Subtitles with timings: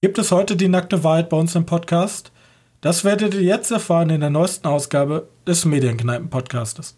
[0.00, 2.30] Gibt es heute die nackte Wahrheit bei uns im Podcast?
[2.80, 6.96] Das werdet ihr jetzt erfahren in der neuesten Ausgabe des Medienkneipen-Podcastes.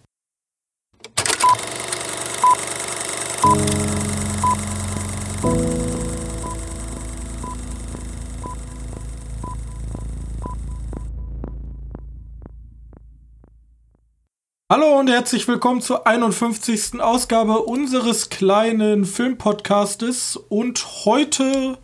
[14.70, 17.00] Hallo und herzlich willkommen zur 51.
[17.00, 20.36] Ausgabe unseres kleinen Filmpodcastes.
[20.36, 21.78] Und heute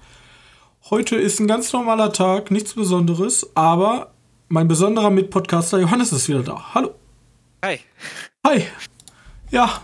[0.89, 4.13] Heute ist ein ganz normaler Tag, nichts Besonderes, aber
[4.47, 6.75] mein besonderer Mitpodcaster Johannes ist wieder da.
[6.75, 6.95] Hallo.
[7.65, 7.81] Hi.
[8.47, 8.63] Hi.
[9.51, 9.81] Ja.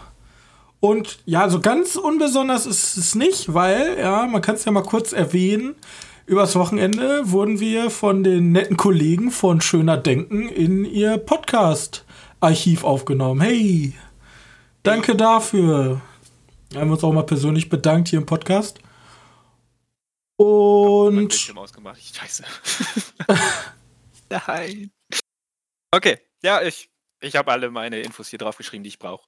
[0.79, 4.85] Und ja, so ganz unbesonders ist es nicht, weil, ja, man kann es ja mal
[4.85, 5.75] kurz erwähnen.
[6.27, 13.41] Übers Wochenende wurden wir von den netten Kollegen von Schöner Denken in ihr Podcast-Archiv aufgenommen.
[13.41, 13.95] Hey,
[14.85, 16.01] danke dafür.
[16.71, 18.79] Wir haben uns auch mal persönlich bedankt hier im Podcast.
[20.43, 21.33] Und.
[21.33, 22.01] Ich ausgemacht.
[22.17, 22.45] Scheiße.
[24.31, 24.91] Nein.
[25.93, 29.25] Okay, ja, ich, ich habe alle meine Infos hier drauf geschrieben, die ich brauche.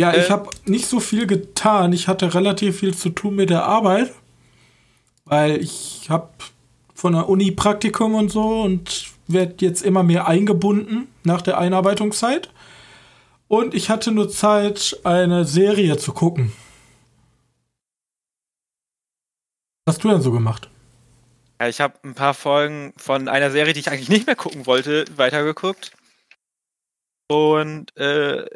[0.00, 1.92] Ja, äh, ich habe nicht so viel getan.
[1.92, 4.12] Ich hatte relativ viel zu tun mit der Arbeit,
[5.24, 6.30] weil ich habe
[6.94, 12.50] von der Uni Praktikum und so und werde jetzt immer mehr eingebunden nach der Einarbeitungszeit.
[13.46, 16.52] Und ich hatte nur Zeit, eine Serie zu gucken.
[19.79, 20.70] Was hast du denn so gemacht?
[21.60, 24.66] Ja, ich habe ein paar Folgen von einer Serie, die ich eigentlich nicht mehr gucken
[24.66, 25.92] wollte, weitergeguckt.
[27.28, 28.46] Und äh,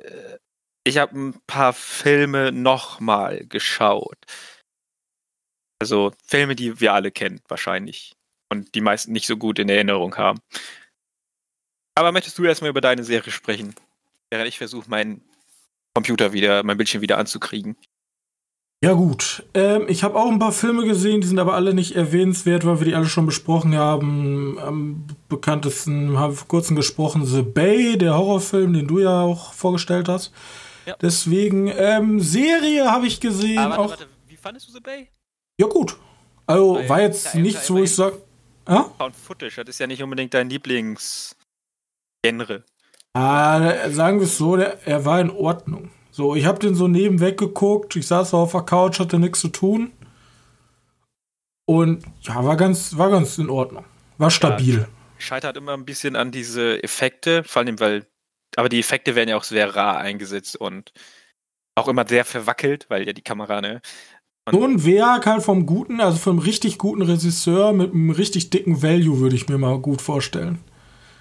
[0.85, 4.19] ich habe ein paar Filme nochmal geschaut.
[5.81, 8.13] Also Filme, die wir alle kennen, wahrscheinlich.
[8.49, 10.39] Und die meisten nicht so gut in Erinnerung haben.
[11.97, 13.75] Aber möchtest du erstmal über deine Serie sprechen?
[14.31, 15.21] Während ich versuche, meinen
[15.95, 17.77] Computer wieder, mein Bildschirm wieder anzukriegen.
[18.85, 19.43] Ja, gut.
[19.55, 22.81] Ähm, ich habe auch ein paar Filme gesehen, die sind aber alle nicht erwähnenswert, weil
[22.81, 24.59] wir die alle schon besprochen haben.
[24.59, 29.55] Am bekanntesten haben wir vor kurzem gesprochen: The Bay, der Horrorfilm, den du ja auch
[29.55, 30.35] vorgestellt hast.
[30.85, 30.97] Ja.
[31.01, 33.59] Deswegen, ähm, Serie habe ich gesehen.
[33.59, 33.89] Ah, warte, auch.
[33.89, 35.09] Warte, wie fandest du The Bay?
[35.59, 35.97] Ja, gut.
[36.47, 38.21] Also, Weil, war jetzt ja, nichts, wo ich sage.
[38.69, 38.91] Ja?
[38.99, 41.37] Found Footage, das ist ja nicht unbedingt dein Lieblingsgenre.
[43.15, 45.91] Ah, sagen wir es so, der, er war in Ordnung.
[46.17, 47.97] So, ich habe den so nebenweg geguckt.
[47.97, 49.91] Ich saß auf der Couch, hatte nichts zu tun.
[51.67, 53.85] Und ja, war ganz, war ganz in Ordnung.
[54.19, 54.83] War stabil.
[54.83, 54.87] Ja,
[55.19, 58.07] scheitert immer ein bisschen an diese Effekte, vor allem, weil,
[58.55, 60.93] aber die Effekte werden ja auch sehr rar eingesetzt und
[61.75, 63.81] auch immer sehr verwackelt, weil ja die Kamera, ne?
[64.47, 68.51] Und so ein Werk halt vom guten, also vom richtig guten Regisseur mit einem richtig
[68.51, 70.61] dicken Value, würde ich mir mal gut vorstellen.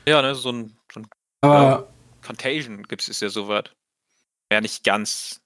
[0.08, 1.08] Ja, ne, so ein, so ein
[1.42, 1.88] aber, ja,
[2.22, 3.64] Contagion gibt es ja so was
[4.52, 5.42] ja nicht ganz.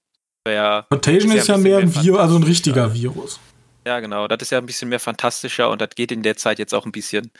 [0.46, 3.38] Ja, Contagion ist ja, ist ja mehr ein Virus, also ein richtiger Virus.
[3.86, 4.28] Ja, genau.
[4.28, 6.86] Das ist ja ein bisschen mehr fantastischer und das geht in der Zeit jetzt auch
[6.86, 7.30] ein bisschen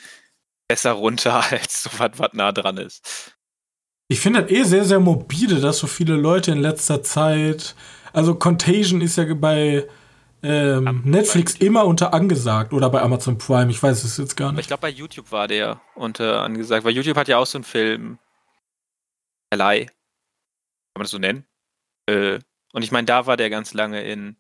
[0.69, 3.35] besser runter als so was, was nah dran ist.
[4.09, 7.75] Ich finde das eh sehr, sehr morbide, dass so viele Leute in letzter Zeit.
[8.13, 9.87] Also Contagion ist ja bei
[10.43, 14.63] ähm, Netflix immer unter angesagt oder bei Amazon Prime, ich weiß es jetzt gar nicht.
[14.63, 17.65] Ich glaube, bei YouTube war der unter angesagt, weil YouTube hat ja auch so einen
[17.65, 18.19] Film.
[19.53, 19.89] Verleih.
[20.99, 21.45] Kann man das so nennen?
[22.07, 22.41] Äh,
[22.73, 24.35] und ich meine, da war der ganz lange in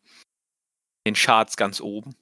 [1.06, 2.16] den Charts ganz oben.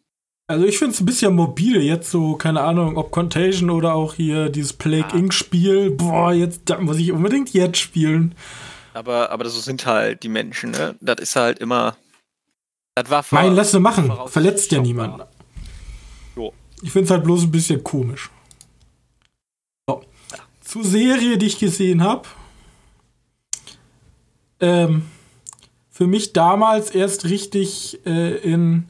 [0.47, 4.13] Also ich finde es ein bisschen mobil jetzt so, keine Ahnung, ob Contagion oder auch
[4.13, 5.17] hier dieses Plague ah.
[5.17, 5.33] Inc.
[5.33, 5.91] Spiel.
[5.91, 8.35] Boah, jetzt da muss ich unbedingt jetzt spielen.
[8.93, 10.97] Aber, aber so sind halt die Menschen, ne?
[11.01, 11.97] Das ist halt immer.
[12.95, 14.13] Das war Nein, lass sie machen.
[14.27, 15.23] Verletzt ja niemanden.
[16.37, 16.53] Jo.
[16.83, 18.31] Ich finde es halt bloß ein bisschen komisch.
[19.89, 20.03] So.
[20.31, 20.39] Ja.
[20.61, 22.29] Zur Serie, die ich gesehen habe.
[24.61, 25.03] Ähm,
[25.91, 28.87] für mich damals erst richtig äh, in,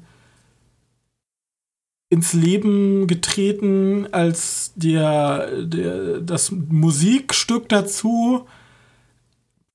[2.09, 8.47] ins Leben getreten, als der, der, das Musikstück dazu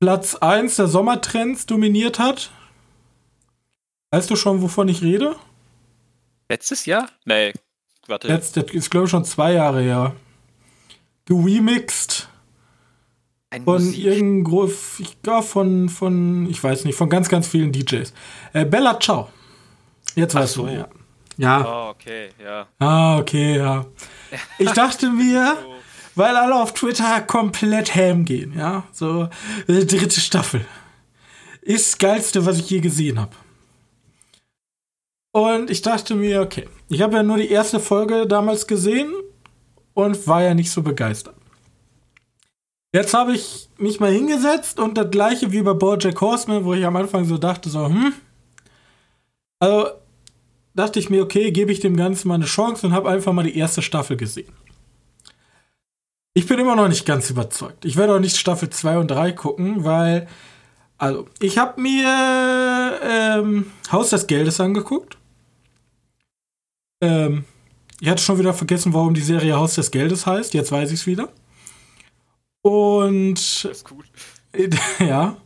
[0.01, 2.51] Platz 1 der Sommertrends dominiert hat.
[4.09, 5.35] Weißt du schon, wovon ich rede?
[6.49, 7.07] Letztes Jahr?
[7.23, 7.53] Nee,
[8.07, 8.27] warte.
[8.27, 10.15] Letzt, das ist, glaube ich, schon zwei Jahre her.
[11.25, 12.27] Geremixed
[13.51, 14.65] ein von irgendwo,
[14.97, 18.13] ich glaube von, von, ich weiß nicht, von ganz, ganz vielen DJs.
[18.53, 19.29] Äh, Bella Ciao.
[20.15, 20.65] Jetzt weißt so.
[20.65, 20.87] du, ja.
[21.37, 21.65] Ja.
[21.65, 22.67] Oh, okay, ja.
[22.79, 23.85] Ah, okay, ja.
[24.57, 25.57] Ich dachte mir,
[26.15, 29.27] weil alle auf Twitter komplett ham gehen, ja, so
[29.67, 30.65] äh, dritte Staffel.
[31.61, 33.35] Ist das geilste, was ich je gesehen habe.
[35.33, 39.13] Und ich dachte mir, okay, ich habe ja nur die erste Folge damals gesehen
[39.93, 41.35] und war ja nicht so begeistert.
[42.93, 46.85] Jetzt habe ich mich mal hingesetzt und das gleiche wie bei Bojack Horseman, wo ich
[46.85, 48.13] am Anfang so dachte, so, hm.
[49.59, 49.91] Also,
[50.73, 53.43] dachte ich mir, okay, gebe ich dem Ganzen mal eine Chance und habe einfach mal
[53.43, 54.51] die erste Staffel gesehen.
[56.33, 57.85] Ich bin immer noch nicht ganz überzeugt.
[57.85, 60.27] Ich werde auch nicht Staffel 2 und 3 gucken, weil,
[60.97, 65.17] also, ich habe mir ähm, Haus des Geldes angeguckt.
[67.01, 67.45] Ähm,
[68.01, 70.53] ich hatte schon wieder vergessen, warum die Serie Haus des Geldes heißt.
[70.53, 71.29] Jetzt weiß ich es wieder.
[72.61, 73.35] Und.
[73.35, 74.05] Das ist gut.
[74.99, 75.37] ja.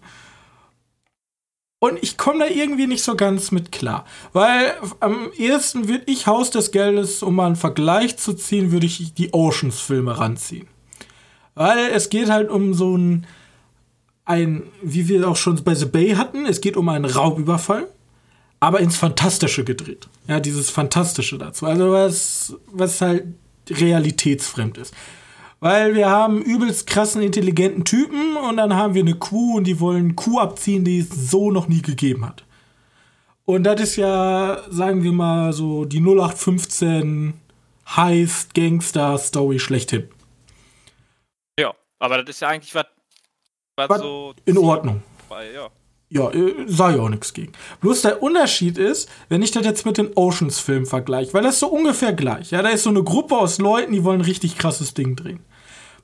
[1.80, 4.06] Und ich komme da irgendwie nicht so ganz mit klar.
[4.34, 8.88] Weil am ehesten würde ich Haus des Geldes, um mal einen Vergleich zu ziehen, würde
[8.88, 10.68] ich die Oceans-Filme ranziehen.
[11.54, 13.28] Weil es geht halt um so ein,
[14.26, 17.88] ein, wie wir auch schon bei The Bay hatten, es geht um einen Raubüberfall,
[18.60, 20.08] aber ins Fantastische gedreht.
[20.28, 21.66] Ja, dieses Fantastische dazu.
[21.68, 23.26] Also was, was halt
[23.70, 24.94] realitätsfremd ist.
[25.66, 29.80] Weil wir haben übelst krassen, intelligenten Typen und dann haben wir eine Kuh und die
[29.80, 32.46] wollen Kuh abziehen, die es so noch nie gegeben hat.
[33.46, 37.34] Und das ist ja, sagen wir mal, so die 0815
[37.88, 40.08] Heist Gangster Story schlechthin.
[41.60, 42.86] Ja, aber das ist ja eigentlich was,
[43.76, 44.36] was so.
[44.46, 45.02] In Ordnung.
[45.28, 45.70] Bei, ja.
[46.10, 47.54] Ja, äh, sah ja auch nichts gegen.
[47.82, 51.62] Bloß der Unterschied ist, wenn ich das jetzt mit den Oceans-Filmen vergleiche, weil das ist
[51.62, 52.52] so ungefähr gleich.
[52.52, 55.40] Ja, da ist so eine Gruppe aus Leuten, die wollen ein richtig krasses Ding drehen.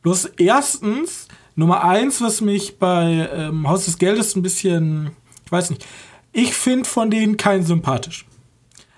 [0.01, 5.11] Bloß erstens, Nummer eins, was mich bei ähm, Haus des Geldes ein bisschen,
[5.45, 5.85] ich weiß nicht,
[6.31, 8.25] ich finde von denen keinen sympathisch.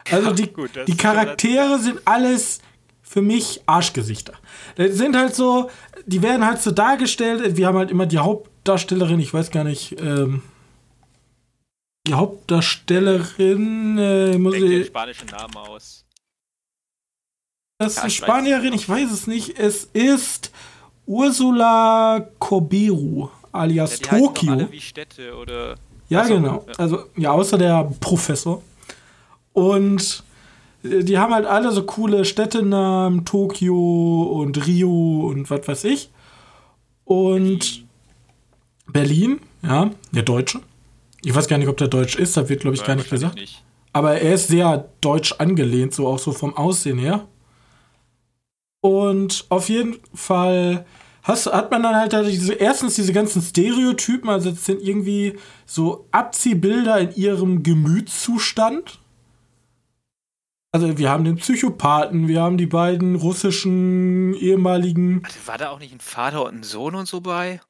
[0.10, 2.60] Also die, Gut, die Charaktere sind alles
[3.02, 4.34] für mich Arschgesichter.
[4.76, 5.70] Das sind halt so,
[6.06, 10.00] die werden halt so dargestellt, wir haben halt immer die Hauptdarstellerin, ich weiß gar nicht,
[10.00, 10.42] ähm,
[12.08, 14.88] die Hauptdarstellerin, äh, muss Denke ich.
[14.88, 16.06] spanischen Namen aus.
[17.78, 19.58] Das ist eine Spanierin, ich weiß es nicht.
[19.58, 20.52] Es ist
[21.06, 24.72] Ursula Corberu, alias ja, Tokio.
[24.72, 25.76] Wie Städte oder.
[26.10, 26.66] Ja, also, genau.
[26.68, 26.74] Ja.
[26.78, 28.62] Also, ja, außer der Professor.
[29.54, 30.24] Und
[30.84, 36.10] äh, die haben halt alle so coole Städtenamen, Tokio und Rio und was weiß ich.
[37.06, 37.84] Und
[38.88, 40.62] Berlin, ja, der Deutsche.
[41.24, 43.10] Ich weiß gar nicht, ob der deutsch ist, da wird, glaube ich, Nein, gar nicht
[43.10, 43.36] gesagt.
[43.36, 43.64] Nicht.
[43.94, 47.28] Aber er ist sehr deutsch angelehnt, so auch so vom Aussehen her.
[48.84, 50.86] Und auf jeden Fall
[51.24, 56.06] hast, hat man dann halt diese, erstens diese ganzen Stereotypen, also das sind irgendwie so
[56.12, 59.00] Abziehbilder in ihrem Gemütszustand.
[60.74, 65.22] Also wir haben den Psychopathen, wir haben die beiden russischen ehemaligen.
[65.24, 67.62] Also war da auch nicht ein Vater und ein Sohn und so bei?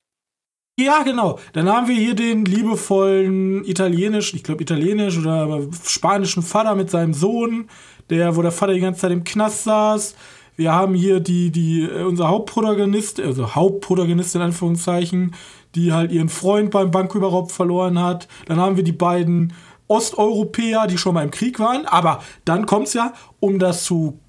[0.79, 1.37] Ja, genau.
[1.51, 7.13] Dann haben wir hier den liebevollen italienisch, ich glaube italienisch oder spanischen Vater mit seinem
[7.13, 7.69] Sohn,
[8.09, 10.15] der, wo der Vater die ganze Zeit im Knast saß.
[10.55, 15.35] Wir haben hier die, die, äh, unser Hauptprotagonist, also Hauptprotagonist in Anführungszeichen,
[15.75, 18.27] die halt ihren Freund beim Banküberraub verloren hat.
[18.45, 19.53] Dann haben wir die beiden
[19.87, 21.85] Osteuropäer, die schon mal im Krieg waren.
[21.85, 24.19] Aber dann kommt es ja, um das zu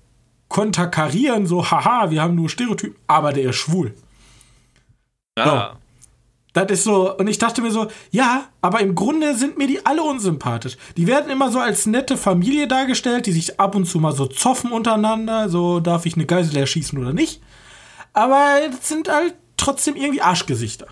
[0.49, 3.95] konterkarieren, so, haha, wir haben nur Stereotypen, aber der ist schwul.
[5.37, 5.73] Ja.
[5.73, 5.84] So.
[6.55, 9.85] Das ist so, und ich dachte mir so, ja, aber im Grunde sind mir die
[9.85, 10.77] alle unsympathisch.
[10.97, 14.27] Die werden immer so als nette Familie dargestellt, die sich ab und zu mal so
[14.27, 17.43] zoffen untereinander, so darf ich eine Geisel erschießen oder nicht.
[18.13, 20.87] Aber es sind halt trotzdem irgendwie Arschgesichter.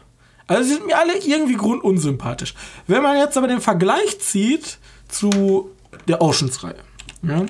[0.49, 2.55] Also sie sind mir alle irgendwie grundunsympathisch.
[2.89, 5.71] Wenn man jetzt aber den Vergleich zieht zu
[6.09, 6.75] der Oceans-Reihe,
[7.23, 7.47] ja,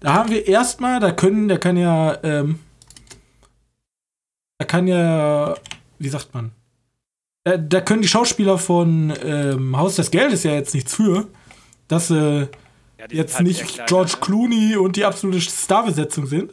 [0.00, 2.58] da haben wir erstmal, da können, der kann ja, ähm,
[4.58, 5.54] da kann ja,
[6.00, 6.50] wie sagt man,
[7.46, 11.28] äh, da können die Schauspieler von ähm, Haus des Geldes ja jetzt nichts für,
[11.86, 12.48] dass äh, ja,
[13.08, 16.52] jetzt halt nicht kleiner, George Clooney und die absolute Starbesetzung sind.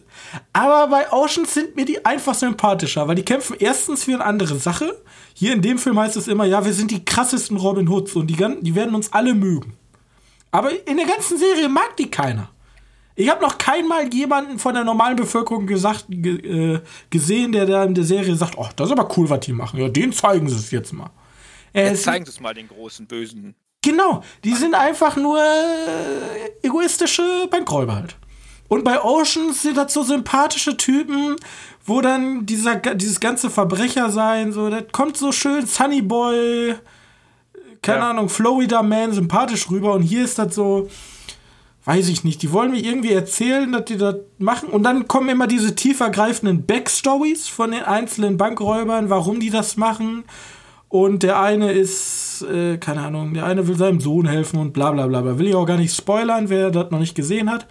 [0.54, 4.56] Aber bei Oceans sind mir die einfach sympathischer, weil die kämpfen erstens für eine andere
[4.58, 5.02] Sache.
[5.34, 8.28] Hier in dem Film heißt es immer, ja, wir sind die krassesten Robin Hoods und
[8.28, 9.76] die, die werden uns alle mögen.
[10.52, 12.50] Aber in der ganzen Serie mag die keiner.
[13.16, 16.80] Ich habe noch keinmal jemanden von der normalen Bevölkerung gesagt, äh,
[17.10, 19.80] gesehen, der da in der Serie sagt, oh, das ist aber cool, was die machen.
[19.80, 21.12] Ja, den zeigen sie es jetzt mal.
[21.74, 23.56] Äh, jetzt zeigen sie es mal den großen Bösen.
[23.84, 28.16] Genau, die sind einfach nur äh, egoistische Bankräuber halt.
[28.70, 31.36] Und bei Oceans sind das so sympathische Typen,
[31.86, 36.76] wo dann dieser, dieses ganze Verbrecher sein, so, das kommt so schön Sunny Boy,
[37.82, 38.10] keine ja.
[38.10, 39.94] Ahnung, Florida Man sympathisch rüber.
[39.94, 40.90] Und hier ist das so,
[41.86, 44.70] weiß ich nicht, die wollen mir irgendwie erzählen, dass die das machen.
[44.70, 50.24] Und dann kommen immer diese tiefergreifenden Backstories von den einzelnen Bankräubern, warum die das machen.
[50.88, 54.92] Und der eine ist, äh, keine Ahnung, der eine will seinem Sohn helfen und bla
[54.92, 55.38] bla bla.
[55.40, 57.68] Will ich auch gar nicht spoilern, wer das noch nicht gesehen hat.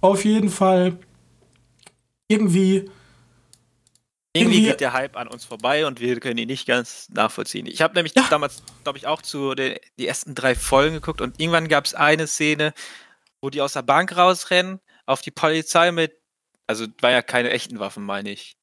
[0.00, 0.96] Auf jeden Fall
[2.28, 2.88] irgendwie.
[4.32, 7.66] Irgendwie geht der Hype an uns vorbei und wir können ihn nicht ganz nachvollziehen.
[7.66, 8.24] Ich habe nämlich ja.
[8.30, 11.94] damals, glaube ich, auch zu den die ersten drei Folgen geguckt und irgendwann gab es
[11.94, 12.72] eine Szene,
[13.42, 16.16] wo die aus der Bank rausrennen, auf die Polizei mit,
[16.66, 18.56] also war ja keine echten Waffen, meine ich,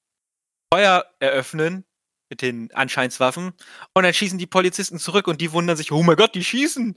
[0.73, 1.85] Feuer eröffnen
[2.29, 3.53] mit den Anscheinswaffen
[3.93, 6.95] und dann schießen die Polizisten zurück und die wundern sich, oh mein Gott, die schießen.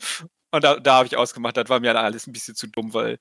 [0.52, 3.18] Und da, da habe ich ausgemacht, das war mir alles ein bisschen zu dumm, weil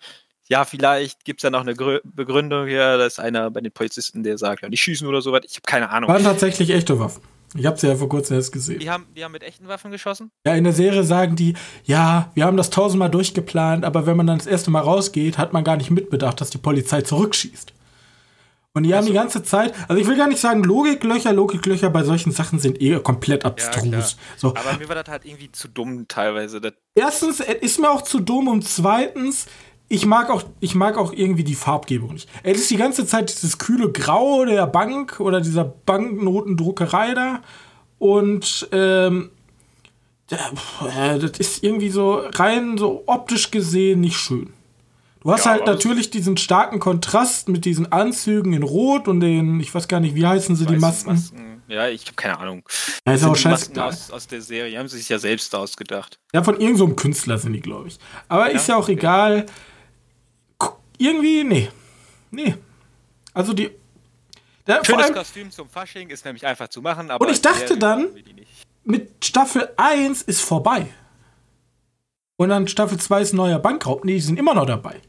[0.48, 3.72] ja, vielleicht gibt es da noch eine Grö Begründung hier, da ist einer bei den
[3.72, 5.42] Polizisten, der sagt, ja, die schießen oder sowas.
[5.46, 6.10] Ich habe keine Ahnung.
[6.10, 7.22] Waren tatsächlich echte Waffen.
[7.56, 8.80] Ich habe sie ja vor kurzem erst gesehen.
[8.80, 10.32] Die haben, die haben mit echten Waffen geschossen?
[10.46, 14.28] Ja, in der Serie sagen die, ja, wir haben das tausendmal durchgeplant, aber wenn man
[14.28, 17.74] dann das erste Mal rausgeht, hat man gar nicht mitbedacht, dass die Polizei zurückschießt.
[18.74, 22.04] Und die haben die ganze Zeit, also ich will gar nicht sagen Logiklöcher, Logiklöcher bei
[22.04, 23.86] solchen Sachen sind eh komplett abstrus.
[23.92, 24.04] Ja,
[24.38, 24.50] so.
[24.50, 26.62] Aber mir war das halt irgendwie zu dumm teilweise.
[26.94, 29.48] Erstens, es ist mir auch zu dumm und zweitens,
[29.90, 32.30] ich mag auch, ich mag auch irgendwie die Farbgebung nicht.
[32.44, 37.42] Es ist die ganze Zeit dieses kühle Grau der Bank oder dieser Banknotendruckerei da.
[37.98, 39.32] Und ähm,
[40.28, 44.54] das ist irgendwie so rein so optisch gesehen nicht schön.
[45.22, 49.60] Du hast ja, halt natürlich diesen starken Kontrast mit diesen Anzügen in Rot und den,
[49.60, 51.10] ich weiß gar nicht, wie heißen sie, die Masken?
[51.10, 51.62] Masken?
[51.68, 52.64] Ja, ich habe keine Ahnung.
[53.06, 53.84] Ja, ist auch scheiße.
[53.84, 56.20] Aus, aus der Serie, haben sie sich ja selbst ausgedacht.
[56.34, 57.98] Ja, von irgendeinem so Künstler sind die, glaube ich.
[58.28, 58.94] Aber ja, ist ja auch okay.
[58.94, 59.46] egal
[61.00, 61.70] irgendwie, nee.
[62.30, 62.56] Nee.
[63.34, 63.72] Also die.
[64.68, 67.26] Der, Schönes allem, Kostüm zum Fasching ist nämlich einfach zu machen, aber.
[67.26, 68.10] Und ich dachte dann,
[68.84, 70.88] mit Staffel 1 ist vorbei.
[72.36, 74.06] Und dann Staffel 2 ist ein neuer Bankraub.
[74.06, 75.02] Nee, die sind immer noch dabei.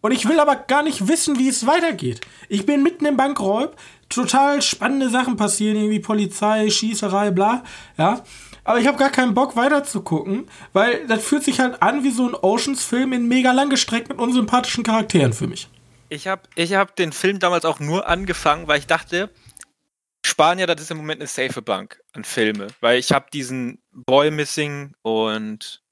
[0.00, 2.20] Und ich will aber gar nicht wissen, wie es weitergeht.
[2.48, 3.76] Ich bin mitten im Bankraub,
[4.08, 7.64] total spannende Sachen passieren, irgendwie Polizei, Schießerei, bla.
[7.96, 8.22] Ja.
[8.64, 12.02] Aber ich habe gar keinen Bock weiter zu gucken, weil das fühlt sich halt an
[12.02, 15.68] wie so ein Oceans-Film in mega langgestreckt mit unsympathischen Charakteren für mich.
[16.08, 19.30] Ich habe ich hab den Film damals auch nur angefangen, weil ich dachte,
[20.24, 22.68] Spanier, das ist im Moment eine safe Bank an Filme.
[22.80, 25.82] Weil ich habe diesen Boy Missing und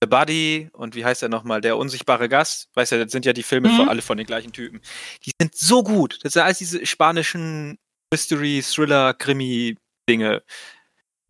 [0.00, 2.68] The Buddy und wie heißt er nochmal, der unsichtbare Gast.
[2.74, 3.88] Weißt du, das sind ja die Filme mhm.
[3.88, 4.80] alle von den gleichen Typen.
[5.26, 6.20] Die sind so gut.
[6.22, 7.78] Das sind alles diese spanischen
[8.12, 10.42] Mystery, Thriller, Krimi-Dinge.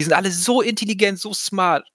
[0.01, 1.87] Die sind alle so intelligent, so smart.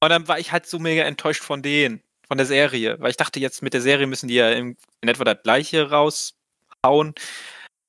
[0.00, 2.96] Und dann war ich halt so mega enttäuscht von denen, von der Serie.
[3.00, 5.90] Weil ich dachte, jetzt mit der Serie müssen die ja in, in etwa das gleiche
[5.90, 7.14] raushauen.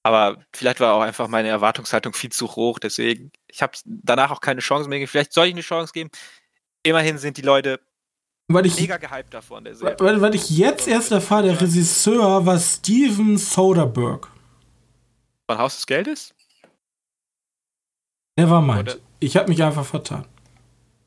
[0.03, 2.79] Aber vielleicht war auch einfach meine Erwartungshaltung viel zu hoch.
[2.79, 5.11] Deswegen, ich habe danach auch keine Chance mehr gegeben.
[5.11, 6.09] Vielleicht soll ich eine Chance geben.
[6.83, 7.79] Immerhin sind die Leute
[8.51, 9.63] weil ich, mega gehypt davon.
[9.63, 9.95] Der Serie.
[9.99, 14.27] Weil, weil ich jetzt erst erfahre, der Regisseur war Steven Soderbergh.
[15.47, 16.33] Von Haus des Geldes?
[18.39, 18.79] Nevermind.
[18.79, 18.95] Oder?
[19.19, 20.25] Ich habe mich einfach vertan.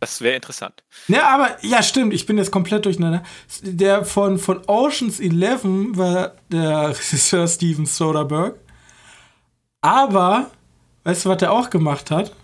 [0.00, 0.82] Das wäre interessant.
[1.06, 2.12] Ja, aber ja, stimmt.
[2.12, 3.22] Ich bin jetzt komplett durcheinander.
[3.62, 5.62] Der von, von Oceans 11
[5.96, 8.58] war der Regisseur Steven Soderbergh.
[9.80, 10.50] Aber,
[11.04, 12.34] weißt du, was der auch gemacht hat?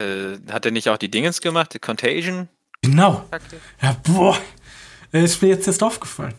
[0.00, 1.74] Äh, hat er nicht auch die Dingens gemacht?
[1.74, 2.48] Die Contagion?
[2.80, 3.24] Genau.
[3.82, 4.38] Ja, boah.
[5.12, 6.34] Ist mir jetzt erst aufgefallen.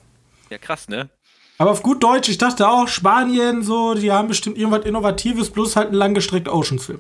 [0.50, 1.10] Ja, krass, ne?
[1.58, 5.76] Aber auf gut Deutsch, ich dachte auch, Spanien, so, die haben bestimmt irgendwas Innovatives, bloß
[5.76, 7.00] halt ein langgestreckter Oceans-Film.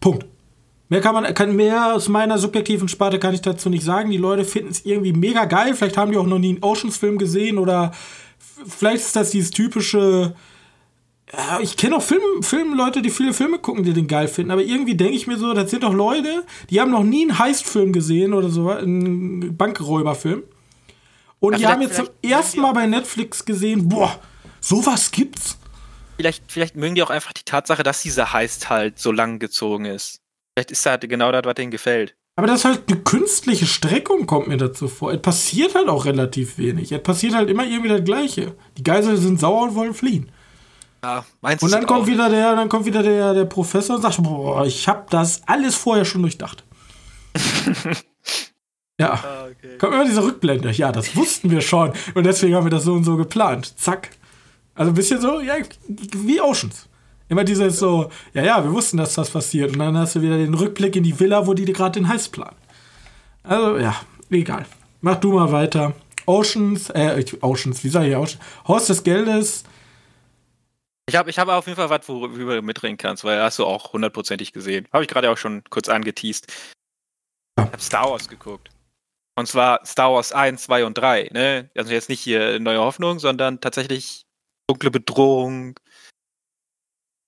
[0.00, 0.26] Punkt.
[0.90, 4.10] Mehr kann man, kann mehr aus meiner subjektiven Sparte kann ich dazu nicht sagen.
[4.10, 5.74] Die Leute finden es irgendwie mega geil.
[5.74, 7.92] Vielleicht haben die auch noch nie einen Oceans-Film gesehen oder
[8.66, 10.34] vielleicht ist das dieses typische.
[11.32, 14.50] Ja, ich kenne auch Film, Filmleute, die viele Filme gucken, die den geil finden.
[14.50, 17.38] Aber irgendwie denke ich mir so, das sind doch Leute, die haben noch nie einen
[17.38, 20.42] Heist-Film gesehen oder so, einen Bankräuberfilm.
[21.44, 24.18] Und ja, die haben jetzt zum ersten Mal bei Netflix gesehen, boah,
[24.60, 25.58] sowas gibt's.
[26.16, 29.84] Vielleicht, vielleicht mögen die auch einfach die Tatsache, dass dieser Heist halt so lang gezogen
[29.84, 30.22] ist.
[30.56, 32.16] Vielleicht ist halt genau das, was denen gefällt.
[32.36, 35.12] Aber das ist halt eine künstliche Streckung, kommt mir dazu vor.
[35.12, 36.90] Es passiert halt auch relativ wenig.
[36.92, 38.56] Es passiert halt immer irgendwie das Gleiche.
[38.78, 40.32] Die Geiseln sind sauer und wollen fliehen.
[41.02, 41.66] Ja, meinst du?
[41.66, 42.06] Und dann kommt auch?
[42.06, 45.74] wieder der, dann kommt wieder der, der Professor und sagt, boah, ich habe das alles
[45.74, 46.64] vorher schon durchdacht.
[49.00, 49.12] Ja.
[49.14, 49.78] Ah, okay.
[49.78, 50.70] Kommt immer diese Rückblende.
[50.70, 51.92] Ja, das wussten wir schon.
[52.14, 53.78] Und deswegen haben wir das so und so geplant.
[53.78, 54.10] Zack.
[54.74, 55.54] Also ein bisschen so, ja,
[55.88, 56.88] wie Oceans.
[57.28, 59.72] Immer dieses so, ja, ja, wir wussten, dass das passiert.
[59.72, 62.28] Und dann hast du wieder den Rückblick in die Villa, wo die gerade den Heiß
[62.28, 62.56] planen.
[63.42, 63.96] Also, ja,
[64.30, 64.66] egal.
[65.00, 65.94] Mach du mal weiter.
[66.26, 68.42] Oceans, äh, Oceans, wie sag ich Oceans?
[68.66, 69.64] Haus des Geldes.
[71.06, 73.66] Ich habe ich hab auf jeden Fall was, worüber du mitreden kannst, weil hast du
[73.66, 74.88] auch hundertprozentig gesehen.
[74.92, 76.50] Habe ich gerade auch schon kurz angeteased.
[77.58, 77.64] Ja.
[77.64, 78.73] Ich habe Star Wars geguckt.
[79.36, 81.30] Und zwar Star Wars 1, 2 und 3.
[81.32, 81.70] Ne?
[81.76, 84.26] Also jetzt nicht hier Neue Hoffnung, sondern tatsächlich
[84.68, 85.78] Dunkle Bedrohung.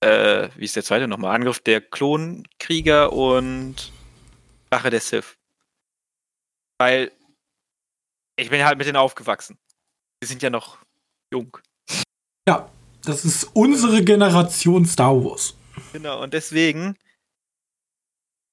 [0.03, 1.35] Äh, wie ist der zweite nochmal?
[1.35, 3.91] Angriff der Klonkrieger und
[4.71, 5.37] Rache der Sith.
[6.79, 7.11] Weil
[8.39, 9.57] ich bin halt mit denen aufgewachsen.
[10.21, 10.77] Wir sind ja noch
[11.33, 11.57] jung.
[12.47, 12.71] Ja,
[13.03, 15.55] das ist unsere Generation Star Wars.
[15.93, 16.97] Genau, und deswegen,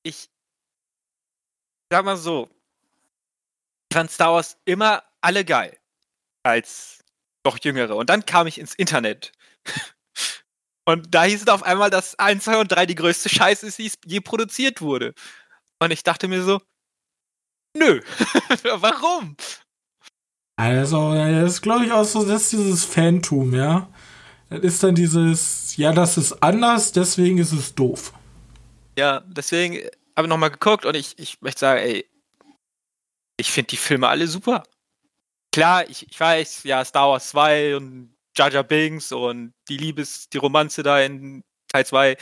[0.03, 0.29] ich
[1.91, 2.49] sag mal so,
[3.95, 5.77] fand Star Wars immer alle geil.
[6.43, 7.03] Als
[7.45, 7.97] noch Jüngere.
[7.97, 9.33] Und dann kam ich ins Internet.
[10.87, 13.79] Und da hieß es auf einmal, dass 1, 2 und 3 die größte Scheiße ist,
[13.79, 15.15] die je produziert wurde.
[15.79, 16.61] Und ich dachte mir so,
[17.75, 18.03] nö.
[18.75, 19.35] Warum?
[20.57, 23.89] Also, das ist, glaube ich, auch so, das ist dieses Phantom, ja.
[24.51, 28.13] Das ist dann dieses, ja, das ist anders, deswegen ist es doof.
[28.99, 29.79] Ja, deswegen
[30.17, 32.07] habe ich nochmal geguckt und ich, ich möchte sagen, ey,
[33.37, 34.63] ich finde die Filme alle super.
[35.53, 40.29] Klar, ich, ich weiß, ja, Star Wars 2 und Jar Jar Binks und die Liebes,
[40.29, 42.17] die Romanze da in Teil 2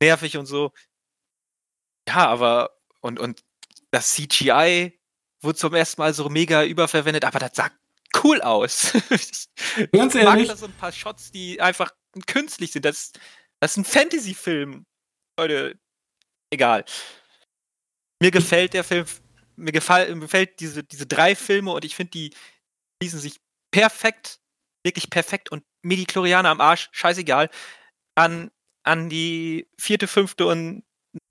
[0.00, 0.72] nervig und so.
[2.08, 3.42] Ja, aber und, und
[3.90, 4.98] das CGI
[5.40, 7.70] wurde zum ersten Mal so mega überverwendet, aber das sah
[8.22, 8.92] cool aus.
[9.92, 10.24] Ganz ich ehrlich.
[10.24, 11.92] mag da so ein paar Shots, die einfach
[12.26, 12.84] künstlich sind.
[12.84, 13.12] Das,
[13.60, 14.84] das ist ein Fantasy-Film.
[15.38, 15.78] Leute,
[16.50, 16.84] egal.
[18.20, 19.06] Mir gefällt der Film,
[19.58, 22.30] mir gefallen, mir gefällt diese, diese drei Filme und ich finde, die
[23.02, 24.40] schließen sich perfekt,
[24.84, 27.50] wirklich perfekt und Medichlorianer am Arsch, scheißegal,
[28.14, 28.50] an,
[28.82, 30.82] an die vierte, fünfte und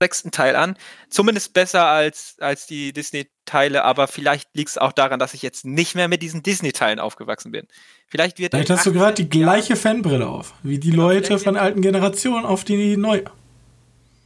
[0.02, 0.76] sechsten Teil an.
[1.08, 5.64] Zumindest besser als, als die Disney-Teile, aber vielleicht liegt es auch daran, dass ich jetzt
[5.64, 7.66] nicht mehr mit diesen Disney-Teilen aufgewachsen bin.
[8.06, 11.56] Vielleicht wird Vielleicht hast du gerade die gleiche Fanbrille auf, wie die genau, Leute von
[11.56, 13.24] alten Generationen auf die neue.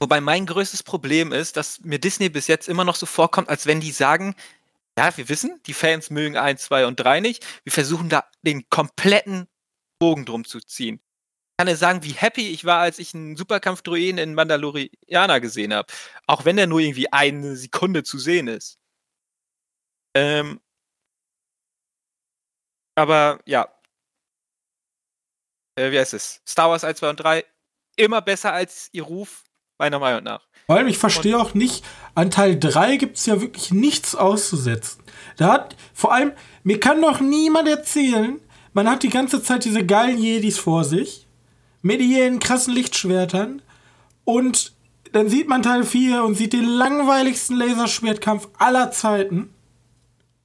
[0.02, 3.66] Wobei mein größtes Problem ist, dass mir Disney bis jetzt immer noch so vorkommt, als
[3.66, 4.34] wenn die sagen,
[4.98, 7.46] ja, wir wissen, die Fans mögen 1, 2 und 3 nicht.
[7.64, 9.48] Wir versuchen da den kompletten
[9.98, 11.00] Bogen drum zu ziehen
[11.62, 15.92] kann ja sagen, wie happy ich war, als ich einen Superkampf-Druiden in Mandalorianer gesehen habe.
[16.26, 18.78] Auch wenn der nur irgendwie eine Sekunde zu sehen ist.
[20.14, 20.60] Ähm,
[22.96, 23.68] aber ja.
[25.76, 26.42] Äh, wie heißt es?
[26.48, 27.44] Star Wars 1, 2 und 3
[27.96, 29.44] immer besser als ihr Ruf,
[29.78, 30.42] meiner Meinung nach.
[30.66, 35.02] Vor allem, ich verstehe auch nicht, an Teil 3 gibt es ja wirklich nichts auszusetzen.
[35.36, 38.40] Da hat, vor allem, mir kann doch niemand erzählen,
[38.72, 41.26] man hat die ganze Zeit diese geilen Jedis vor sich
[41.82, 43.60] mit ihren krassen Lichtschwertern.
[44.24, 44.72] Und
[45.12, 49.52] dann sieht man Teil 4 und sieht den langweiligsten Laserschwertkampf aller Zeiten.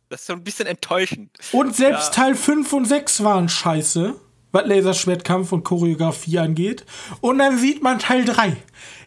[0.10, 1.32] Das ist so ein bisschen enttäuschend.
[1.52, 2.24] Und selbst ja.
[2.24, 4.16] Teil 5 und 6 waren scheiße,
[4.52, 6.86] was Laserschwertkampf und Choreografie angeht.
[7.22, 8.58] Und dann sieht man Teil 3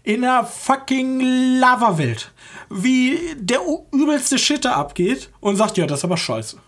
[0.03, 2.33] in einer fucking Lava-Welt,
[2.69, 3.61] wie der
[3.93, 6.59] übelste Shitter abgeht und sagt, ja, das ist aber scheiße.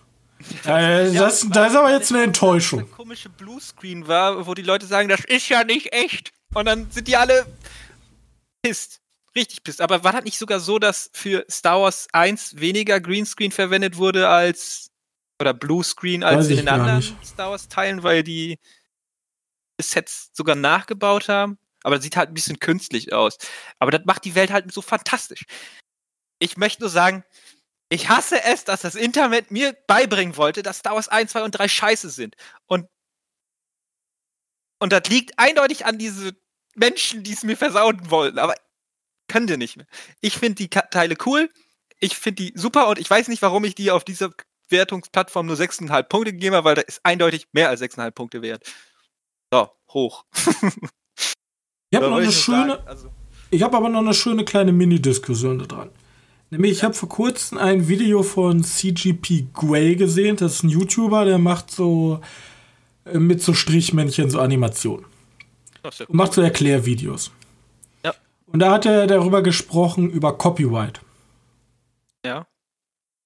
[0.65, 2.81] Äh, das, das ist aber jetzt eine Enttäuschung.
[2.81, 6.33] Das ein komische Bluescreen war, wo die Leute sagen, das ist ja nicht echt.
[6.55, 7.47] Und dann sind die alle
[8.63, 9.01] pisst.
[9.35, 9.81] Richtig pisst.
[9.81, 14.29] Aber war das nicht sogar so, dass für Star Wars 1 weniger Greenscreen verwendet wurde
[14.29, 14.91] als
[15.41, 17.03] oder Bluescreen als in den anderen.
[17.25, 18.59] Star Wars Teilen, weil die
[19.81, 21.59] Sets sogar nachgebaut haben?
[21.83, 23.39] Aber das sieht halt ein bisschen künstlich aus.
[23.79, 25.45] Aber das macht die Welt halt so fantastisch.
[26.39, 27.25] Ich möchte nur sagen,
[27.89, 31.51] ich hasse es, dass das Internet mir beibringen wollte, dass Star Wars 1, 2 und
[31.53, 32.37] 3 scheiße sind.
[32.67, 32.89] Und,
[34.81, 36.35] und das liegt eindeutig an diese
[36.75, 38.39] Menschen, die es mir versauen wollen.
[38.39, 38.55] Aber
[39.29, 39.87] können die nicht mehr.
[40.21, 41.51] Ich finde die Teile cool.
[42.01, 44.31] Ich finde die super und ich weiß nicht, warum ich die auf dieser
[44.69, 48.65] Wertungsplattform nur 6,5 Punkte gegeben habe, weil da ist eindeutig mehr als 6,5 Punkte wert.
[49.53, 50.25] So, hoch.
[51.93, 52.87] ich habe noch eine schöne.
[52.87, 53.09] Also,
[53.51, 55.91] ich habe aber noch eine schöne kleine Mini-Diskussion da dran.
[56.49, 60.37] Nämlich, ich habe vor kurzem ein Video von CGP Grey gesehen.
[60.37, 62.21] Das ist ein YouTuber, der macht so
[63.05, 65.05] äh, mit so Strichmännchen so Animationen.
[65.83, 67.31] Und macht so Erklärvideos.
[68.05, 68.15] Ja.
[68.47, 71.01] Und da hat er darüber gesprochen, über Copyright.
[72.25, 72.47] Ja.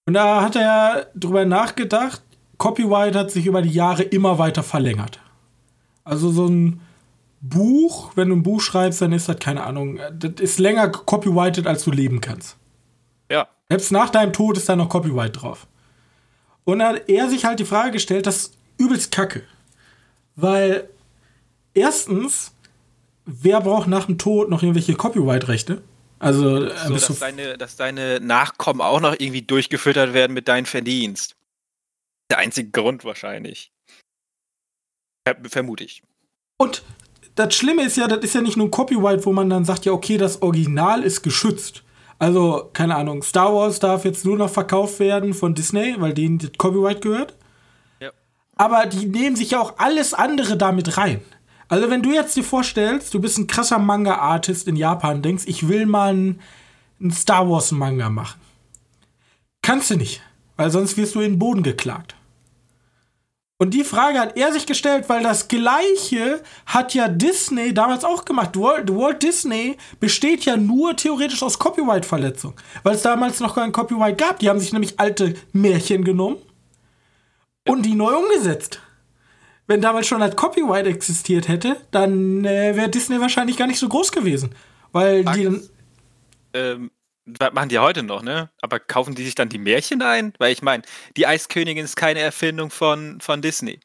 [0.06, 2.22] Und da hat er darüber nachgedacht,
[2.58, 5.20] Copyright hat sich über die Jahre immer weiter verlängert.
[6.02, 6.80] Also so ein
[7.48, 11.66] Buch, wenn du ein Buch schreibst, dann ist das, keine Ahnung, das ist länger copyrighted,
[11.66, 12.56] als du leben kannst.
[13.30, 13.48] Ja.
[13.68, 15.66] Selbst nach deinem Tod ist da noch Copyright drauf.
[16.64, 19.42] Und dann hat er sich halt die Frage gestellt, das ist übelst kacke.
[20.34, 20.88] Weil
[21.74, 22.52] erstens,
[23.24, 25.82] wer braucht nach dem Tod noch irgendwelche Copyright-Rechte?
[26.18, 30.66] Also, äh, so, dass, deine, dass deine Nachkommen auch noch irgendwie durchgefüttert werden mit deinem
[30.66, 31.36] Verdienst.
[32.30, 33.72] Der einzige Grund wahrscheinlich.
[35.48, 36.02] Vermute ich.
[36.58, 36.82] Und
[37.36, 39.84] das Schlimme ist ja, das ist ja nicht nur ein Copyright, wo man dann sagt,
[39.84, 41.84] ja, okay, das Original ist geschützt.
[42.18, 46.38] Also, keine Ahnung, Star Wars darf jetzt nur noch verkauft werden von Disney, weil denen
[46.38, 47.36] das Copyright gehört.
[48.00, 48.10] Ja.
[48.56, 51.20] Aber die nehmen sich ja auch alles andere damit rein.
[51.68, 55.68] Also, wenn du jetzt dir vorstellst, du bist ein krasser Manga-Artist in Japan, denkst, ich
[55.68, 56.40] will mal einen,
[57.00, 58.40] einen Star Wars-Manga machen.
[59.60, 60.22] Kannst du nicht,
[60.56, 62.15] weil sonst wirst du in den Boden geklagt.
[63.58, 68.26] Und die Frage hat er sich gestellt, weil das Gleiche hat ja Disney damals auch
[68.26, 68.58] gemacht.
[68.58, 74.18] Walt, Walt Disney besteht ja nur theoretisch aus Copyright-Verletzung, weil es damals noch kein Copyright
[74.18, 74.40] gab.
[74.40, 76.36] Die haben sich nämlich alte Märchen genommen
[77.66, 78.80] und die neu umgesetzt.
[79.66, 83.88] Wenn damals schon ein Copyright existiert hätte, dann äh, wäre Disney wahrscheinlich gar nicht so
[83.88, 84.54] groß gewesen.
[84.92, 85.68] Weil die dann.
[86.52, 86.90] Ähm,
[87.52, 88.50] machen die heute noch, ne?
[88.62, 90.32] Aber kaufen die sich dann die Märchen ein?
[90.38, 90.82] Weil ich meine,
[91.16, 93.80] die Eiskönigin ist keine Erfindung von, von Disney.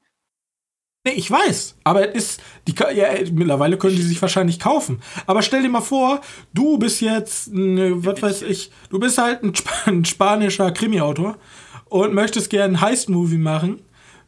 [1.03, 1.77] Nee, ich weiß.
[1.83, 2.41] Aber es ist.
[2.67, 5.01] Die, ja, mittlerweile können die sich wahrscheinlich kaufen.
[5.25, 6.21] Aber stell dir mal vor,
[6.53, 11.37] du bist jetzt, ne, was weiß ich, du bist halt ein, Sp ein spanischer Krimi-Autor
[11.85, 13.81] und möchtest gerne ein Heist-Movie machen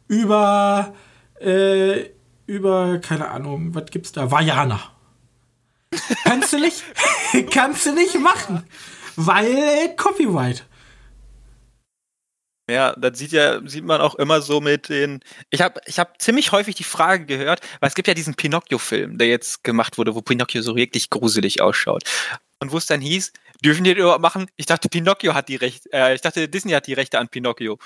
[0.08, 0.94] über,
[1.40, 2.10] äh,
[2.46, 4.30] über, keine Ahnung, was gibt's da?
[4.30, 4.80] Vajana.
[6.24, 6.82] kannst du nicht,
[7.52, 8.64] kannst du nicht machen.
[9.16, 10.64] Weil äh, Copyright.
[12.70, 15.20] Ja, das sieht ja, sieht man auch immer so mit den.
[15.50, 19.18] Ich habe ich hab ziemlich häufig die Frage gehört, weil es gibt ja diesen Pinocchio-Film,
[19.18, 22.04] der jetzt gemacht wurde, wo Pinocchio so wirklich gruselig ausschaut.
[22.60, 24.46] Und wo es dann hieß, dürfen die den überhaupt machen?
[24.56, 27.78] Ich dachte, Pinocchio hat die Rechte, äh, ich dachte, Disney hat die Rechte an Pinocchio.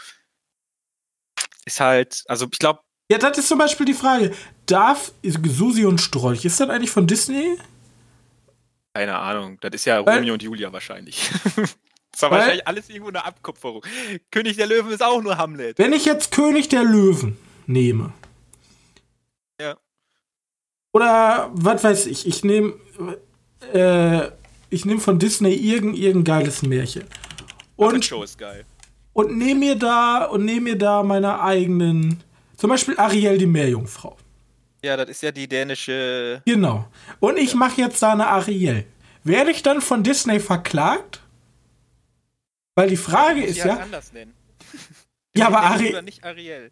[1.65, 2.81] Ist halt, also ich glaube.
[3.11, 4.33] Ja, das ist zum Beispiel die Frage.
[4.67, 7.59] Darf Susi und Strolch, ist das eigentlich von Disney?
[8.99, 9.59] Keine Ahnung.
[9.61, 11.31] Das ist ja Weil, Romeo und Julia wahrscheinlich.
[12.11, 13.87] das war wahrscheinlich alles irgendwo eine Abkupferung.
[14.33, 15.79] König der Löwen ist auch nur Hamlet.
[15.79, 18.13] Wenn ich jetzt König der Löwen nehme.
[19.61, 19.77] Ja.
[20.93, 22.75] Oder was weiß ich, ich nehme
[23.73, 24.33] äh,
[24.69, 27.05] ich nehme von Disney irgendein, irgendein geiles Märchen.
[27.77, 28.65] Und, Show ist geil.
[29.13, 32.25] Und nehme mir da und nehme mir da meine eigenen,
[32.57, 34.17] zum Beispiel Ariel die Meerjungfrau.
[34.83, 36.43] Ja, das ist ja die dänische.
[36.45, 36.89] Genau.
[37.21, 38.85] Und ich mache jetzt da eine Ariel.
[39.25, 41.21] Werde ich dann von Disney verklagt?
[42.77, 43.77] Weil die Frage ist ja.
[43.77, 44.35] anders nennen.
[45.37, 46.01] ja, aber Ariel.
[46.03, 46.71] Nicht Ariel.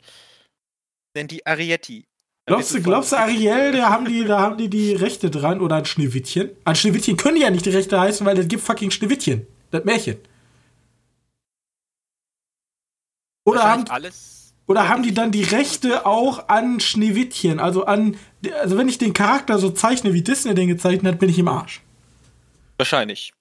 [1.17, 2.07] Denn die Arietti.
[2.49, 5.77] Glaubst du, glaubst du, Ariel, da haben, die, da haben die die Rechte dran oder
[5.77, 6.51] ein Schneewittchen?
[6.63, 9.49] An Schneewittchen können die ja nicht die Rechte heißen, weil es gibt fucking Schneewittchen.
[9.73, 10.19] Das Märchen.
[13.45, 14.36] Oder haben, alles
[14.67, 17.61] oder haben die dann die Rechte auch an Schneewittchen?
[17.61, 18.17] Also an.
[18.61, 21.49] Also wenn ich den Charakter so zeichne, wie Disney den gezeichnet hat, bin ich im
[21.49, 21.83] Arsch.
[22.77, 23.33] Wahrscheinlich.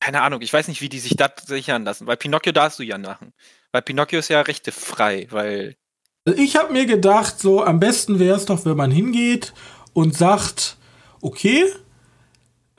[0.00, 2.06] Keine Ahnung, ich weiß nicht, wie die sich das sichern lassen.
[2.06, 3.32] Weil Pinocchio darfst du ja machen.
[3.72, 5.76] Weil Pinocchio ist ja rechtefrei, weil.
[6.26, 9.52] Also ich habe mir gedacht, so am besten wäre es doch, wenn man hingeht
[9.92, 10.78] und sagt,
[11.20, 11.64] okay,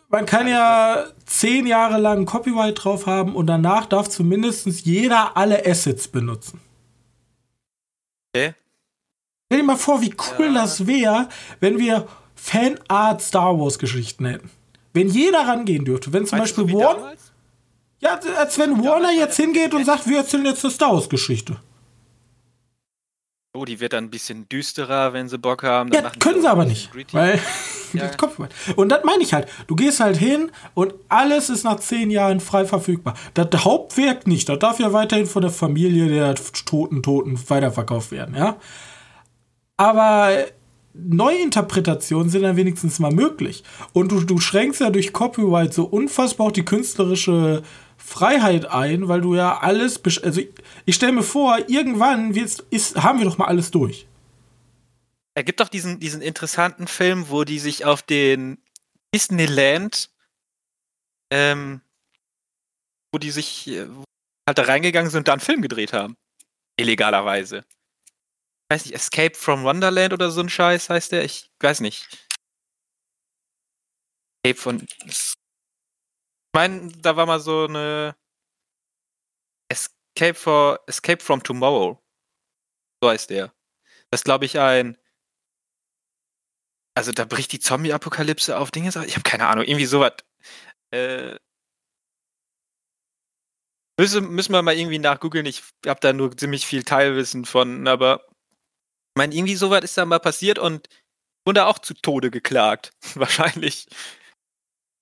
[0.08, 5.66] man kann ja zehn Jahre lang Copyright drauf haben und danach darf zumindest jeder alle
[5.66, 6.60] Assets benutzen.
[8.34, 8.54] Okay.
[9.48, 10.54] Stell dir mal vor, wie cool ja.
[10.54, 14.50] das wäre, wenn wir Fanart Star Wars Geschichten hätten.
[14.94, 16.14] Wenn jeder rangehen dürfte.
[16.14, 17.14] Wenn zum Beispiel Warner.
[18.00, 21.58] Ja, als wenn Warner jetzt hingeht und sagt, wir erzählen jetzt eine Star Wars Geschichte.
[23.56, 25.90] Oh, die wird dann ein bisschen düsterer, wenn sie Bock haben.
[25.90, 26.90] Dann ja, können sie aber nicht.
[27.14, 27.40] Weil
[27.94, 28.08] ja.
[28.08, 28.52] das Copyright.
[28.76, 29.48] Und das meine ich halt.
[29.68, 33.16] Du gehst halt hin und alles ist nach zehn Jahren frei verfügbar.
[33.34, 34.50] Das Hauptwerk nicht.
[34.50, 38.58] Das darf ja weiterhin von der Familie der Toten Toten weiterverkauft werden, ja.
[39.78, 40.32] Aber
[40.94, 43.64] Neuinterpretationen sind dann wenigstens mal möglich.
[43.94, 47.64] Und du, du schränkst ja durch Copyright so unfassbar auch die künstlerische
[47.98, 50.02] Freiheit ein, weil du ja alles.
[50.24, 50.50] Also ich,
[50.86, 54.08] ich stelle mir vor, irgendwann ist, haben wir doch mal alles durch.
[55.36, 58.58] Er gibt doch diesen, diesen interessanten Film, wo die sich auf den
[59.14, 60.10] Disneyland,
[61.32, 61.82] ähm,
[63.12, 63.88] wo die sich äh,
[64.48, 66.16] halt da reingegangen sind und da einen Film gedreht haben.
[66.78, 67.66] Illegalerweise.
[67.68, 71.24] Ich weiß nicht, Escape from Wonderland oder so ein Scheiß heißt der?
[71.24, 72.08] Ich weiß nicht.
[74.44, 74.88] Escape von
[76.56, 78.16] meine, da war mal so eine
[79.70, 82.02] Escape for Escape from Tomorrow.
[83.04, 83.54] So heißt der.
[84.10, 84.98] Das glaube ich, ein.
[86.98, 88.88] Also da bricht die Zombie-Apokalypse auf Dinge.
[88.88, 90.14] Ich habe keine Ahnung, irgendwie sowas.
[90.92, 91.36] Äh,
[94.00, 95.46] müssen, müssen wir mal irgendwie nachgoogeln.
[95.46, 100.06] Ich habe da nur ziemlich viel Teilwissen von, aber ich meine, irgendwie sowas ist da
[100.06, 100.88] mal passiert und
[101.46, 102.94] wurde auch zu Tode geklagt.
[103.16, 103.88] Wahrscheinlich.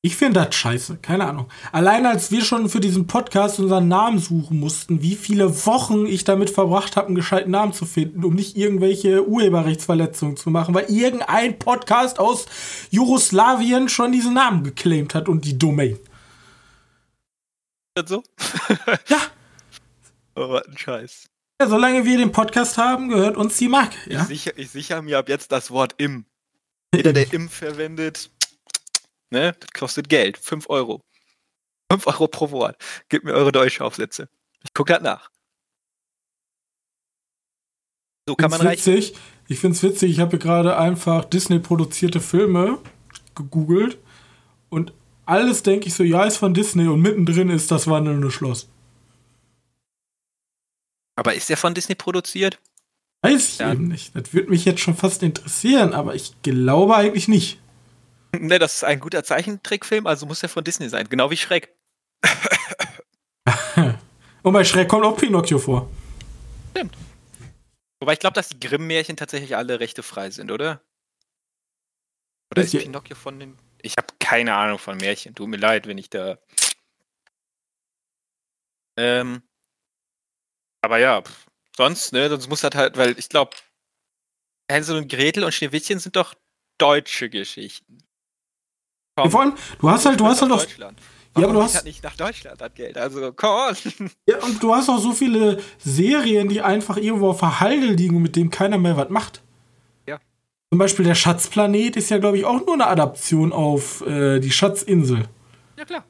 [0.05, 1.49] Ich finde das scheiße, keine Ahnung.
[1.71, 6.25] Allein als wir schon für diesen Podcast unseren Namen suchen mussten, wie viele Wochen ich
[6.25, 10.91] damit verbracht habe, einen gescheiten Namen zu finden, um nicht irgendwelche Urheberrechtsverletzungen zu machen, weil
[10.91, 12.47] irgendein Podcast aus
[12.91, 15.93] Jugoslawien schon diesen Namen geclaimt hat und die Domain.
[15.93, 16.01] Ist
[17.95, 18.23] das so?
[19.07, 19.21] ja.
[20.35, 21.29] Oh, was ein Scheiß.
[21.61, 23.95] Ja, solange wir den Podcast haben, gehört uns die Marke.
[24.07, 24.23] Ja?
[24.23, 26.25] Ich, sicher, ich sichere mir ab jetzt das Wort im.
[26.93, 28.29] Jeder, der im verwendet,
[29.33, 29.53] Ne?
[29.59, 30.37] Das kostet Geld.
[30.37, 31.01] 5 Euro.
[31.91, 32.77] 5 Euro pro Wort.
[33.09, 34.29] Gebt mir eure Deutschaufsätze.
[34.63, 35.29] Ich gucke das nach.
[38.29, 38.93] So kann man find's reichen.
[38.97, 39.17] witzig.
[39.47, 42.77] Ich finde es witzig, ich habe gerade einfach Disney-produzierte Filme
[43.35, 43.97] gegoogelt
[44.69, 44.93] und
[45.25, 48.69] alles denke ich so, ja, ist von Disney und mittendrin ist das wandelnde Schloss.
[51.15, 52.59] Aber ist der von Disney produziert?
[53.23, 53.73] Weiß ich Ja.
[53.73, 54.15] eben nicht.
[54.15, 57.59] Das würde mich jetzt schon fast interessieren, aber ich glaube eigentlich nicht.
[58.39, 61.07] Ne, das ist ein guter Zeichentrickfilm, also muss der von Disney sein.
[61.09, 61.75] Genau wie Schreck.
[64.43, 65.89] Und bei Schreck kommt auch Pinocchio vor.
[67.99, 70.81] Wobei ich glaube, dass die Grimm-Märchen tatsächlich alle rechtefrei sind, oder?
[72.51, 73.57] Oder Ist ist Pinocchio von den.
[73.81, 75.35] Ich habe keine Ahnung von Märchen.
[75.35, 76.37] Tut mir leid, wenn ich da.
[78.97, 79.41] Ähm.
[80.81, 81.45] Aber ja, pff,
[81.77, 83.55] sonst, ne, sonst muss das halt, weil ich glaube,
[84.69, 86.35] Hänsel und Gretel und Schneewittchen sind doch
[86.77, 87.99] deutsche Geschichten.
[89.17, 90.65] Ja, vor allem, du hast halt, du hast halt auch.
[91.35, 92.97] Ja, aber du hast- nicht nach Deutschland das Geld.
[92.97, 94.11] Also, come on.
[94.27, 98.15] ja, und du hast auch so viele Serien, die einfach irgendwo auf der Halde liegen
[98.17, 99.41] und mit dem keiner mehr was macht.
[100.07, 100.19] Ja.
[100.71, 104.51] Zum Beispiel der Schatzplanet ist ja, glaube ich, auch nur eine Adaption auf äh, die
[104.51, 105.25] Schatzinsel.
[105.77, 106.03] Ja, klar.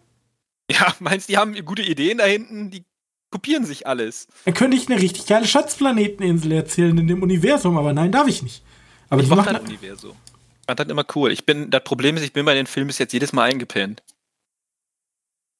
[0.69, 2.69] Ja, meinst du, die haben gute Ideen da hinten?
[2.69, 2.83] Die
[3.31, 4.27] kopieren sich alles.
[4.45, 8.43] Dann könnte ich eine richtig geile Schatzplaneteninsel erzählen in dem Universum, aber nein, darf ich
[8.43, 8.61] nicht.
[9.09, 10.15] Aber ich die machen, das Universum.
[10.63, 11.33] Ich fand das immer cool.
[11.33, 14.01] Ich bin, das Problem ist, ich bin bei den Filmen bis jetzt jedes Mal eingepennt.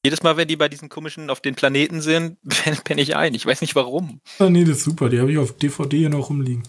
[0.05, 2.37] Jedes Mal, wenn die bei diesen komischen auf den Planeten sind,
[2.85, 3.33] penne ich ein.
[3.33, 4.21] Ich weiß nicht warum.
[4.39, 6.63] Ah, nee, das ist super, die habe ich auf DVD hier noch rumliegen.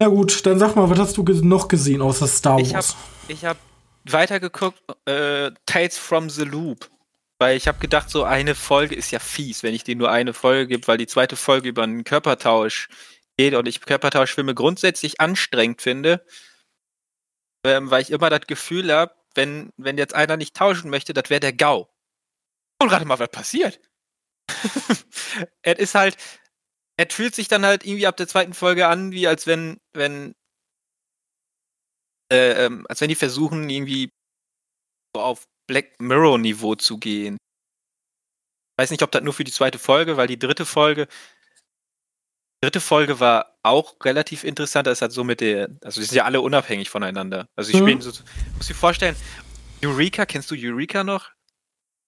[0.00, 2.96] Na gut, dann sag mal, was hast du noch gesehen außer Star Wars?
[3.28, 3.60] Ich habe
[4.04, 6.90] weitergeguckt, äh, Tales from the Loop.
[7.38, 10.32] Weil ich habe gedacht, so eine Folge ist ja fies, wenn ich dir nur eine
[10.32, 12.88] Folge gebe, weil die zweite Folge über einen Körpertausch
[13.36, 16.24] geht und ich Körpertauschfilme grundsätzlich anstrengend finde,
[17.64, 21.30] ähm, weil ich immer das Gefühl habe, wenn, wenn jetzt einer nicht tauschen möchte, das
[21.30, 21.88] wäre der GAU.
[22.80, 23.80] Und gerade mal, was passiert?
[25.62, 26.16] es ist halt,
[26.96, 30.34] es fühlt sich dann halt irgendwie ab der zweiten Folge an, wie als wenn, wenn
[32.30, 34.10] äh, ähm, als wenn die versuchen, irgendwie
[35.14, 37.36] so auf Black Mirror-Niveau zu gehen.
[38.76, 41.06] Ich weiß nicht, ob das nur für die zweite Folge, weil die dritte Folge,
[42.64, 44.86] dritte Folge war auch relativ interessant.
[44.86, 47.48] Das hat so mit der, also die sind ja alle unabhängig voneinander.
[47.56, 48.00] Also die Mhm.
[48.00, 48.10] so,
[48.56, 49.16] muss dir vorstellen,
[49.84, 51.30] Eureka, kennst du Eureka noch?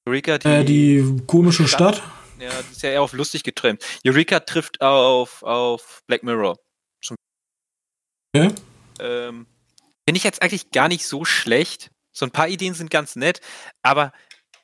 [0.06, 1.96] Eureka, die, äh, die komische Stadt.
[1.96, 2.10] Stadt.
[2.40, 3.84] ja, die ist ja eher auf lustig getrimmt.
[4.06, 6.58] Eureka trifft auf, auf Black Mirror.
[8.34, 8.52] Okay.
[9.00, 9.46] Ähm,
[10.08, 11.90] Finde ich jetzt eigentlich gar nicht so schlecht.
[12.12, 13.40] So ein paar Ideen sind ganz nett,
[13.82, 14.12] aber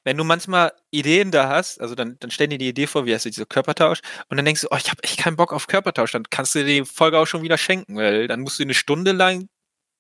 [0.05, 3.15] wenn du manchmal Ideen da hast, also dann, dann stell dir die Idee vor, wie
[3.15, 6.13] heißt dieser Körpertausch, und dann denkst du, oh, ich habe echt keinen Bock auf Körpertausch,
[6.13, 8.75] dann kannst du dir die Folge auch schon wieder schenken, weil dann musst du eine
[8.75, 9.49] Stunde lang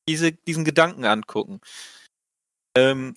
[0.08, 1.60] diese, diesen Gedanken angucken.
[2.76, 3.16] Ähm,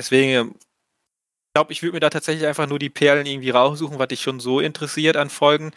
[0.00, 4.08] deswegen, ich glaube, ich würde mir da tatsächlich einfach nur die Perlen irgendwie raussuchen, was
[4.08, 5.72] dich schon so interessiert an Folgen.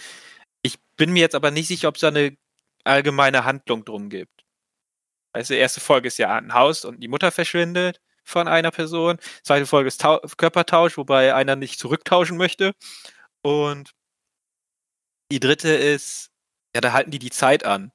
[0.63, 2.37] Ich bin mir jetzt aber nicht sicher, ob es da eine
[2.85, 4.45] allgemeine Handlung drum gibt.
[5.33, 9.17] Also die erste Folge ist ja ein Haus und die Mutter verschwindet von einer Person.
[9.43, 12.73] Zweite Folge ist Tau Körpertausch, wobei einer nicht zurücktauschen möchte.
[13.41, 13.91] Und
[15.31, 16.31] die dritte ist,
[16.75, 17.91] ja, da halten die die Zeit an.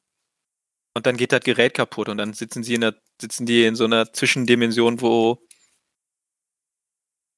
[0.94, 3.76] Und dann geht das Gerät kaputt und dann sitzen sie in der, sitzen die in
[3.76, 5.46] so einer Zwischendimension, wo,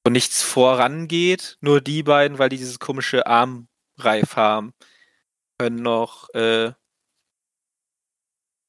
[0.05, 1.59] wo nichts vorangeht.
[1.61, 4.73] Nur die beiden, weil die dieses komische Armreif haben,
[5.59, 6.73] können noch, äh,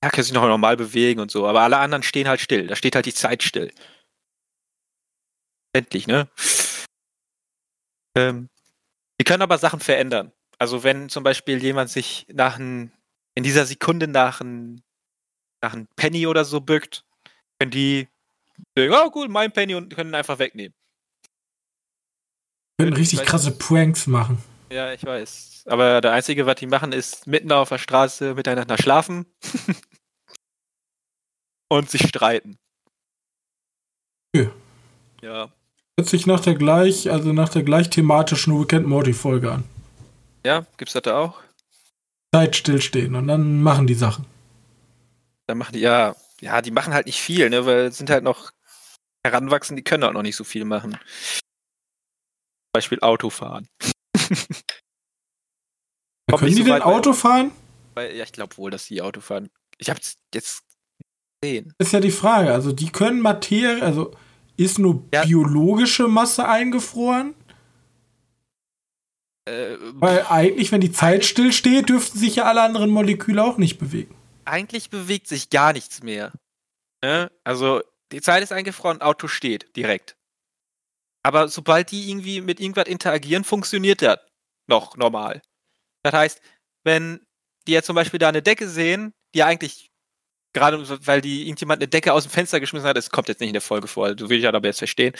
[0.03, 2.67] ja, können sich noch normal bewegen und so, aber alle anderen stehen halt still.
[2.67, 3.71] Da steht halt die Zeit still.
[5.73, 6.29] Endlich, ne?
[8.15, 8.49] Ähm,
[9.19, 10.31] die können aber Sachen verändern.
[10.59, 12.91] Also wenn zum Beispiel jemand sich nach ein,
[13.35, 14.83] in dieser Sekunde nach ein,
[15.63, 17.05] nach ein Penny oder so bückt,
[17.59, 18.07] können die
[18.77, 20.75] sagen, oh gut, mein Penny und können ihn einfach wegnehmen.
[22.79, 24.37] Können Ich richtig weiß- krasse Pranks machen.
[24.71, 25.65] Ja, ich weiß.
[25.67, 29.25] Aber der Einzige, was die machen, ist mitten auf der Straße miteinander schlafen
[31.69, 32.57] und sich streiten.
[34.35, 34.51] Ja.
[35.21, 35.53] Ja.
[35.99, 39.63] Hört sich nach der gleich, also nach der gleich thematischen and Morty Folge an.
[40.45, 41.41] Ja, gibt's das da auch?
[42.33, 44.25] Zeit stillstehen und dann machen die Sachen.
[45.47, 48.51] Dann machen die, ja, ja, die machen halt nicht viel, ne, weil sind halt noch
[49.23, 50.93] heranwachsen, die können auch noch nicht so viel machen.
[50.93, 53.67] Zum Beispiel Autofahren.
[56.27, 57.51] Können die so denn weit, weil- Auto fahren?
[57.93, 59.51] Weil, ja, ich glaube wohl, dass die Auto fahren.
[59.77, 60.63] Ich hab's jetzt
[61.41, 61.71] gesehen.
[61.77, 62.51] Ist ja die Frage.
[62.51, 64.15] Also die können Materie, also
[64.57, 65.23] ist nur Ja.
[65.25, 67.33] biologische Masse eingefroren?
[69.45, 73.77] Äh, Weil eigentlich, wenn die Zeit stillsteht, dürften sich ja alle anderen Moleküle auch nicht
[73.77, 74.15] bewegen.
[74.45, 76.33] eigentlich bewegt sich gar nichts mehr.
[77.01, 77.31] Ne?
[77.45, 80.15] Also die Zeit ist eingefroren, Auto steht direkt.
[81.25, 84.19] Aber sobald die irgendwie mit irgendwas interagieren, funktioniert das
[84.67, 85.41] noch normal.
[86.03, 86.41] Das heißt,
[86.83, 87.25] wenn
[87.67, 89.91] die jetzt zum Beispiel da eine Decke sehen, die eigentlich
[90.53, 93.49] gerade, weil die irgendjemand eine Decke aus dem Fenster geschmissen hat, das kommt jetzt nicht
[93.49, 95.13] in der Folge vor, du will ich aber jetzt verstehen,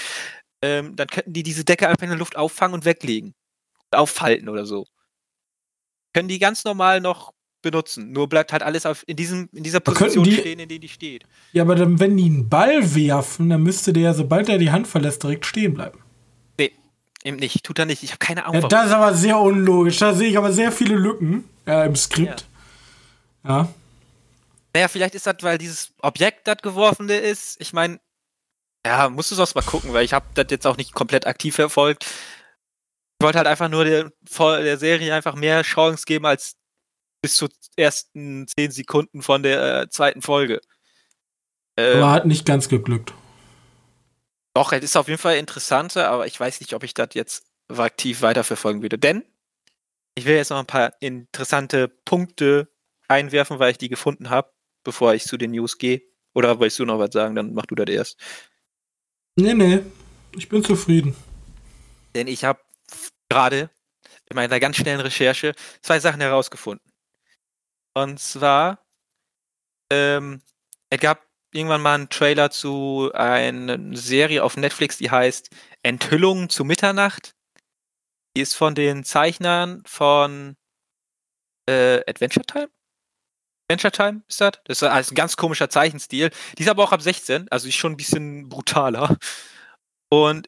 [0.62, 3.34] ähm, dann könnten die diese Decke einfach in der Luft auffangen und weglegen.
[3.92, 4.86] Aufhalten oder so.
[6.14, 8.12] Können die ganz normal noch benutzen.
[8.12, 10.90] Nur bleibt halt alles auf, in, diesem, in dieser Position die, stehen, in der die
[10.90, 11.24] steht.
[11.54, 14.88] Ja, aber dann, wenn die einen Ball werfen, dann müsste der, sobald er die Hand
[14.88, 16.00] verlässt, direkt stehen bleiben.
[16.60, 16.72] Nee,
[17.24, 17.64] eben nicht.
[17.64, 18.04] Tut er nicht.
[18.04, 18.62] Ich habe keine Ahnung.
[18.62, 19.98] Ja, das ist aber sehr unlogisch.
[19.98, 22.46] Da sehe ich aber sehr viele Lücken äh, im Skript.
[23.44, 23.58] Ja.
[23.58, 23.74] ja.
[24.74, 27.62] Naja, vielleicht ist das, weil dieses Objekt, das geworfene ist.
[27.62, 28.00] Ich meine,
[28.86, 31.56] ja, musst du sonst mal gucken, weil ich habe das jetzt auch nicht komplett aktiv
[31.56, 32.06] verfolgt.
[32.06, 36.58] Ich wollte halt einfach nur der, der Serie einfach mehr Chance geben als
[37.22, 40.60] bis zu ersten zehn Sekunden von der äh, zweiten Folge.
[41.78, 43.14] Ähm, aber hat nicht ganz geglückt.
[44.54, 47.46] Doch, es ist auf jeden Fall interessanter, aber ich weiß nicht, ob ich das jetzt
[47.70, 49.00] aktiv weiterverfolgen würde.
[49.00, 49.24] Denn
[50.16, 52.68] ich will jetzt noch ein paar interessante Punkte
[53.08, 54.53] einwerfen, weil ich die gefunden habe,
[54.84, 56.02] bevor ich zu den News gehe.
[56.34, 57.36] Oder willst du noch was sagen?
[57.36, 58.20] Dann mach du das erst.
[59.36, 59.80] Nee, nee.
[60.36, 61.16] Ich bin zufrieden.
[62.16, 62.60] Denn ich habe
[63.30, 63.70] gerade
[64.30, 66.92] in meiner ganz schnellen Recherche zwei Sachen herausgefunden.
[67.94, 68.86] Und zwar,
[69.92, 70.42] ähm,
[70.90, 75.50] es gab irgendwann mal einen Trailer zu einer Serie auf Netflix, die heißt
[75.84, 77.36] Enthüllungen zu Mitternacht.
[78.36, 80.58] Die ist von den Zeichnern von
[81.68, 82.70] äh, Adventure Time?
[83.74, 84.54] Adventure Time ist das?
[84.66, 86.30] Das ist ein ganz komischer Zeichenstil.
[86.58, 89.18] Die ist aber auch ab 16, also ist schon ein bisschen brutaler.
[90.10, 90.48] Und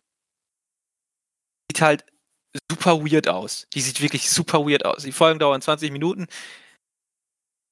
[1.72, 2.06] sieht halt
[2.72, 3.68] super weird aus.
[3.74, 5.04] Die sieht wirklich super weird aus.
[5.04, 6.28] Die Folgen dauern 20 Minuten.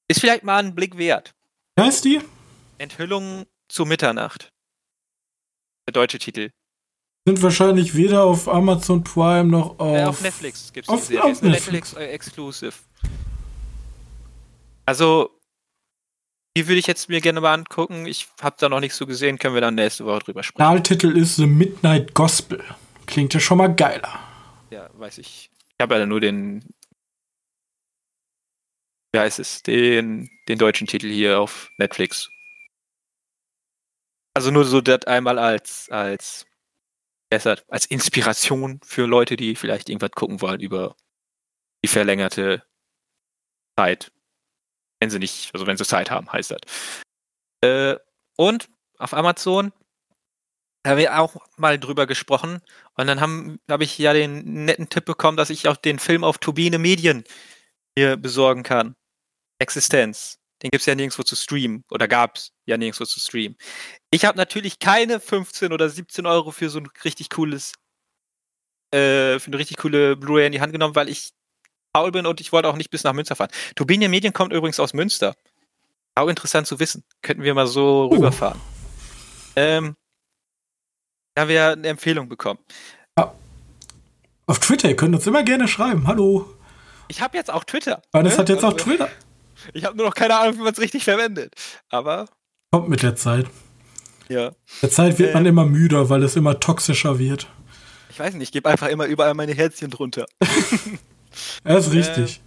[0.08, 1.36] Ist vielleicht mal ein Blick wert.
[1.76, 2.22] Wer ist die?
[2.80, 4.50] Enthüllung zu Mitternacht.
[5.88, 6.50] Der deutsche Titel.
[7.26, 9.96] Sind wahrscheinlich weder auf Amazon Prime noch auf.
[9.96, 11.32] Äh, auf Netflix gibt es die Serie.
[11.32, 12.74] Auf Netflix, Netflix äh, Exclusive.
[14.86, 15.40] Also,
[16.56, 18.06] die würde ich jetzt mir gerne mal angucken.
[18.06, 20.62] Ich habe da noch nichts so gesehen, können wir dann nächste Woche drüber sprechen.
[20.62, 22.64] Originaltitel ist The Midnight Gospel.
[23.06, 24.20] Klingt ja schon mal geiler.
[24.70, 25.50] Ja, weiß ich.
[25.78, 26.64] Ich habe ja nur den
[29.14, 32.30] wie heißt es, den, den deutschen Titel hier auf Netflix.
[34.36, 36.48] Also nur so das einmal als, als,
[37.30, 40.96] als Inspiration für Leute, die vielleicht irgendwas gucken wollen über
[41.84, 42.64] die verlängerte
[43.78, 44.12] Zeit.
[45.04, 46.62] Wenn sie nicht, also wenn sie Zeit haben, heißt das.
[47.60, 47.98] Äh,
[48.38, 49.74] und auf Amazon
[50.88, 52.62] haben wir auch mal drüber gesprochen.
[52.96, 56.24] Und dann habe hab ich ja den netten Tipp bekommen, dass ich auch den Film
[56.24, 57.26] auf Turbine Medien
[57.98, 58.96] hier besorgen kann.
[59.60, 60.40] Existenz.
[60.62, 63.58] Den gibt es ja nirgendwo zu streamen oder gab es ja nirgendwo zu streamen.
[64.10, 67.74] Ich habe natürlich keine 15 oder 17 Euro für so ein richtig cooles,
[68.92, 71.34] äh, für eine richtig coole Blu-ray in die Hand genommen, weil ich
[71.96, 73.52] faul bin und ich wollte auch nicht bis nach Münster fahren.
[73.76, 75.36] Turbinia Medien kommt übrigens aus Münster.
[76.16, 77.04] Auch interessant zu wissen.
[77.22, 78.16] Könnten wir mal so uh.
[78.16, 78.60] rüberfahren.
[79.56, 79.96] Ähm,
[81.36, 82.60] da haben wir eine Empfehlung bekommen.
[83.18, 83.34] Ja.
[84.48, 86.08] Auf Twitter, ihr könnt uns immer gerne schreiben.
[86.08, 86.54] Hallo.
[87.08, 88.02] Ich habe jetzt auch Twitter.
[88.12, 88.38] Das ne?
[88.38, 89.10] hat jetzt also, auch Twitter.
[89.74, 91.54] Ich habe nur noch keine Ahnung, wie man es richtig verwendet.
[91.90, 92.26] Aber.
[92.72, 93.46] Kommt mit der Zeit.
[94.30, 94.52] Ja.
[94.82, 97.48] Der Zeit wird äh, man immer müder, weil es immer toxischer wird.
[98.10, 100.26] Ich weiß nicht, ich gebe einfach immer überall meine Herzchen drunter.
[101.64, 102.42] das ist richtig.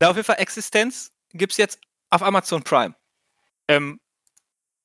[0.00, 2.94] Äh, auf jeden Fall Existenz gibt es jetzt auf Amazon Prime.
[3.68, 4.00] Ähm,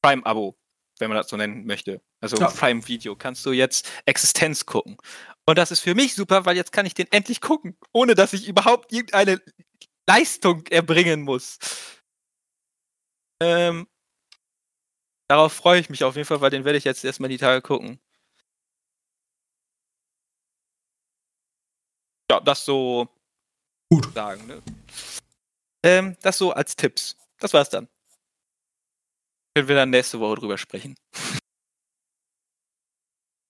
[0.01, 0.57] Prime-Abo,
[0.99, 2.01] wenn man das so nennen möchte.
[2.21, 2.49] Also ja.
[2.49, 4.97] Prime Video kannst du jetzt Existenz gucken.
[5.45, 8.33] Und das ist für mich super, weil jetzt kann ich den endlich gucken, ohne dass
[8.33, 9.41] ich überhaupt irgendeine
[10.07, 11.59] Leistung erbringen muss.
[13.41, 13.87] Ähm,
[15.29, 17.61] darauf freue ich mich auf jeden Fall, weil den werde ich jetzt erstmal die Tage
[17.61, 17.99] gucken.
[22.31, 23.07] Ja, das so
[23.91, 24.45] gut sagen.
[24.47, 24.61] Ne?
[25.83, 27.15] Ähm, das so als Tipps.
[27.39, 27.87] Das war's dann.
[29.55, 30.95] Können wir dann nächste Woche drüber sprechen.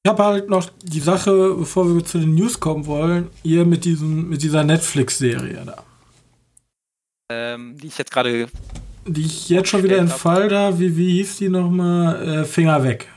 [0.03, 3.83] Ich habe halt noch die Sache, bevor wir zu den News kommen wollen, hier mit
[3.83, 5.83] diesem, mit dieser Netflix-Serie da
[7.29, 8.47] ähm, die ich jetzt gerade.
[9.05, 10.79] Die ich jetzt schon wieder entfallen da.
[10.79, 12.41] Wie, wie hieß die nochmal?
[12.41, 13.07] Äh, Finger weg.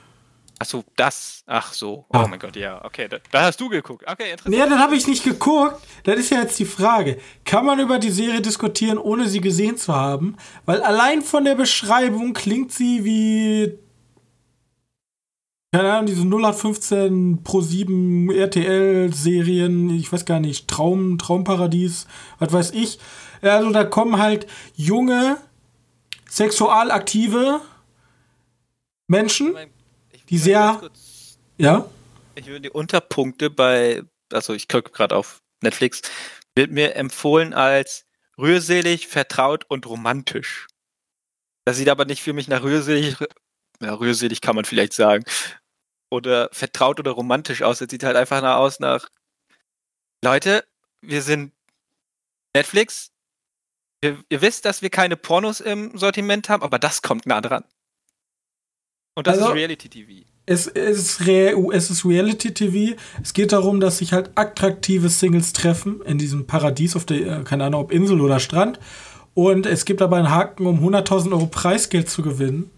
[0.61, 1.43] Achso, das.
[1.47, 2.05] Ach so.
[2.11, 2.27] Oh ja.
[2.27, 2.85] mein Gott, ja.
[2.85, 4.05] Okay, da, da, hast du geguckt.
[4.07, 4.55] Okay, interessant.
[4.55, 5.81] Ja, dann habe ich nicht geguckt.
[6.05, 7.19] Das ist ja jetzt die Frage.
[7.47, 10.37] Kann man über die Serie diskutieren, ohne sie gesehen zu haben?
[10.67, 13.79] Weil allein von der Beschreibung klingt sie wie.
[15.73, 22.07] Keine Ahnung, diese 0815 Pro 7 RTL-Serien, ich weiß gar nicht, Traum, Traumparadies,
[22.39, 22.99] was weiß ich.
[23.41, 25.39] Also da kommen halt junge,
[26.29, 27.61] sexualaktive
[29.07, 29.55] Menschen,
[30.31, 30.91] die sehr.
[31.59, 31.87] Ja?
[32.37, 34.03] Ich würde die Unterpunkte bei,
[34.33, 36.03] also ich gucke gerade auf Netflix,
[36.55, 38.07] wird mir empfohlen als
[38.39, 40.69] rührselig, vertraut und romantisch.
[41.65, 43.17] Das sieht aber nicht für mich nach rührselig,
[43.83, 45.25] ja, rührselig kann man vielleicht sagen,
[46.11, 47.81] oder vertraut oder romantisch aus.
[47.81, 49.09] Es sieht halt einfach nach aus nach,
[50.23, 50.65] Leute,
[51.01, 51.53] wir sind
[52.55, 53.11] Netflix.
[54.03, 57.65] Ihr, ihr wisst, dass wir keine Pornos im Sortiment haben, aber das kommt nah dran.
[59.15, 60.11] Und das Also- ist Reality TV.
[60.47, 62.97] Es, es, ist Re es ist Reality TV.
[63.23, 67.45] Es geht darum, dass sich halt attraktive Singles treffen in diesem Paradies auf der, äh,
[67.45, 68.81] keine Ahnung, ob Insel oder Strand.
[69.35, 72.69] Und es gibt aber einen Haken, um 100.000 Euro Preisgeld zu gewinnen,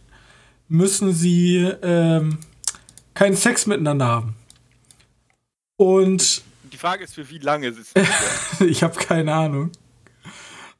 [0.68, 2.38] müssen sie ähm,
[3.14, 4.36] keinen Sex miteinander haben.
[5.76, 8.60] Und Die Frage ist, für wie lange ist es?
[8.60, 9.70] ich habe keine Ahnung.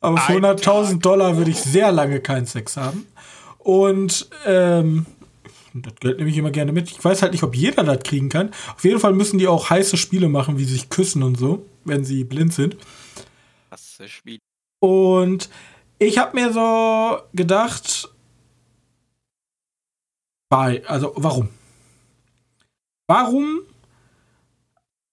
[0.01, 1.01] Aber für Ein 100.000 Tag.
[1.03, 3.07] Dollar würde ich sehr lange keinen Sex haben.
[3.59, 5.07] Und ähm,
[5.75, 6.91] das Geld nehme ich immer gerne mit.
[6.91, 8.51] Ich weiß halt nicht, ob jeder das kriegen kann.
[8.75, 12.05] Auf jeden Fall müssen die auch heiße Spiele machen, wie sich küssen und so, wenn
[12.05, 12.77] sie blind sind.
[13.71, 14.39] Das Spiel.
[14.81, 15.49] Und
[15.99, 18.11] ich habe mir so gedacht,
[20.51, 21.49] bei, also warum?
[23.07, 23.61] Warum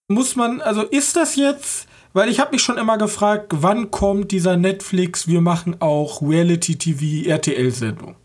[0.07, 4.31] muss man, also ist das jetzt, weil ich habe mich schon immer gefragt, wann kommt
[4.31, 8.15] dieser Netflix, wir machen auch Reality TV RTL Sendung?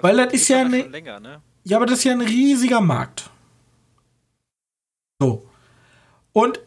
[0.00, 1.42] Weil das ist ja aber eine schon länger, ne?
[1.64, 3.30] Ja, aber das ist ja ein riesiger Markt.
[5.20, 5.46] So.
[6.32, 6.60] Und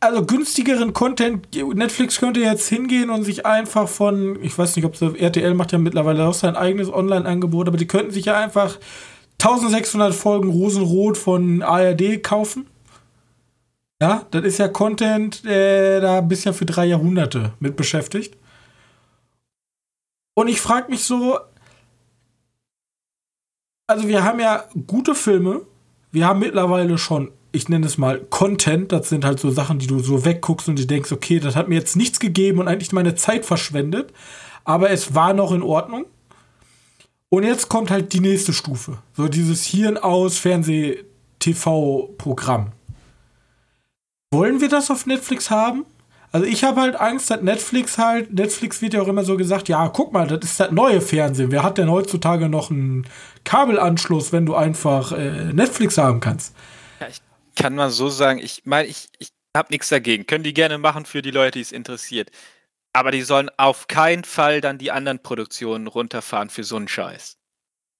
[0.00, 4.96] also günstigeren Content, Netflix könnte jetzt hingehen und sich einfach von, ich weiß nicht, ob
[4.96, 8.78] sie, RTL macht ja mittlerweile auch sein eigenes Online-Angebot, aber die könnten sich ja einfach
[9.40, 12.66] 1600 Folgen Rosenrot von ARD kaufen.
[14.02, 18.36] Ja, das ist ja Content, äh, da bist ja für drei Jahrhunderte mit beschäftigt.
[20.34, 21.38] Und ich frage mich so,
[23.86, 25.60] also wir haben ja gute Filme.
[26.10, 28.90] Wir haben mittlerweile schon, ich nenne es mal Content.
[28.92, 31.68] Das sind halt so Sachen, die du so wegguckst und du denkst, okay, das hat
[31.68, 34.12] mir jetzt nichts gegeben und eigentlich meine Zeit verschwendet.
[34.64, 36.06] Aber es war noch in Ordnung.
[37.28, 38.98] Und jetzt kommt halt die nächste Stufe.
[39.16, 42.68] So dieses Hirn aus Fernseh-TV-Programm.
[44.30, 45.84] Wollen wir das auf Netflix haben?
[46.34, 49.68] Also ich habe halt Angst, dass Netflix halt, Netflix wird ja auch immer so gesagt,
[49.68, 51.52] ja, guck mal, das ist das neue Fernsehen.
[51.52, 53.06] Wer hat denn heutzutage noch einen
[53.44, 56.52] Kabelanschluss, wenn du einfach äh, Netflix haben kannst?
[56.98, 57.20] Ja, ich
[57.54, 60.26] kann mal so sagen, ich meine, ich, ich habe nichts dagegen.
[60.26, 62.32] Können die gerne machen für die Leute, die es interessiert.
[62.92, 67.36] Aber die sollen auf keinen Fall dann die anderen Produktionen runterfahren für so einen Scheiß.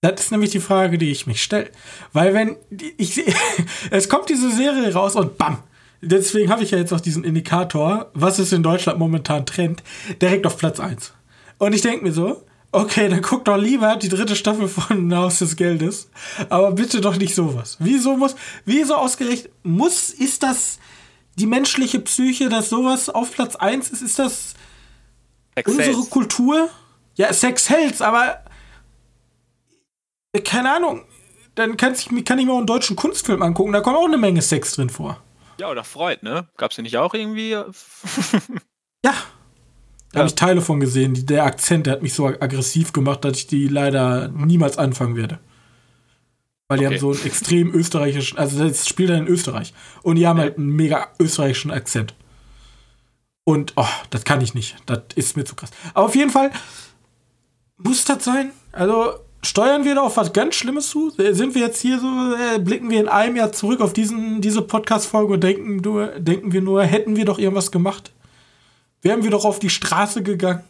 [0.01, 1.71] Das ist nämlich die Frage, die ich mich stelle.
[2.13, 2.57] Weil wenn
[2.99, 3.23] ich
[3.93, 5.63] es kommt diese Serie raus und bam.
[6.05, 9.83] Deswegen habe ich ja jetzt auch diesen Indikator, was ist in Deutschland momentan Trend,
[10.21, 11.13] direkt auf Platz 1.
[11.59, 12.43] Und ich denke mir so,
[12.73, 16.11] okay, dann guck doch lieber die dritte Staffel von Haus des Geldes.
[16.51, 17.77] Aber bitte doch nicht sowas.
[17.81, 18.35] Wieso muss,
[18.65, 20.79] wieso ausgerechnet, muss, ist das
[21.37, 24.03] die menschliche Psyche, dass sowas auf Platz 1 ist?
[24.03, 24.55] Ist das
[25.65, 26.11] unsere Excels.
[26.11, 26.69] Kultur?
[27.17, 28.43] Ja, Sex hält's, aber
[30.45, 31.05] keine Ahnung.
[31.55, 34.19] Dann kann ich, kann ich mir auch einen deutschen Kunstfilm angucken, da kommt auch eine
[34.19, 35.23] Menge Sex drin vor.
[35.59, 36.49] Ja, oder Freud, ne?
[36.57, 37.51] Gab's ja nicht auch irgendwie?
[37.51, 37.65] Ja.
[39.03, 39.11] Da
[40.13, 40.19] Ja.
[40.21, 41.15] habe ich Teile von gesehen.
[41.15, 45.17] Die, der Akzent, der hat mich so aggressiv gemacht, dass ich die leider niemals anfangen
[45.17, 45.39] werde.
[46.69, 46.95] Weil die Okay.
[46.95, 49.75] haben so einen extrem österreichischen, also das spielt dann in Österreich.
[50.03, 52.15] Und die haben halt einen mega österreichischen Akzent.
[53.45, 54.77] Und, oh, das kann ich nicht.
[54.87, 55.71] Das ist mir zu krass.
[55.93, 56.51] Aber auf jeden Fall
[57.77, 58.53] muss das sein.
[58.73, 59.15] Also
[59.45, 61.13] steuern wir da auf was ganz Schlimmes zu?
[61.19, 64.41] Äh, Sind wir jetzt hier so, äh, blicken wir in einem Jahr zurück auf diesen,
[64.41, 68.13] diese Podcast-Folge und denken, nur, denken wir nur, hätten wir doch irgendwas gemacht?
[69.03, 70.65] Wären wir doch auf die Straße gegangen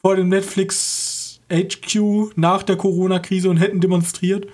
[0.00, 4.48] vor dem Netflix HQ nach der Corona-Krise und hätten demonstriert?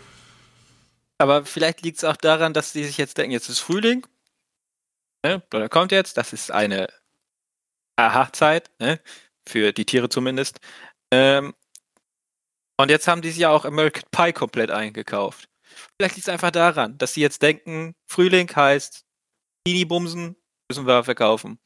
[1.19, 4.07] Aber vielleicht liegt es auch daran, dass die sich jetzt denken, jetzt ist Frühling.
[5.25, 5.43] Ne?
[5.55, 6.89] Oder kommt jetzt, das ist eine
[7.97, 9.01] Aha-Zeit, ne?
[9.49, 10.59] Für die Tiere zumindest.
[11.11, 11.55] Ähm,
[12.79, 15.49] und jetzt haben die sich ja auch American Pie komplett eingekauft.
[15.99, 19.05] Vielleicht liegt es einfach daran, dass sie jetzt denken, Frühling heißt
[19.67, 20.37] Mini-Bumsen,
[20.71, 21.59] müssen wir verkaufen.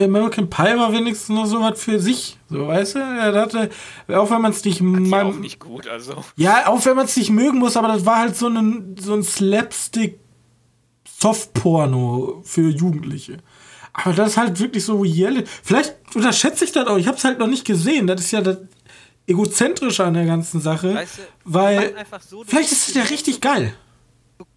[0.00, 2.38] American Pie war wenigstens noch so was für sich.
[2.48, 2.98] So, weißt du?
[2.98, 3.70] Er hatte,
[4.08, 6.24] auch wenn man es nicht, man- auch nicht gut, also.
[6.36, 9.14] Ja, auch wenn man es nicht mögen muss, aber das war halt so ein, so
[9.14, 10.18] ein Slapstick
[11.20, 13.38] Softporno für Jugendliche.
[13.92, 15.44] Aber das ist halt wirklich so real.
[15.62, 16.96] Vielleicht unterschätze ich das auch.
[16.96, 18.06] Ich habe es halt noch nicht gesehen.
[18.06, 18.58] Das ist ja das
[19.26, 20.94] Egozentrische an der ganzen Sache.
[20.94, 23.74] Weißt du, weil so, vielleicht ist es ja richtig geil.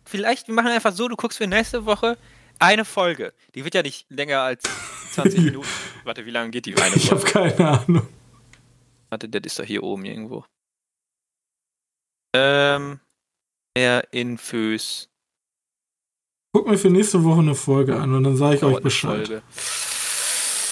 [0.05, 2.17] Vielleicht, wir machen einfach so, du guckst für nächste Woche
[2.59, 3.33] eine Folge.
[3.53, 4.63] Die wird ja nicht länger als
[5.13, 5.67] 20 Minuten.
[6.03, 7.55] Warte, wie lange geht die eine Ich habe Folge?
[7.55, 8.07] keine Ahnung.
[9.09, 10.45] Warte, das ist doch hier oben irgendwo.
[12.35, 12.99] Ähm,
[13.75, 15.09] mehr Infos.
[16.53, 18.83] Guck mir für nächste Woche eine Folge an und dann sage ich euch Dauert eine
[18.83, 19.27] Bescheid.
[19.27, 19.43] Folge.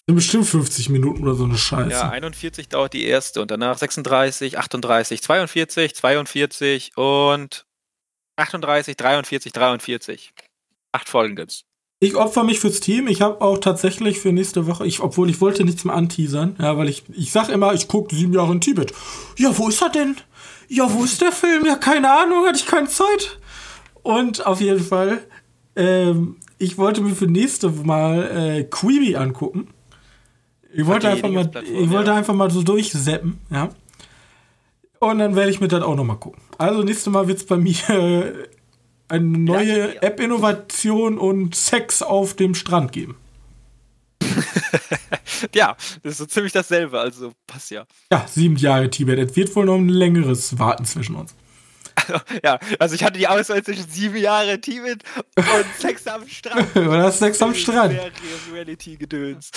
[0.05, 1.91] Sind bestimmt 50 Minuten oder so eine Scheiße.
[1.91, 7.65] Ja, 41 dauert die erste und danach 36, 38, 42, 42 und
[8.35, 10.33] 38, 43, 43.
[10.91, 11.63] Acht Folgen gibt's.
[12.01, 13.07] Ich opfer mich fürs Team.
[13.07, 16.77] Ich habe auch tatsächlich für nächste Woche, ich, obwohl ich wollte nichts mehr anteasern, ja,
[16.77, 18.91] weil ich, ich sag immer, ich gucke sieben Jahre in Tibet.
[19.37, 20.17] Ja, wo ist er denn?
[20.67, 21.65] Ja, wo ist der Film?
[21.65, 23.39] Ja, keine Ahnung, hatte ich keine Zeit.
[24.01, 25.25] Und auf jeden Fall,
[25.77, 29.69] ähm, ich wollte mir für nächste Mal äh, Quibi angucken.
[30.73, 32.17] Ich wollte einfach mal, ich wollte ja.
[32.17, 33.69] einfach mal so durchseppen, ja.
[34.99, 36.41] Und dann werde ich mir das auch noch mal gucken.
[36.57, 38.33] Also nächstes Mal wird es bei mir äh,
[39.09, 43.17] eine neue App-Innovation und Sex auf dem Strand geben.
[45.53, 47.85] ja, das ist so ziemlich dasselbe, also passt ja.
[48.11, 49.19] Ja, sieben Jahre Tibet.
[49.19, 51.35] Es wird wohl noch ein längeres Warten zwischen uns.
[52.43, 55.03] ja, also ich hatte die Auswahl zwischen sieben Jahre Tibet
[55.35, 56.75] und Sex am Strand.
[56.75, 57.95] Oder Sex am Strand.
[58.51, 59.51] Reality-Gedöns.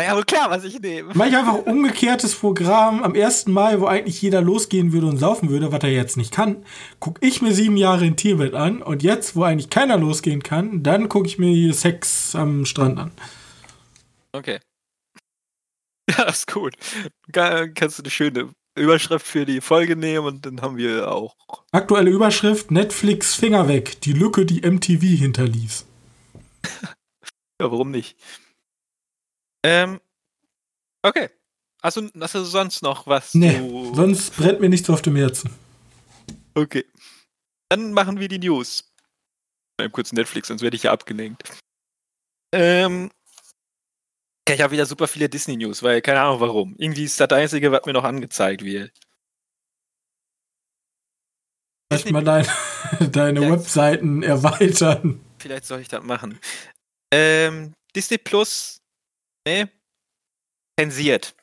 [0.00, 1.12] War ja wohl klar, was ich nehme.
[1.12, 3.48] Mach ich einfach umgekehrtes Programm am 1.
[3.48, 6.64] Mai, wo eigentlich jeder losgehen würde und saufen würde, was er jetzt nicht kann.
[7.00, 10.82] Guck ich mir sieben Jahre in Tibet an und jetzt, wo eigentlich keiner losgehen kann,
[10.82, 13.10] dann gucke ich mir hier Sex am Strand an.
[14.32, 14.60] Okay.
[16.10, 16.74] Ja, das ist gut.
[17.30, 21.36] Kannst du eine schöne Überschrift für die Folge nehmen und dann haben wir auch.
[21.72, 24.00] Aktuelle Überschrift: Netflix Finger weg.
[24.00, 25.84] Die Lücke, die MTV hinterließ.
[27.60, 28.16] ja, warum nicht?
[29.64, 30.00] Ähm,
[31.02, 31.30] okay.
[31.82, 33.34] Du, hast du sonst noch was?
[33.34, 33.94] Nee, du...
[33.94, 35.50] sonst brennt mir nichts auf dem Herzen.
[36.54, 36.84] Okay.
[37.70, 38.84] Dann machen wir die News.
[39.78, 41.42] Mal kurz Netflix, sonst werde ich ja abgelenkt.
[42.52, 43.10] Ähm,
[44.48, 46.74] ich habe wieder super viele Disney-News, weil keine Ahnung warum.
[46.76, 48.92] Irgendwie ist das, das Einzige, was mir noch angezeigt wird.
[51.92, 52.46] Vielleicht mal dein,
[53.12, 55.20] deine Webseiten erweitern.
[55.38, 56.38] Vielleicht soll ich das machen.
[57.12, 58.79] Ähm, Disney Plus
[59.46, 59.66] Nee.
[60.78, 61.34] Zensiert.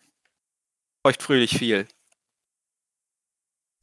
[1.05, 1.87] Feucht fröhlich viel.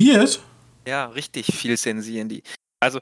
[0.00, 0.42] Wird?
[0.86, 2.42] Ja, richtig viel zensieren die.
[2.80, 3.00] Also,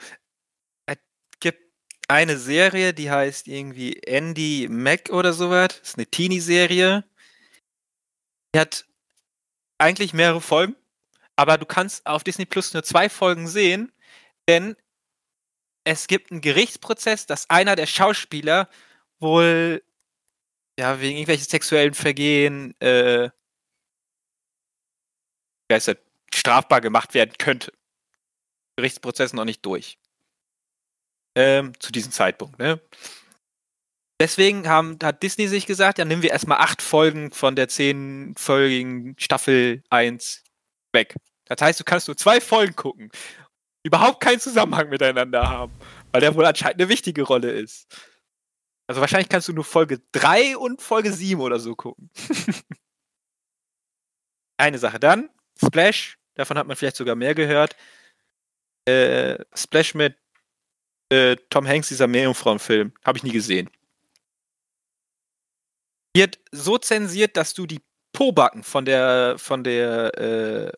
[0.86, 0.96] es
[1.40, 1.60] gibt
[2.08, 5.68] eine Serie, die heißt irgendwie Andy Mac oder sowas.
[5.80, 7.04] Das ist eine Teenie-Serie.
[8.54, 8.86] Die hat
[9.78, 10.76] eigentlich mehrere Folgen,
[11.36, 13.90] aber du kannst auf Disney Plus nur zwei Folgen sehen,
[14.48, 14.76] denn
[15.84, 18.68] es gibt einen Gerichtsprozess, dass einer der Schauspieler
[19.18, 19.82] wohl
[20.78, 23.30] ja, wegen irgendwelchen sexuellen Vergehen, äh,
[25.68, 25.96] wie heißt das,
[26.32, 27.72] strafbar gemacht werden könnte.
[28.76, 29.98] Gerichtsprozess noch nicht durch.
[31.34, 32.80] Ähm, zu diesem Zeitpunkt, ne?
[34.20, 39.16] Deswegen haben, hat Disney sich gesagt, ja, nehmen wir erstmal acht Folgen von der zehnfolgigen
[39.18, 40.44] Staffel 1
[40.92, 41.16] weg.
[41.46, 43.10] Das heißt, du kannst nur zwei Folgen gucken.
[43.82, 45.72] Überhaupt keinen Zusammenhang miteinander haben.
[46.12, 48.11] Weil der wohl anscheinend eine wichtige Rolle ist.
[48.86, 52.10] Also wahrscheinlich kannst du nur Folge 3 und Folge 7 oder so gucken.
[54.58, 57.76] Eine Sache dann, Splash, davon hat man vielleicht sogar mehr gehört.
[58.86, 60.16] Äh, Splash mit
[61.10, 63.70] äh, Tom Hanks, dieser Meerjungfrauen-Film, habe ich nie gesehen.
[66.16, 67.80] Wird so zensiert, dass du die
[68.12, 70.72] Pobacken von der, von der, äh,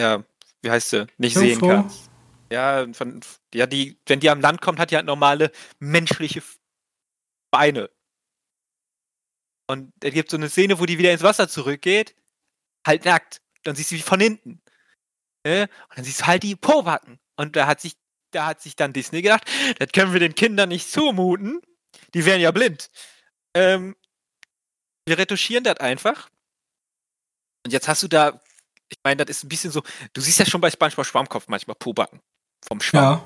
[0.00, 0.24] ja,
[0.62, 1.66] wie heißt sie, nicht Jungfrau.
[1.66, 2.13] sehen kannst.
[2.54, 3.20] Ja, von,
[3.52, 5.50] ja, die, wenn die am Land kommt, hat die halt normale
[5.80, 6.40] menschliche
[7.50, 7.90] Beine.
[9.68, 12.14] Und es gibt so eine Szene, wo die wieder ins Wasser zurückgeht,
[12.86, 13.40] halt nackt.
[13.64, 14.62] Dann siehst du sie von hinten.
[15.44, 15.68] Ne?
[15.88, 17.18] Und dann siehst du halt die Powacken.
[17.34, 17.96] Und da hat sich,
[18.30, 19.50] da hat sich dann Disney gedacht,
[19.80, 21.60] das können wir den Kindern nicht zumuten.
[22.14, 22.88] Die wären ja blind.
[23.56, 23.96] Ähm,
[25.08, 26.30] wir retuschieren das einfach.
[27.66, 28.40] Und jetzt hast du da,
[28.90, 29.82] ich meine, das ist ein bisschen so,
[30.12, 32.20] du siehst ja schon bei SpongeBob Schwammkopf manchmal Pobacken
[32.66, 33.02] vom Schwamm.
[33.02, 33.24] Ja.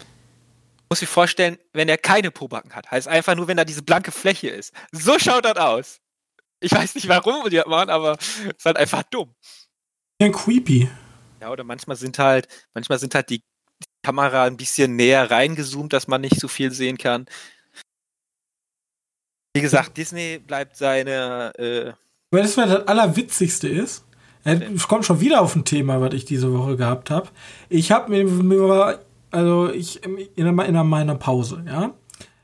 [0.90, 2.90] Muss sich vorstellen, wenn er keine Pobacken hat.
[2.90, 4.72] Heißt einfach nur, wenn da diese blanke Fläche ist.
[4.92, 6.00] So schaut das aus.
[6.60, 9.34] Ich weiß nicht, warum die das machen, aber es ist halt einfach dumm.
[10.20, 10.88] Ja, creepy.
[11.40, 13.42] Ja, oder manchmal sind halt, manchmal sind halt die
[14.02, 17.26] Kamera ein bisschen näher reingezoomt, dass man nicht so viel sehen kann.
[19.54, 21.52] Wie gesagt, Disney bleibt seine.
[21.58, 21.92] Äh,
[22.30, 24.04] Weil das, das Allerwitzigste ist,
[24.44, 27.28] es kommt schon wieder auf ein Thema, was ich diese Woche gehabt habe.
[27.68, 29.00] Ich habe mir, mir
[29.30, 31.94] also ich in, in meiner Pause, ja,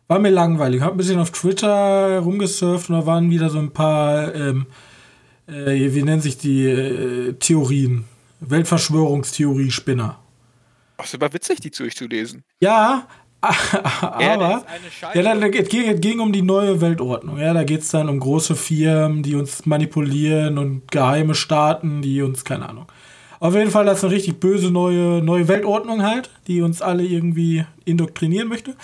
[0.09, 0.82] war mir langweilig.
[0.82, 4.66] Hab ein bisschen auf Twitter rumgesurft und da waren wieder so ein paar, ähm,
[5.47, 8.05] äh, wie nennen sich die äh, Theorien?
[8.41, 10.18] Weltverschwörungstheorie-Spinner.
[10.97, 12.45] Ach, ist aber witzig, die durchzulesen.
[12.61, 13.09] Ja,
[14.01, 14.37] aber ja,
[15.22, 17.39] dann, es ging, ging um die neue Weltordnung.
[17.39, 22.22] Ja, da geht es dann um große Firmen, die uns manipulieren und geheime Staaten, die
[22.22, 22.87] uns, keine Ahnung.
[23.41, 27.05] Auf jeden Fall, das ist eine richtig böse neue, neue Weltordnung halt, die uns alle
[27.05, 28.74] irgendwie indoktrinieren möchte.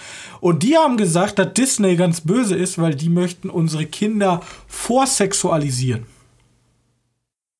[0.40, 6.06] Und die haben gesagt, dass Disney ganz böse ist, weil die möchten unsere Kinder vorsexualisieren.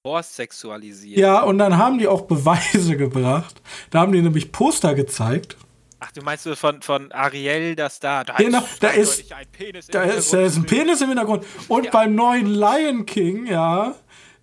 [0.03, 1.21] Vorsexualisieren?
[1.21, 3.61] Ja, und dann haben die auch Beweise gebracht.
[3.91, 5.57] Da haben die nämlich Poster gezeigt.
[6.03, 9.47] Ach, du meinst du von, von Ariel, dass da, da genau, ist, da ist, ein
[9.53, 11.45] Penis da ist, da ist ein Penis im Hintergrund.
[11.69, 11.91] Und ja.
[11.91, 13.95] beim neuen Lion King, ja,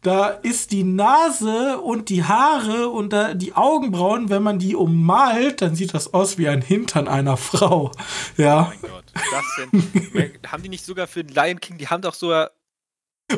[0.08, 5.62] da ist die Nase und die Haare und da die Augenbrauen, wenn man die ummalt,
[5.62, 7.92] dann sieht das aus wie ein Hintern einer Frau.
[8.38, 8.72] Ja.
[8.72, 9.04] Oh mein Gott.
[9.14, 12.52] Das sind, haben die nicht sogar für den Lion King, die haben doch sogar.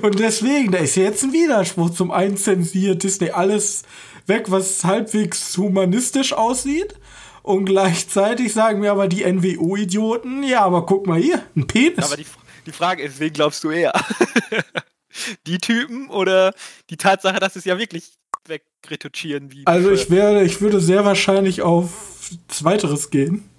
[0.03, 3.81] Und deswegen, da ist jetzt ein Widerspruch zum einzensiert Disney alles
[4.27, 6.93] weg, was halbwegs humanistisch aussieht.
[7.41, 12.05] Und gleichzeitig sagen wir aber die NWO-Idioten, ja, aber guck mal hier, ein Penis.
[12.05, 12.27] Aber die,
[12.67, 13.91] die Frage ist, wen glaubst du eher?
[15.47, 16.53] die Typen oder
[16.89, 18.11] die Tatsache, dass es ja wirklich
[18.45, 19.65] wegretouchieren wie.
[19.65, 23.49] Also ich werde, ich würde sehr wahrscheinlich auf Zweiteres gehen.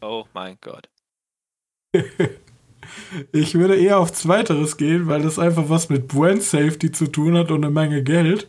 [0.00, 0.88] Oh mein Gott.
[3.32, 7.36] ich würde eher auf Zweiteres gehen, weil das einfach was mit Brand Safety zu tun
[7.36, 8.48] hat und eine Menge Geld.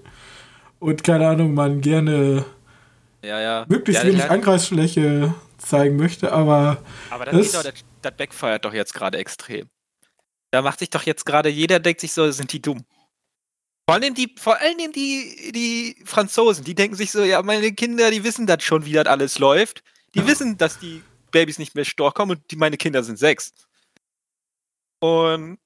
[0.79, 2.45] Und keine Ahnung, man gerne
[3.23, 3.65] ja, ja.
[3.67, 6.77] möglichst ja, wenig Angreifsfläche zeigen möchte, aber.
[7.09, 9.69] Aber das, das, doch, das, das backfeiert doch jetzt gerade extrem.
[10.51, 12.85] Da macht sich doch jetzt gerade jeder, denkt sich so, sind die dumm.
[13.89, 18.11] Vor allem die, vor allem die, die Franzosen, die denken sich so, ja, meine Kinder,
[18.11, 19.83] die wissen das schon, wie das alles läuft.
[20.13, 20.27] Die ja.
[20.27, 23.53] wissen, dass die Babys nicht mehr Storch kommen und die, meine Kinder sind sechs.
[24.99, 25.57] Und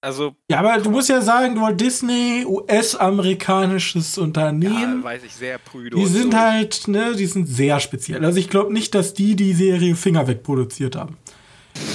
[0.00, 0.34] also.
[0.50, 4.98] Ja, aber du musst ja sagen, Walt Disney, US-amerikanisches Unternehmen.
[4.98, 5.96] Ja, weiß ich sehr prüde.
[5.96, 6.38] Die sind so.
[6.38, 8.24] halt, ne, die sind sehr speziell.
[8.24, 11.16] Also ich glaube nicht, dass die die Serie Finger weg produziert haben.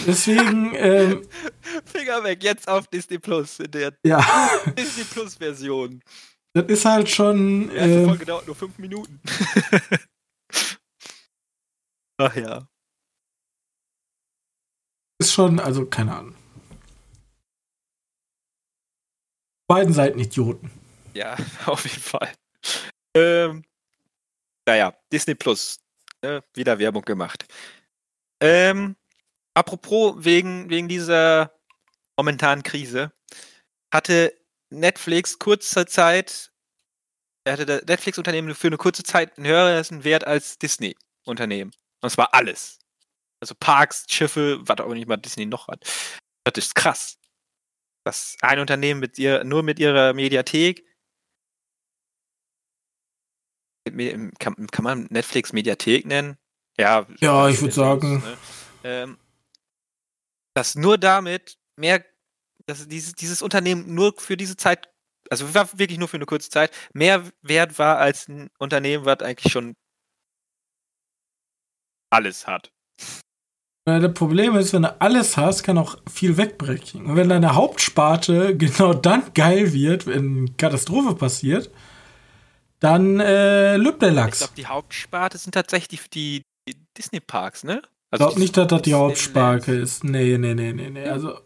[0.06, 0.74] Deswegen.
[0.76, 1.28] ähm,
[1.86, 4.26] Finger weg, jetzt auf Disney Plus, in der ja.
[4.78, 6.02] Disney Plus Version.
[6.54, 7.70] Das ist halt schon.
[7.70, 9.22] Die erste äh, Folge dauert nur fünf Minuten.
[12.18, 12.68] Ach ja.
[15.20, 16.36] Ist schon, also keine Ahnung.
[19.68, 20.72] Beiden Seiten Idioten.
[21.14, 22.34] Ja, auf jeden Fall.
[23.16, 23.64] Ähm,
[24.68, 25.80] naja, Disney Plus.
[26.22, 27.46] Äh, wieder Werbung gemacht.
[28.42, 28.97] Ähm,
[29.58, 31.52] apropos wegen, wegen dieser
[32.16, 33.12] momentanen Krise,
[33.92, 34.34] hatte
[34.70, 36.52] Netflix kurze Zeit,
[37.48, 41.72] hatte das Netflix-Unternehmen für eine kurze Zeit einen höheren Wert als Disney-Unternehmen.
[42.02, 42.80] Und zwar alles.
[43.42, 45.84] Also Parks, Schiffe, was auch nicht mal Disney noch hat.
[46.44, 47.18] Das ist krass.
[48.06, 50.86] Dass ein Unternehmen mit ihr, nur mit ihrer Mediathek
[54.40, 56.38] kann, kann man Netflix Mediathek nennen?
[56.78, 58.20] Ja, ja ich würde sagen.
[58.20, 58.38] Ne?
[58.84, 59.18] Ähm,
[60.58, 62.04] dass nur damit mehr,
[62.66, 64.90] dass dieses, dieses Unternehmen nur für diese Zeit,
[65.30, 69.54] also wirklich nur für eine kurze Zeit, mehr wert war als ein Unternehmen, was eigentlich
[69.54, 69.76] schon
[72.10, 72.72] alles hat.
[73.86, 77.06] Das Problem ist, wenn du alles hast, kann auch viel wegbrechen.
[77.06, 81.70] Und wenn deine Hauptsparte genau dann geil wird, wenn Katastrophe passiert,
[82.80, 84.42] dann äh, lübt der Lachs.
[84.42, 87.84] Ich glaube, die Hauptsparte sind tatsächlich die, die Disney-Parks, ne?
[88.10, 90.04] Also ich glaube nicht, dass das die Hauptsparke ist.
[90.04, 91.06] Nee, nee, nee, nee, nee.
[91.06, 91.40] Also.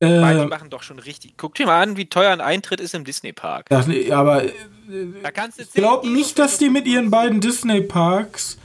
[0.00, 1.34] Äh, die machen doch schon richtig.
[1.36, 3.70] Guck dir mal an, wie teuer ein Eintritt ist im Disney-Park.
[3.70, 4.50] Aber äh,
[5.58, 8.58] ich glaube nicht, dass die mit ihren beiden Disney-Parks,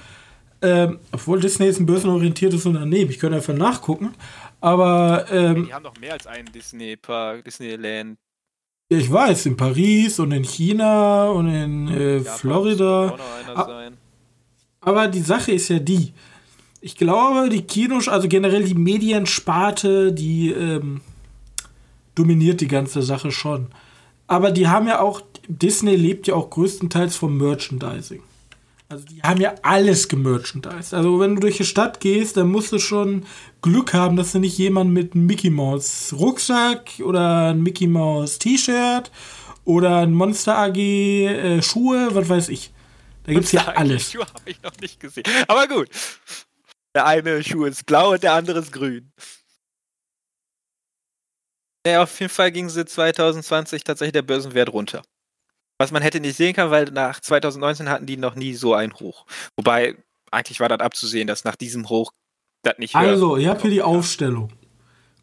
[0.63, 4.15] ähm, obwohl Disney ist ein börsenorientiertes Unternehmen, ich könnte einfach nachgucken,
[4.61, 5.25] aber.
[5.32, 8.17] Ähm, die haben doch mehr als einen Disney-Park, Disneyland.
[8.89, 13.15] Ja, ich weiß, in Paris und in China und in äh, Florida.
[14.80, 16.13] Aber die Sache ist ja die,
[16.88, 21.01] ich glaube, die Kinos, also generell die Mediensparte, die ähm,
[22.15, 23.67] dominiert die ganze Sache schon.
[24.25, 25.19] Aber die haben ja auch,
[25.49, 28.23] Disney lebt ja auch größtenteils vom Merchandising.
[28.88, 30.93] Also die haben ja alles gemerchandised.
[30.93, 33.25] Also wenn du durch die Stadt gehst, dann musst du schon
[33.61, 38.39] Glück haben, dass du nicht jemanden mit einem Mickey Mouse Rucksack oder ein Mickey Mouse
[38.39, 39.11] T-Shirt
[39.65, 42.71] oder ein Monster AG äh, Schuhe, was weiß ich.
[43.25, 44.13] Da gibt's ja alles.
[44.13, 45.25] Schuhe habe ich noch nicht gesehen.
[45.49, 45.89] Aber gut.
[46.97, 49.11] Der eine Schuh ist blau und der andere ist grün.
[51.85, 55.03] Ja, auf jeden Fall ging sie 2020 tatsächlich der Börsenwert runter.
[55.77, 58.95] Was man hätte nicht sehen können, weil nach 2019 hatten die noch nie so einen
[58.95, 59.27] Hoch.
[59.55, 59.95] Wobei,
[60.31, 62.09] eigentlich war das abzusehen, dass nach diesem Hoch
[62.63, 64.51] das nicht Also, ihr habt hier die Aufstellung.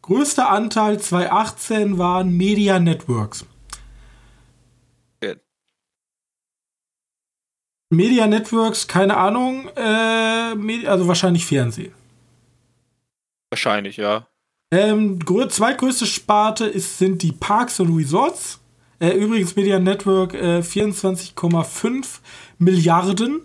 [0.01, 3.45] Größter Anteil 2018 waren Media Networks.
[7.89, 11.93] Media Networks, keine Ahnung, äh, also wahrscheinlich Fernsehen.
[13.51, 14.27] Wahrscheinlich, ja.
[14.71, 15.19] Ähm,
[15.49, 18.55] zweitgrößte Sparte ist, sind die Parks und Resorts.
[18.55, 18.65] Äh,
[18.99, 22.19] Äh, übrigens, Media Network äh, 24,5
[22.57, 23.41] Milliarden.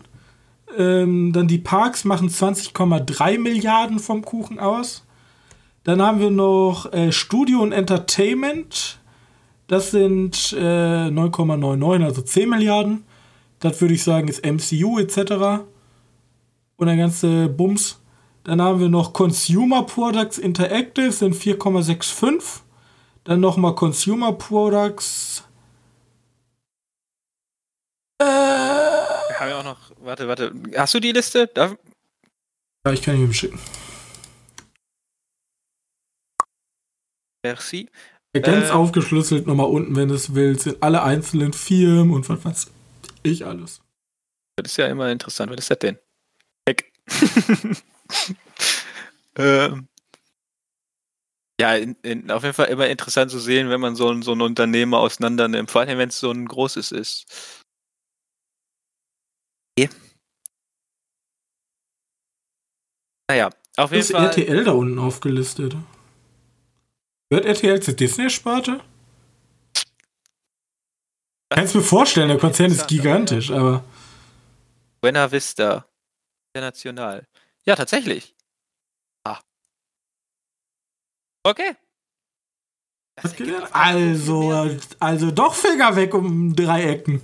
[0.79, 5.05] Ähm, dann die Parks machen 20,3 Milliarden vom Kuchen aus.
[5.83, 8.99] Dann haben wir noch äh, Studio und Entertainment.
[9.67, 13.05] Das sind äh, 9,99, also 10 Milliarden.
[13.61, 15.65] Das würde ich sagen, ist MCU etc.
[16.77, 18.01] Und der ganze Bums.
[18.45, 22.63] Dann haben wir noch Consumer Products Interactive, sind 4,65.
[23.25, 25.45] Dann nochmal Consumer Products.
[28.19, 28.25] Äh.
[28.25, 29.79] Wir haben ja auch noch.
[30.01, 30.53] Warte, warte.
[30.75, 31.47] Hast du die Liste?
[31.47, 31.77] Darf
[32.87, 33.59] ja, ich kann ihn ihm schicken.
[37.43, 37.91] Merci.
[38.33, 42.45] Ganz äh, aufgeschlüsselt nochmal unten, wenn du es willst, sind alle einzelnen Firmen und was
[42.45, 42.80] weiß ich
[43.45, 43.81] alles.
[44.57, 45.51] Das ist ja immer interessant.
[45.51, 45.99] Was ist das denn?
[46.67, 46.93] Weg.
[49.37, 49.89] ähm,
[51.61, 54.33] ja, in, in, auf jeden Fall immer interessant zu sehen, wenn man so, ein, so
[54.33, 55.71] ein Unternehmen auseinander nimmt.
[55.71, 57.27] Vor allem, wenn es so ein großes ist.
[59.79, 59.91] Okay.
[63.31, 64.27] Naja, auf jeden ist Fall.
[64.27, 65.77] RTL da unten aufgelistet.
[67.31, 68.81] Wird RTL zur Disney-Sparte?
[71.51, 73.85] Kannst du mir vorstellen, der Konzern ist gigantisch, aber.
[75.01, 75.85] Buena Vista.
[76.55, 77.27] International.
[77.65, 78.35] Ja, tatsächlich.
[79.25, 79.41] Ah.
[81.43, 81.77] Okay.
[83.73, 87.21] Also, also doch Finger weg um drei Ecken.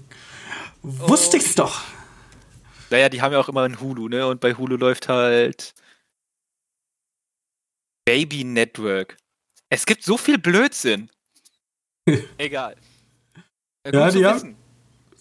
[0.83, 1.41] Wusste oh.
[1.41, 1.83] ich's doch.
[2.91, 4.27] Naja, die haben ja auch immer ein Hulu, ne?
[4.27, 5.75] Und bei Hulu läuft halt
[8.05, 9.17] Baby Network.
[9.69, 11.11] Es gibt so viel Blödsinn.
[12.39, 12.77] Egal.
[13.93, 14.57] Ja, die haben,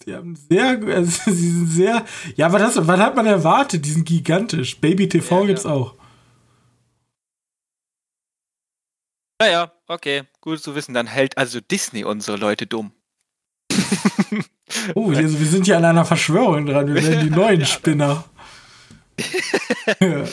[0.06, 2.06] die haben sehr, also sie sind sehr,
[2.36, 3.86] ja, was, hast, was hat man erwartet?
[3.86, 4.80] Die sind gigantisch.
[4.80, 5.72] Baby TV ja, gibt's ja.
[5.72, 5.96] auch.
[9.40, 10.94] Naja, okay, gut zu wissen.
[10.94, 12.92] Dann hält also Disney unsere Leute dumm.
[14.96, 16.88] oh, wir, wir sind ja an einer Verschwörung dran.
[16.88, 18.24] Wir werden die neuen ja, Spinner.
[20.00, 20.24] ja.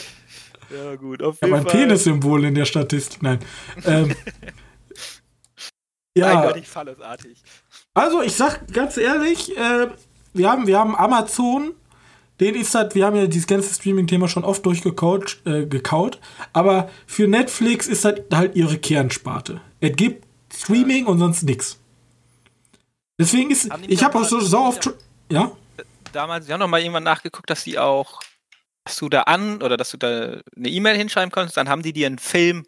[0.70, 1.22] ja, gut.
[1.22, 3.22] Auf jeden ja, mein Penis-Symbol in der Statistik.
[3.22, 3.41] Nein.
[3.85, 4.14] Ähm,
[6.17, 6.41] ja.
[6.41, 7.43] Eindeutig fallesartig.
[7.95, 9.89] Also, ich sag ganz ehrlich, äh,
[10.33, 11.75] wir, haben, wir haben Amazon,
[12.41, 16.19] den ist halt, wir haben ja dieses ganze Streaming-Thema schon oft durchgekaut, äh, gekaut,
[16.53, 19.61] aber für Netflix ist halt, halt ihre Kernsparte.
[19.81, 21.79] Es gibt Streaming und sonst nichts.
[23.19, 24.91] Deswegen ist, ich habe auch so, so oft,
[25.31, 25.53] ja?
[26.13, 28.21] Damals, wir haben noch mal irgendwann nachgeguckt, dass die auch,
[28.85, 31.93] dass du da an oder dass du da eine E-Mail hinschreiben konntest, dann haben die
[31.93, 32.67] dir einen Film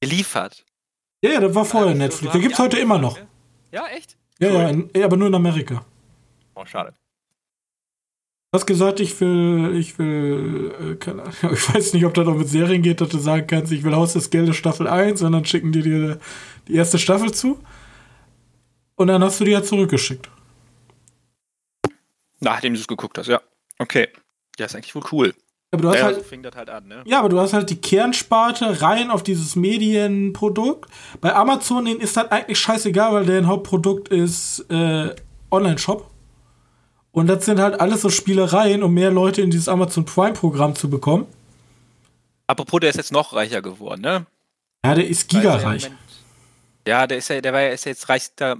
[0.00, 0.64] geliefert.
[1.22, 2.32] Ja, ja, das war vorher also, Netflix.
[2.32, 3.18] Da gibt es heute immer noch.
[3.70, 4.16] Ja, echt?
[4.38, 5.84] Ja, ja, in, aber nur in Amerika.
[6.54, 6.92] Oh, schade.
[8.50, 12.26] Du hast gesagt, ich will, ich will, äh, keine Ahnung, ich weiß nicht, ob das
[12.26, 15.22] auch mit Serien geht, dass du sagen kannst, ich will Haus des Geldes Staffel 1
[15.22, 16.20] und dann schicken die dir
[16.68, 17.58] die erste Staffel zu.
[18.96, 20.28] Und dann hast du die ja zurückgeschickt.
[22.40, 23.40] Nachdem du es geguckt hast, ja.
[23.78, 24.08] Okay.
[24.58, 25.34] Ja, ist eigentlich wohl cool.
[25.72, 27.02] Aber du hast ja, halt, so fing das halt an, ne?
[27.06, 30.90] Ja, aber du hast halt die Kernsparte rein auf dieses Medienprodukt.
[31.22, 35.14] Bei Amazon denen ist das eigentlich scheißegal, weil deren Hauptprodukt ist äh,
[35.50, 36.10] Online-Shop.
[37.12, 40.90] Und das sind halt alles so Spielereien, um mehr Leute in dieses Amazon Prime-Programm zu
[40.90, 41.26] bekommen.
[42.46, 44.26] Apropos, der ist jetzt noch reicher geworden, ne?
[44.84, 45.90] Ja, der ist gigareich.
[46.86, 48.58] Ja, der ist ja, der war ja ist jetzt reichster.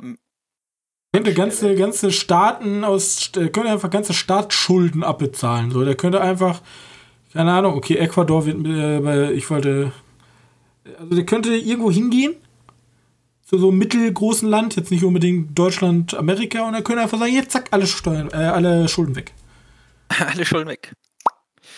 [1.12, 5.70] Könnte ganze, ganze Staaten aus, der könnte einfach ganze Staatsschulden abbezahlen.
[5.70, 6.62] So, der könnte einfach
[7.32, 9.92] keine Ahnung, okay, Ecuador wird, äh, ich wollte,
[10.98, 12.34] also der könnte irgendwo hingehen,
[13.44, 17.34] zu so einem mittelgroßen Land, jetzt nicht unbedingt Deutschland, Amerika, und er könnte einfach sagen,
[17.34, 19.32] jetzt zack, alle Steuern, äh, alle Schulden weg.
[20.32, 20.92] alle Schulden weg.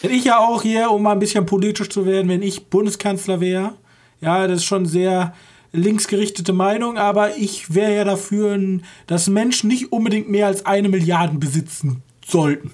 [0.02, 3.40] Wenn ich ja auch hier, um mal ein bisschen politisch zu werden, wenn ich Bundeskanzler
[3.40, 3.74] wäre,
[4.20, 5.34] ja, das ist schon sehr
[5.72, 8.59] linksgerichtete Meinung, aber ich wäre ja dafür,
[9.07, 12.70] dass Menschen nicht unbedingt mehr als eine Milliarde besitzen sollten.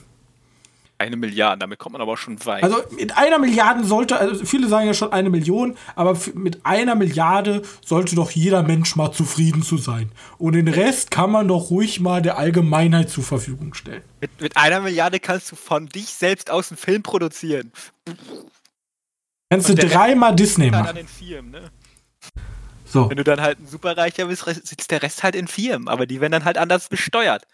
[1.01, 2.63] Eine Milliarde, damit kommt man aber schon weit.
[2.63, 6.95] Also mit einer Milliarde sollte, also viele sagen ja schon eine Million, aber mit einer
[6.95, 10.13] Milliarde sollte doch jeder Mensch mal zufrieden zu sein.
[10.37, 14.03] Und den Rest kann man doch ruhig mal der Allgemeinheit zur Verfügung stellen.
[14.21, 17.73] Mit, mit einer Milliarde kannst du von dich selbst aus einen Film produzieren.
[19.49, 20.89] Kannst du dreimal Disney machen.
[20.89, 21.71] An den Firmen, ne?
[22.85, 23.09] So.
[23.09, 26.21] Wenn du dann halt ein Superreicher bist, sitzt der Rest halt in Firmen, aber die
[26.21, 27.47] werden dann halt anders besteuert.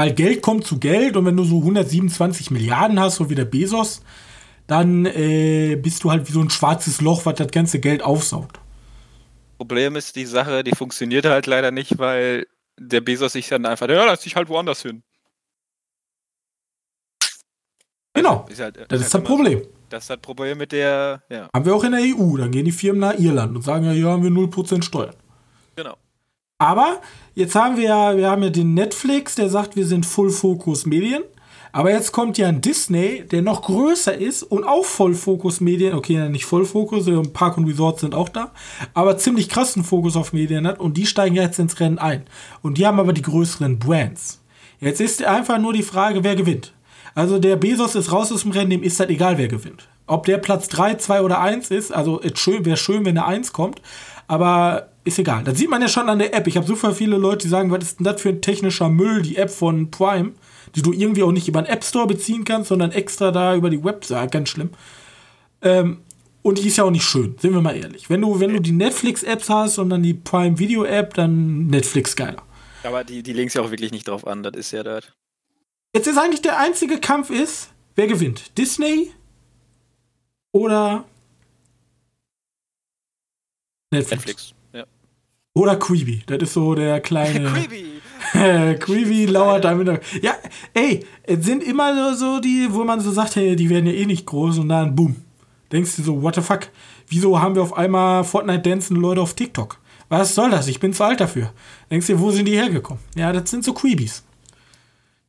[0.00, 3.44] Weil Geld kommt zu Geld und wenn du so 127 Milliarden hast, so wie der
[3.44, 4.00] Bezos,
[4.66, 8.58] dann äh, bist du halt wie so ein schwarzes Loch, was das ganze Geld aufsaugt.
[9.58, 12.46] Problem ist, die Sache, die funktioniert halt leider nicht, weil
[12.78, 15.02] der Bezos sich dann einfach, ja, lass dich halt woanders hin.
[18.14, 18.46] Genau.
[18.48, 19.62] Also, ist halt, das ist, ist halt das Problem.
[19.90, 21.50] Das ist das Problem mit der, ja.
[21.52, 22.38] Haben wir auch in der EU.
[22.38, 25.16] Dann gehen die Firmen nach Irland und sagen, ja, hier haben wir 0% Steuern.
[25.76, 25.98] Genau.
[26.60, 27.00] Aber
[27.34, 30.84] jetzt haben wir ja, wir haben ja den Netflix, der sagt, wir sind Full Focus
[30.84, 31.22] Medien.
[31.72, 36.44] Aber jetzt kommt ja ein Disney, der noch größer ist und auch Vollfokus-Medien, okay, nicht
[36.44, 38.50] Vollfokus, Park und Resort sind auch da,
[38.92, 42.24] aber ziemlich krassen Fokus auf Medien hat und die steigen jetzt ins Rennen ein.
[42.62, 44.42] Und die haben aber die größeren Brands.
[44.80, 46.72] Jetzt ist einfach nur die Frage, wer gewinnt.
[47.14, 49.88] Also der Bezos ist raus aus dem Rennen, dem ist halt egal, wer gewinnt.
[50.08, 53.80] Ob der Platz 3, 2 oder 1 ist, also wäre schön, wenn der 1 kommt,
[54.26, 55.44] aber ist egal.
[55.44, 56.46] Das sieht man ja schon an der App.
[56.46, 59.22] Ich habe super viele Leute, die sagen, was ist denn das für ein technischer Müll,
[59.22, 60.32] die App von Prime
[60.74, 63.70] die du irgendwie auch nicht über den App Store beziehen kannst, sondern extra da über
[63.70, 64.32] die Website.
[64.32, 64.70] Ganz schlimm.
[65.62, 66.02] Ähm,
[66.42, 68.08] und die ist ja auch nicht schön, sind wir mal ehrlich.
[68.08, 72.42] Wenn du, wenn du die Netflix-Apps hast und dann die Prime Video-App, dann Netflix geiler.
[72.82, 75.04] Aber die, die links ja auch wirklich nicht drauf an, das ist ja das.
[75.94, 78.56] Jetzt ist eigentlich der einzige Kampf ist, wer gewinnt?
[78.56, 79.12] Disney
[80.52, 81.04] oder
[83.90, 84.10] Netflix?
[84.24, 84.54] Netflix.
[85.54, 87.50] Oder Creepy, das ist so der kleine.
[87.50, 87.86] Creepy!
[88.78, 89.88] Creepy lauert da mit.
[90.22, 90.36] Ja,
[90.74, 94.06] ey, es sind immer so die, wo man so sagt, hey, die werden ja eh
[94.06, 95.16] nicht groß und dann boom.
[95.72, 96.68] Denkst du so, what the fuck?
[97.08, 99.78] Wieso haben wir auf einmal Fortnite-Dancen Leute auf TikTok?
[100.08, 100.66] Was soll das?
[100.66, 101.52] Ich bin zu alt dafür.
[101.90, 103.02] Denkst du, wo sind die hergekommen?
[103.14, 104.24] Ja, das sind so Creebies.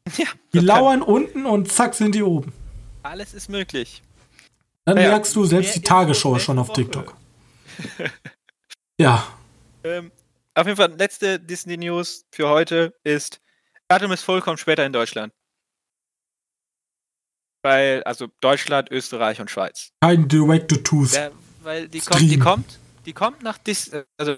[0.18, 2.52] Ja, die lauern unten und zack sind die oben.
[3.04, 4.02] Alles ist möglich.
[4.84, 7.16] Dann ja, merkst du selbst die Tagesschau schon auf TikTok.
[9.00, 9.24] ja.
[9.84, 10.12] Ähm,
[10.54, 13.42] auf jeden Fall, letzte Disney News für heute ist,
[13.88, 15.34] Datum ist vollkommen später in Deutschland.
[17.64, 19.92] Weil, also Deutschland, Österreich und Schweiz.
[20.02, 21.14] Kein Direct-to-Tooth.
[21.14, 24.38] Ja, weil die kommt, die kommt, die kommt nach Disney, also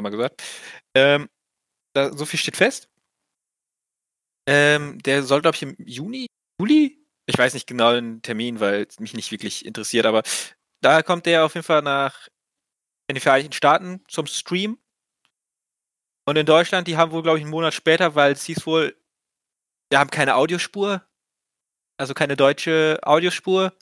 [0.00, 0.42] mal gesagt.
[0.94, 1.28] Ähm,
[1.94, 2.88] da, so viel steht fest.
[4.48, 6.26] Ähm, der soll, glaube ich, im Juni,
[6.60, 7.04] Juli?
[7.26, 10.22] Ich weiß nicht genau den Termin, weil es mich nicht wirklich interessiert, aber
[10.80, 12.28] da kommt der auf jeden Fall nach
[13.08, 14.78] in den Vereinigten Staaten zum Stream.
[16.26, 18.96] Und in Deutschland, die haben wohl, glaube ich, einen Monat später, weil es hieß wohl,
[19.90, 21.02] wir haben keine Audiospur.
[21.96, 23.72] Also keine deutsche Audiospur.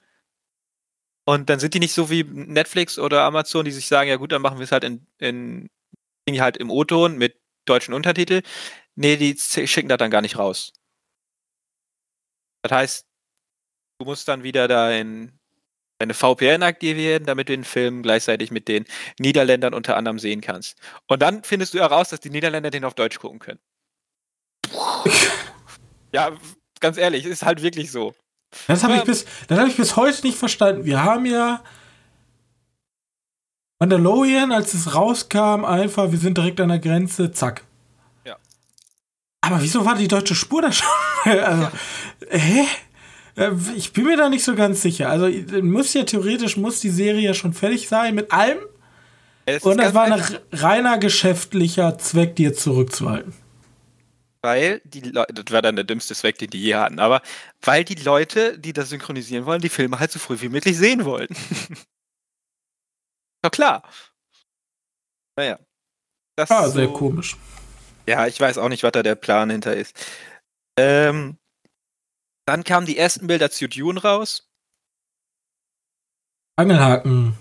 [1.28, 4.30] Und dann sind die nicht so wie Netflix oder Amazon, die sich sagen, ja gut,
[4.30, 5.68] dann machen wir es halt in, in
[6.40, 8.42] halt im O-Ton mit deutschen Untertitel.
[8.94, 10.72] Nee, die schicken das dann gar nicht raus.
[12.62, 13.06] Das heißt,
[13.98, 15.38] du musst dann wieder da in
[15.98, 18.84] eine VPN aktivieren, damit du den Film gleichzeitig mit den
[19.18, 20.78] Niederländern unter anderem sehen kannst.
[21.06, 23.60] Und dann findest du heraus, dass die Niederländer den auf Deutsch gucken können.
[26.12, 26.32] ja,
[26.80, 28.14] ganz ehrlich, ist halt wirklich so.
[28.68, 30.84] Das habe ich, bis, hab ich bis heute nicht verstanden.
[30.84, 31.62] Wir haben ja
[33.78, 37.62] Mandalorian, als es rauskam, einfach, wir sind direkt an der Grenze, zack.
[38.24, 38.36] Ja.
[39.42, 40.88] Aber wieso war die deutsche Spur da schon?
[41.24, 41.72] also, ja.
[42.30, 42.66] hä?
[43.36, 45.08] Äh, ich bin mir da nicht so ganz sicher.
[45.08, 45.28] Also
[45.62, 48.58] muss ja theoretisch muss die Serie ja schon fertig sein mit allem.
[49.62, 53.32] Und das war ein reiner geschäftlicher Zweck, die jetzt zurückzuhalten.
[54.42, 57.22] Weil die Leute, das war dann der dümmste Zweck, den die je hatten, aber
[57.62, 61.04] weil die Leute, die das synchronisieren wollen, die Filme halt so früh wie möglich sehen
[61.04, 61.28] wollen.
[63.42, 63.82] Doch klar.
[65.36, 65.58] Naja.
[66.36, 67.36] Das ah, sehr so, komisch.
[68.06, 69.96] Ja, ich weiß auch nicht, was da der Plan hinter ist.
[70.78, 71.38] Ähm,
[72.46, 74.48] dann kamen die ersten Bilder zu Dune raus.
[76.56, 77.34] Angelhaken.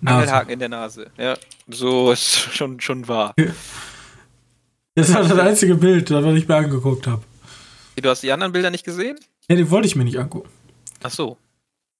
[0.00, 0.16] Nase.
[0.16, 1.10] Angelhaken in der Nase.
[1.16, 1.38] Ja,
[1.68, 3.34] so ist schon, schon wahr.
[4.94, 7.22] Das war das einzige Bild, das ich mir angeguckt habe.
[7.96, 9.18] Du hast die anderen Bilder nicht gesehen?
[9.48, 10.48] Ja, die wollte ich mir nicht angucken.
[11.02, 11.38] Ach so.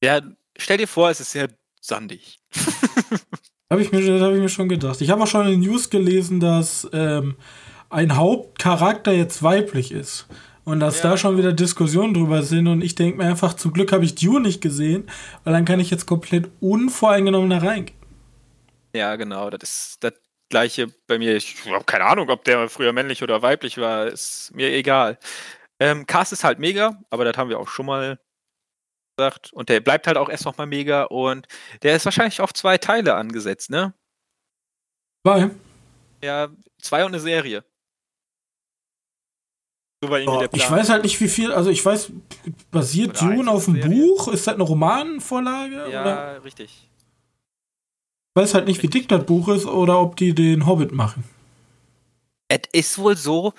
[0.03, 0.21] Ja,
[0.57, 1.49] stell dir vor, es ist sehr
[1.81, 2.39] sandig.
[3.71, 5.01] habe ich, mir, hab ich mir schon gedacht.
[5.01, 7.37] Ich habe auch schon in den News gelesen, dass ähm,
[7.91, 10.27] ein Hauptcharakter jetzt weiblich ist.
[10.69, 11.09] Und dass ja.
[11.09, 12.69] da schon wieder Diskussionen drüber sind.
[12.69, 15.11] Und ich denke mir einfach, zum Glück habe ich Dune nicht gesehen,
[15.43, 17.97] weil dann kann ich jetzt komplett unvoreingenommen da reingehen.
[18.95, 19.49] Ja, genau.
[19.49, 20.13] Das ist das
[20.51, 21.35] gleiche bei mir.
[21.37, 24.09] Ich habe keine Ahnung, ob der früher männlich oder weiblich war.
[24.09, 25.19] Ist mir egal.
[25.81, 28.21] Ähm, Cast ist halt mega, aber das haben wir auch schon mal
[29.17, 29.51] gesagt.
[29.55, 31.05] Und der bleibt halt auch erst nochmal mega.
[31.05, 31.47] Und
[31.81, 33.95] der ist wahrscheinlich auf zwei Teile angesetzt, ne?
[35.27, 35.49] Zwei?
[36.23, 36.49] Ja,
[36.79, 37.65] zwei und eine Serie.
[40.01, 40.61] So war irgendwie oh, der Plan.
[40.61, 42.13] Ich weiß halt nicht, wie viel, also ich weiß,
[42.71, 44.29] basiert Dune auf dem Buch?
[44.29, 45.91] Ist das eine Romanvorlage?
[45.91, 46.45] Ja, oder?
[46.45, 46.89] richtig.
[48.35, 51.25] Ich weiß halt nicht, wie dick das Buch ist oder ob die den Hobbit machen.
[52.49, 53.53] Es ist wohl so,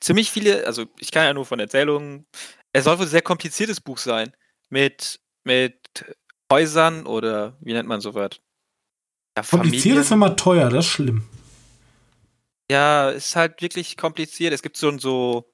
[0.00, 2.26] ziemlich viele, also ich kann ja nur von Erzählungen,
[2.72, 4.32] es soll wohl ein sehr kompliziertes Buch sein.
[4.68, 6.04] Mit, mit
[6.52, 8.30] Häusern oder wie nennt man sowas?
[9.36, 11.26] Ja, Kompliziert ist immer teuer, das ist schlimm.
[12.70, 14.52] Ja, ist halt wirklich kompliziert.
[14.52, 15.52] Es gibt so, so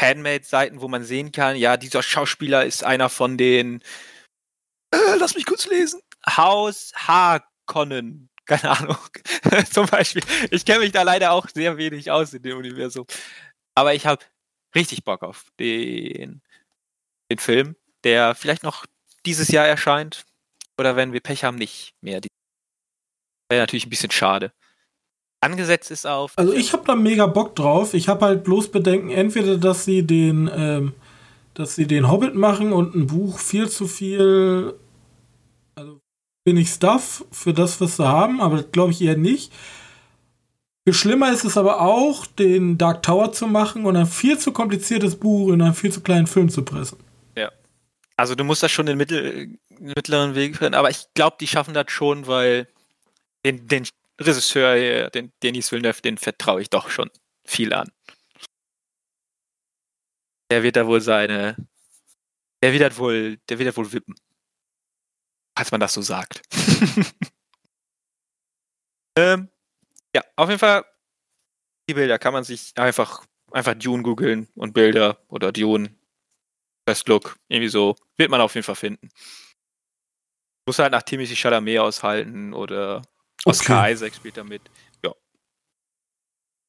[0.00, 3.82] Handmade-Seiten, wo man sehen kann, ja, dieser Schauspieler ist einer von den,
[4.92, 8.98] äh, lass mich kurz lesen, Haus Harkonnen, keine Ahnung.
[9.72, 10.22] Zum Beispiel.
[10.50, 13.06] Ich kenne mich da leider auch sehr wenig aus in dem Universum.
[13.74, 14.24] Aber ich habe
[14.74, 16.42] richtig Bock auf den,
[17.30, 18.86] den Film, der vielleicht noch
[19.24, 20.24] dieses Jahr erscheint.
[20.78, 22.20] Oder wenn wir Pech haben, nicht mehr.
[23.48, 24.52] Wäre natürlich ein bisschen schade.
[25.40, 26.32] Angesetzt ist auf.
[26.36, 27.94] Also ich habe da mega Bock drauf.
[27.94, 30.92] Ich habe halt bloß Bedenken, entweder, dass sie den, ähm,
[31.54, 34.74] dass sie den Hobbit machen und ein Buch viel zu viel,
[35.74, 35.98] also
[36.44, 39.50] wenig Stuff für das, was sie haben, aber das glaube ich eher nicht.
[40.84, 44.52] Viel schlimmer ist es aber auch, den Dark Tower zu machen und ein viel zu
[44.52, 46.98] kompliziertes Buch in einen viel zu kleinen Film zu pressen.
[47.34, 47.50] Ja.
[48.16, 51.72] Also du musst das schon den mittel, mittleren Weg finden, aber ich glaube, die schaffen
[51.72, 52.66] das schon, weil
[53.44, 53.86] den, den
[54.20, 57.10] Regisseur, den Denis Villeneuve, den vertraue ich doch schon
[57.44, 57.90] viel an.
[60.50, 61.56] Der wird da wohl seine,
[62.62, 64.14] der wird das wohl, der wird das wohl wippen.
[65.56, 66.42] Falls man das so sagt.
[69.16, 69.48] ähm,
[70.14, 70.84] ja, auf jeden Fall,
[71.88, 75.96] die Bilder kann man sich einfach, einfach Dune googeln und Bilder oder Dune,
[76.86, 79.08] Best Look, irgendwie so, wird man auf jeden Fall finden.
[80.66, 83.02] Muss halt nach Timothy Chalamet aushalten oder
[83.44, 83.92] Oscar okay.
[83.92, 84.62] Isaac spielt damit.
[85.04, 85.12] Ja.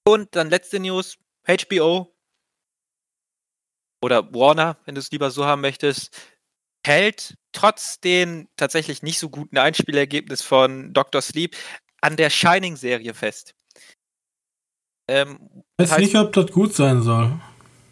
[0.08, 1.18] Und dann letzte News:
[1.48, 2.14] HBO
[4.04, 6.16] oder Warner, wenn du es lieber so haben möchtest,
[6.86, 11.22] hält trotz den tatsächlich nicht so guten Einspielergebnis von Dr.
[11.22, 11.56] Sleep
[12.02, 13.54] an der Shining-Serie fest.
[15.08, 17.40] Ähm, ich weiß nicht, ob das gut sein soll.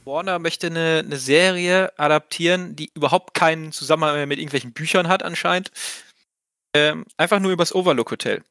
[0.06, 5.22] Warner möchte eine, eine Serie adaptieren, die überhaupt keinen Zusammenhang mehr mit irgendwelchen Büchern hat,
[5.22, 5.72] anscheinend.
[6.76, 8.44] Ähm, einfach nur übers Overlook Hotel.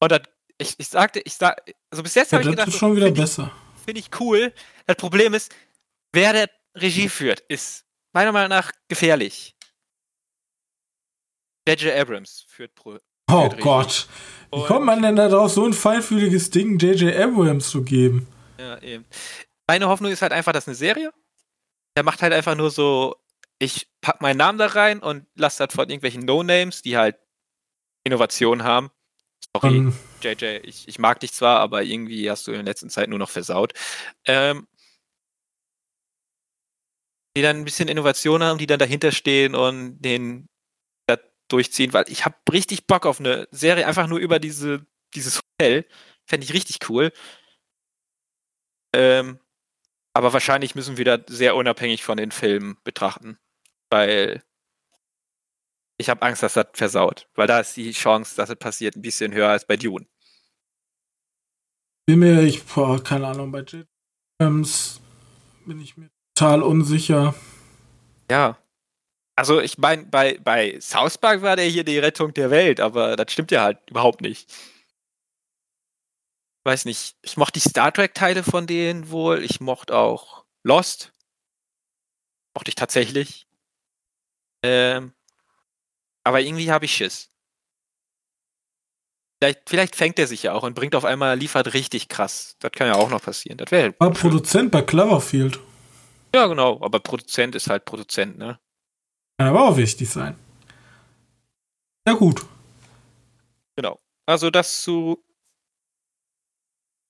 [0.00, 0.20] Und das,
[0.58, 3.10] ich, ich sagte, ich sag, also bis jetzt ja, habe ich gedacht, ist schon wieder
[3.10, 3.50] besser.
[3.84, 4.52] Finde ich cool.
[4.86, 5.54] Das Problem ist,
[6.12, 9.56] wer der Regie führt, ist meiner Meinung nach gefährlich.
[11.66, 11.94] J.J.
[11.96, 12.98] Abrams führt Pro.
[13.30, 14.08] Oh führt Gott.
[14.50, 17.14] Wie Und kommt man denn da drauf, so ein feinfühliges Ding J.J.
[17.16, 18.26] Abrams zu geben?
[18.58, 19.04] Ja, eben.
[19.66, 21.12] Meine Hoffnung ist halt einfach, dass eine Serie.
[21.96, 23.16] Der macht halt einfach nur so,
[23.58, 27.16] ich pack meinen Namen da rein und lasse das von irgendwelchen No-Names, die halt
[28.04, 28.90] Innovationen haben,
[29.56, 29.94] Sorry, um, ähm.
[30.22, 33.18] JJ, ich, ich mag dich zwar, aber irgendwie hast du in der letzten Zeit nur
[33.18, 33.72] noch versaut.
[34.26, 34.66] Ähm,
[37.36, 40.48] die dann ein bisschen Innovation haben, die dann dahinter stehen und den
[41.06, 45.40] da durchziehen, weil ich habe richtig Bock auf eine Serie einfach nur über diese, dieses
[45.40, 45.86] Hotel.
[46.26, 47.12] Fände ich richtig cool.
[48.94, 49.40] Ähm,
[50.14, 53.38] aber wahrscheinlich müssen wir das sehr unabhängig von den Filmen betrachten,
[53.90, 54.42] weil
[55.98, 59.02] ich habe Angst, dass das versaut, weil da ist die Chance, dass es passiert, ein
[59.02, 60.06] bisschen höher als bei Dune.
[62.06, 63.86] Bin mir, ich, boah, keine Ahnung, bei Jet
[64.38, 67.34] bin ich mir total unsicher.
[68.30, 68.58] Ja.
[69.36, 73.16] Also ich meine, bei, bei South Park war der hier die Rettung der Welt, aber
[73.16, 74.52] das stimmt ja halt überhaupt nicht.
[76.64, 81.12] Weiß nicht, ich mochte die Star Trek-Teile von denen wohl, ich mochte auch Lost.
[82.54, 83.46] Mochte ich tatsächlich.
[84.62, 85.12] Ähm,
[86.24, 87.30] aber irgendwie habe ich Schiss.
[89.40, 92.56] Vielleicht, vielleicht fängt er sich ja auch und bringt auf einmal, liefert richtig krass.
[92.60, 93.58] Das kann ja auch noch passieren.
[93.58, 95.60] Das wäre War Produzent bei Cloverfield.
[96.34, 96.80] Ja, genau.
[96.82, 98.58] Aber Produzent ist halt Produzent, ne?
[99.38, 100.38] Kann aber auch wichtig sein.
[102.06, 102.44] Ja, gut.
[103.76, 104.00] Genau.
[104.26, 105.22] Also das zu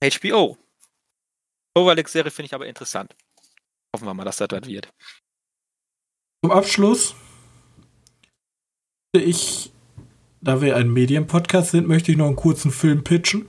[0.03, 0.59] HBO.
[1.77, 3.15] Overlex-Serie finde ich aber interessant.
[3.95, 4.93] Hoffen wir mal, dass das was wird.
[6.43, 7.15] Zum Abschluss
[9.19, 9.73] ich,
[10.41, 13.47] da wir ein Medienpodcast sind, möchte ich noch einen kurzen Film pitchen.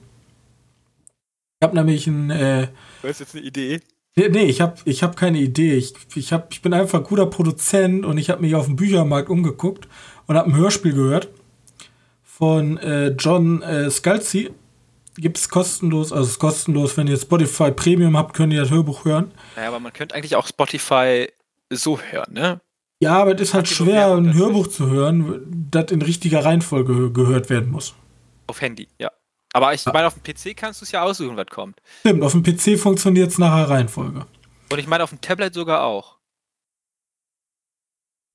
[1.59, 2.29] Ich habe nämlich ein.
[2.29, 2.67] Äh,
[3.01, 3.81] du hast jetzt eine Idee?
[4.15, 5.75] Nee, nee ich habe ich hab keine Idee.
[5.75, 8.75] Ich, ich, hab, ich bin einfach ein guter Produzent und ich habe mich auf dem
[8.75, 9.87] Büchermarkt umgeguckt
[10.27, 11.29] und habe ein Hörspiel gehört
[12.23, 14.51] von äh, John äh, Scalzi.
[15.17, 19.05] Gibt es kostenlos, also ist kostenlos, wenn ihr Spotify Premium habt, könnt ihr das Hörbuch
[19.05, 19.31] hören.
[19.55, 21.29] Ja, aber man könnte eigentlich auch Spotify
[21.69, 22.59] so hören, ne?
[23.01, 27.49] Ja, aber es ist halt schwer, ein Hörbuch zu hören, das in richtiger Reihenfolge gehört
[27.49, 27.93] werden muss.
[28.47, 29.11] Auf Handy, ja.
[29.53, 31.81] Aber ich meine, auf dem PC kannst du es ja aussuchen, was kommt.
[32.01, 34.25] Stimmt, auf dem PC funktioniert es nach der Reihenfolge.
[34.69, 36.17] Und ich meine, auf dem Tablet sogar auch.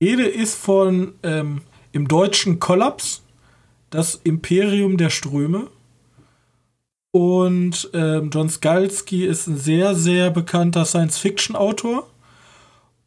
[0.00, 3.22] Jede ist von ähm, im deutschen Kollaps,
[3.90, 5.70] das Imperium der Ströme.
[7.10, 12.09] Und ähm, John Skalski ist ein sehr, sehr bekannter Science-Fiction-Autor.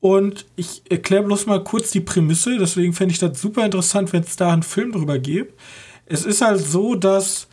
[0.04, 4.24] Und ich erkläre bloß mal kurz die Prämisse, deswegen fände ich das super interessant, wenn
[4.24, 5.58] es da einen Film drüber gibt.
[6.06, 7.48] Es ist halt so, dass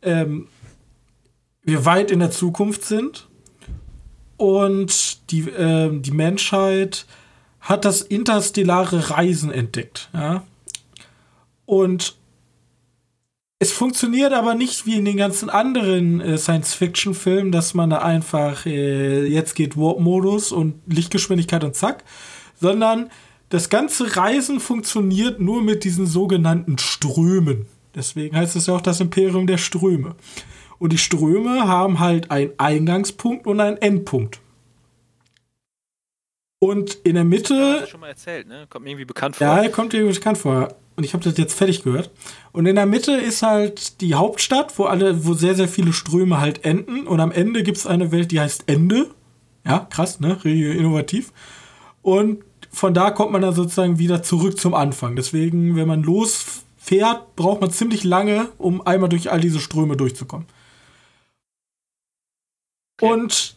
[0.00, 0.48] ähm,
[1.64, 3.28] wir weit in der Zukunft sind
[4.38, 7.04] und die, äh, die Menschheit
[7.60, 10.08] hat das interstellare Reisen entdeckt.
[10.14, 10.44] Ja?
[11.66, 12.16] Und
[13.58, 18.66] es funktioniert aber nicht wie in den ganzen anderen äh, Science-Fiction-Filmen, dass man da einfach,
[18.66, 22.04] äh, jetzt geht Warp-Modus und Lichtgeschwindigkeit und zack,
[22.60, 23.10] sondern
[23.48, 27.66] das ganze Reisen funktioniert nur mit diesen sogenannten Strömen.
[27.94, 30.16] Deswegen heißt es ja auch das Imperium der Ströme.
[30.78, 34.40] Und die Ströme haben halt einen Eingangspunkt und einen Endpunkt.
[36.58, 37.54] Und in der Mitte.
[37.54, 38.66] Das hast du schon mal erzählt, ne?
[38.68, 39.46] Kommt mir irgendwie bekannt vor.
[39.46, 40.74] Ja, kommt irgendwie bekannt vor.
[40.96, 42.10] Und ich habe das jetzt fertig gehört.
[42.52, 46.40] Und in der Mitte ist halt die Hauptstadt, wo alle, wo sehr, sehr viele Ströme
[46.40, 47.06] halt enden.
[47.06, 49.10] Und am Ende gibt es eine Welt, die heißt Ende.
[49.66, 50.38] Ja, krass, ne?
[50.44, 51.32] Innovativ.
[52.00, 55.16] Und von da kommt man dann sozusagen wieder zurück zum Anfang.
[55.16, 60.46] Deswegen, wenn man losfährt, braucht man ziemlich lange, um einmal durch all diese Ströme durchzukommen.
[62.98, 63.12] Okay.
[63.12, 63.56] Und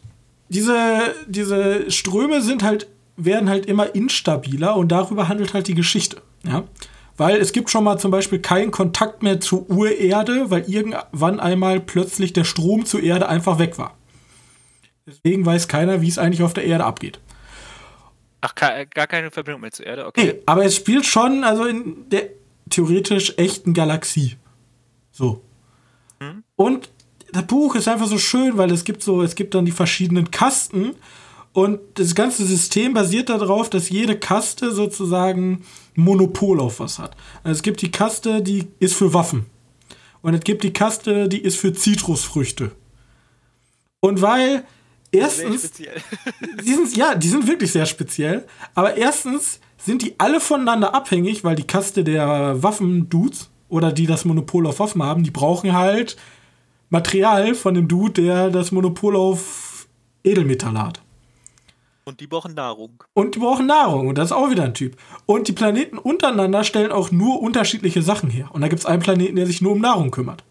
[0.50, 6.20] diese, diese Ströme sind halt, werden halt immer instabiler und darüber handelt halt die Geschichte.
[6.44, 6.64] Ja?
[7.20, 11.78] Weil es gibt schon mal zum Beispiel keinen Kontakt mehr zur Urerde, weil irgendwann einmal
[11.78, 13.94] plötzlich der Strom zur Erde einfach weg war.
[15.06, 17.20] Deswegen weiß keiner, wie es eigentlich auf der Erde abgeht.
[18.40, 20.32] Ach, gar keine Verbindung mehr zur Erde, okay.
[20.32, 22.30] Nee, aber es spielt schon, also in der
[22.70, 24.38] theoretisch echten Galaxie.
[25.10, 25.42] So.
[26.20, 26.42] Hm?
[26.56, 26.88] Und
[27.32, 30.30] das Buch ist einfach so schön, weil es gibt so, es gibt dann die verschiedenen
[30.30, 30.94] Kasten
[31.52, 35.64] und das ganze System basiert darauf, dass jede Kaste sozusagen
[35.96, 37.16] Monopol auf was hat.
[37.42, 39.46] Also es gibt die Kaste, die ist für Waffen.
[40.22, 42.72] Und es gibt die Kaste, die ist für Zitrusfrüchte.
[44.00, 44.64] Und weil
[45.10, 45.72] erstens.
[46.64, 48.46] die sind, ja, die sind wirklich sehr speziell.
[48.74, 54.24] Aber erstens sind die alle voneinander abhängig, weil die Kaste der Waffen-Dudes oder die das
[54.24, 56.16] Monopol auf Waffen haben, die brauchen halt
[56.90, 59.88] Material von dem Dude, der das Monopol auf
[60.22, 61.00] Edelmetall hat.
[62.10, 63.04] Und die brauchen Nahrung.
[63.12, 64.08] Und die brauchen Nahrung.
[64.08, 64.96] Und das ist auch wieder ein Typ.
[65.26, 68.50] Und die Planeten untereinander stellen auch nur unterschiedliche Sachen her.
[68.52, 70.42] Und da gibt es einen Planeten, der sich nur um Nahrung kümmert.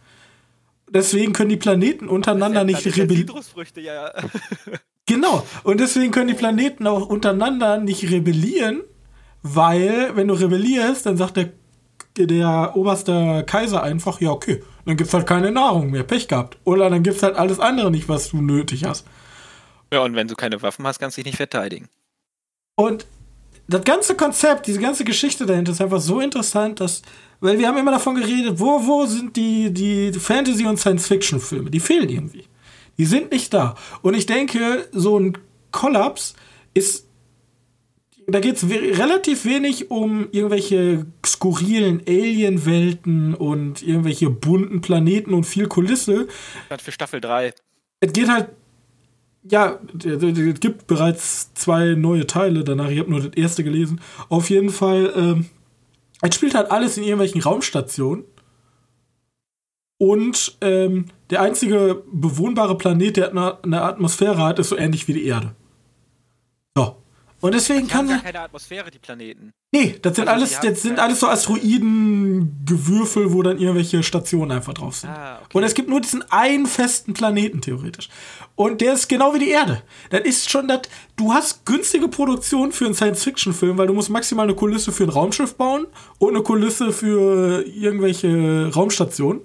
[0.90, 3.30] Deswegen können die Planeten untereinander ja nicht rebellieren.
[3.76, 4.14] Ja.
[5.06, 5.46] genau.
[5.64, 8.84] Und deswegen können die Planeten auch untereinander nicht rebellieren,
[9.44, 11.50] weil, wenn du rebellierst, dann sagt der,
[12.18, 16.58] der oberste Kaiser einfach, ja, okay, dann gibt es halt keine Nahrung mehr, Pech gehabt.
[16.64, 19.06] Oder dann gibt es halt alles andere nicht, was du nötig hast.
[19.92, 21.90] Ja, und wenn du keine Waffen hast, kannst du dich nicht verteidigen.
[22.76, 23.06] Und
[23.68, 27.02] das ganze Konzept, diese ganze Geschichte dahinter ist einfach so interessant, dass,
[27.40, 31.70] weil wir haben immer davon geredet, wo, wo sind die, die Fantasy- und Science-Fiction-Filme?
[31.70, 32.46] Die fehlen irgendwie.
[32.98, 33.76] Die sind nicht da.
[34.02, 35.38] Und ich denke, so ein
[35.72, 36.34] Kollaps
[36.74, 37.10] ist
[38.32, 45.68] da geht es relativ wenig um irgendwelche skurrilen Alien-Welten und irgendwelche bunten Planeten und viel
[45.68, 46.28] Kulisse.
[46.70, 47.54] Das für Staffel 3.
[48.00, 48.50] Es geht halt.
[49.44, 52.90] Ja, es gibt bereits zwei neue Teile danach.
[52.90, 54.02] Ich habe nur das erste gelesen.
[54.28, 55.14] Auf jeden Fall.
[55.16, 55.46] Ähm,
[56.22, 58.26] es spielt halt alles in irgendwelchen Raumstationen.
[59.98, 63.30] Und ähm, der einzige bewohnbare Planet, der
[63.64, 65.56] eine Atmosphäre hat, ist so ähnlich wie die Erde.
[66.76, 66.98] So.
[67.42, 68.08] Und deswegen die kann.
[68.08, 69.54] Haben gar keine Atmosphäre, die Planeten.
[69.72, 74.74] Nee, das sind also alles, das sind alles so Asteroidengewürfel, wo dann irgendwelche Stationen einfach
[74.74, 75.12] drauf sind.
[75.12, 75.58] Ah, okay.
[75.58, 78.10] Und es gibt nur diesen einen festen Planeten, theoretisch.
[78.56, 79.84] Und der ist genau wie die Erde.
[80.10, 80.82] Das ist schon das.
[81.16, 85.10] Du hast günstige Produktion für einen Science-Fiction-Film, weil du musst maximal eine Kulisse für ein
[85.10, 85.86] Raumschiff bauen
[86.18, 89.42] und eine Kulisse für irgendwelche Raumstationen.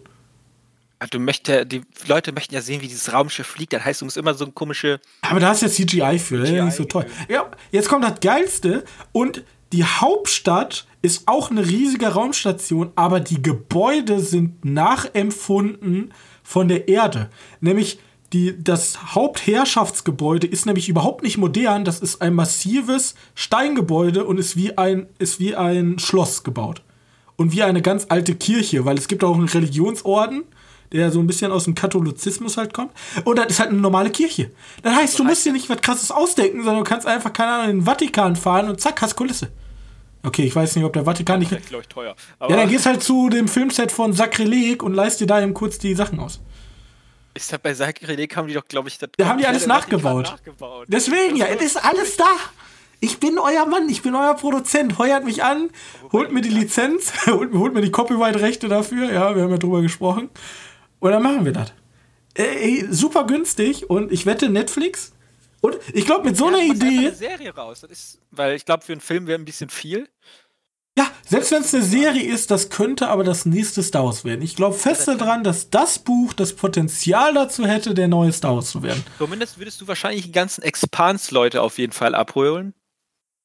[1.10, 3.72] Du möchtest, die Leute möchten ja sehen, wie dieses Raumschiff fliegt.
[3.72, 5.00] Das heißt, du musst immer so ein komische.
[5.22, 7.06] Aber da hast du ja CGI für, CGI nicht so toll.
[7.28, 13.42] Ja, jetzt kommt das Geilste und die Hauptstadt ist auch eine riesige Raumstation, aber die
[13.42, 17.28] Gebäude sind nachempfunden von der Erde.
[17.60, 17.98] Nämlich
[18.32, 21.84] die, das Hauptherrschaftsgebäude ist nämlich überhaupt nicht modern.
[21.84, 26.82] Das ist ein massives Steingebäude und ist wie ein, ist wie ein Schloss gebaut.
[27.36, 30.44] Und wie eine ganz alte Kirche, weil es gibt auch einen Religionsorden
[30.94, 32.92] der so ein bisschen aus dem Katholizismus halt kommt.
[33.24, 34.50] Und das ist halt eine normale Kirche.
[34.82, 37.70] Das heißt, du musst dir nicht was krasses ausdenken, sondern du kannst einfach, keine Ahnung,
[37.70, 39.50] in den Vatikan fahren und zack, hast Kulisse.
[40.22, 41.52] Okay, ich weiß nicht, ob der Vatikan nicht.
[41.52, 42.16] Das ist, teuer.
[42.40, 45.78] Ja, dann gehst halt zu dem Filmset von Sakrileg und leist dir da eben kurz
[45.78, 46.40] die Sachen aus.
[47.34, 49.10] Ist das bei Sakrileg haben die doch, glaube ich, das.
[49.18, 50.24] Da haben die alles nachgebaut.
[50.24, 50.86] nachgebaut.
[50.88, 52.24] Deswegen, ja, es ist alles da.
[53.00, 54.98] Ich bin euer Mann, ich bin euer Produzent.
[54.98, 55.68] Heuert mich an,
[56.10, 59.12] holt mir die Lizenz, holt, holt mir die Copyright-Rechte dafür.
[59.12, 60.30] Ja, wir haben ja drüber gesprochen.
[61.04, 61.70] Und dann machen wir das.
[62.32, 65.12] Ey, super günstig und ich wette Netflix.
[65.60, 66.98] Und ich glaube, mit so ja, einer Idee.
[67.08, 67.82] eine Serie raus.
[67.82, 70.08] Das ist, weil ich glaube, für einen Film wäre ein bisschen viel.
[70.96, 74.40] Ja, selbst wenn es eine Serie ist, das könnte aber das nächste Star Wars werden.
[74.40, 78.70] Ich glaube fest daran, dass das Buch das Potenzial dazu hätte, der neue Star Wars
[78.70, 79.04] zu werden.
[79.18, 82.72] Zumindest würdest du wahrscheinlich die ganzen Expans-Leute auf jeden Fall abholen.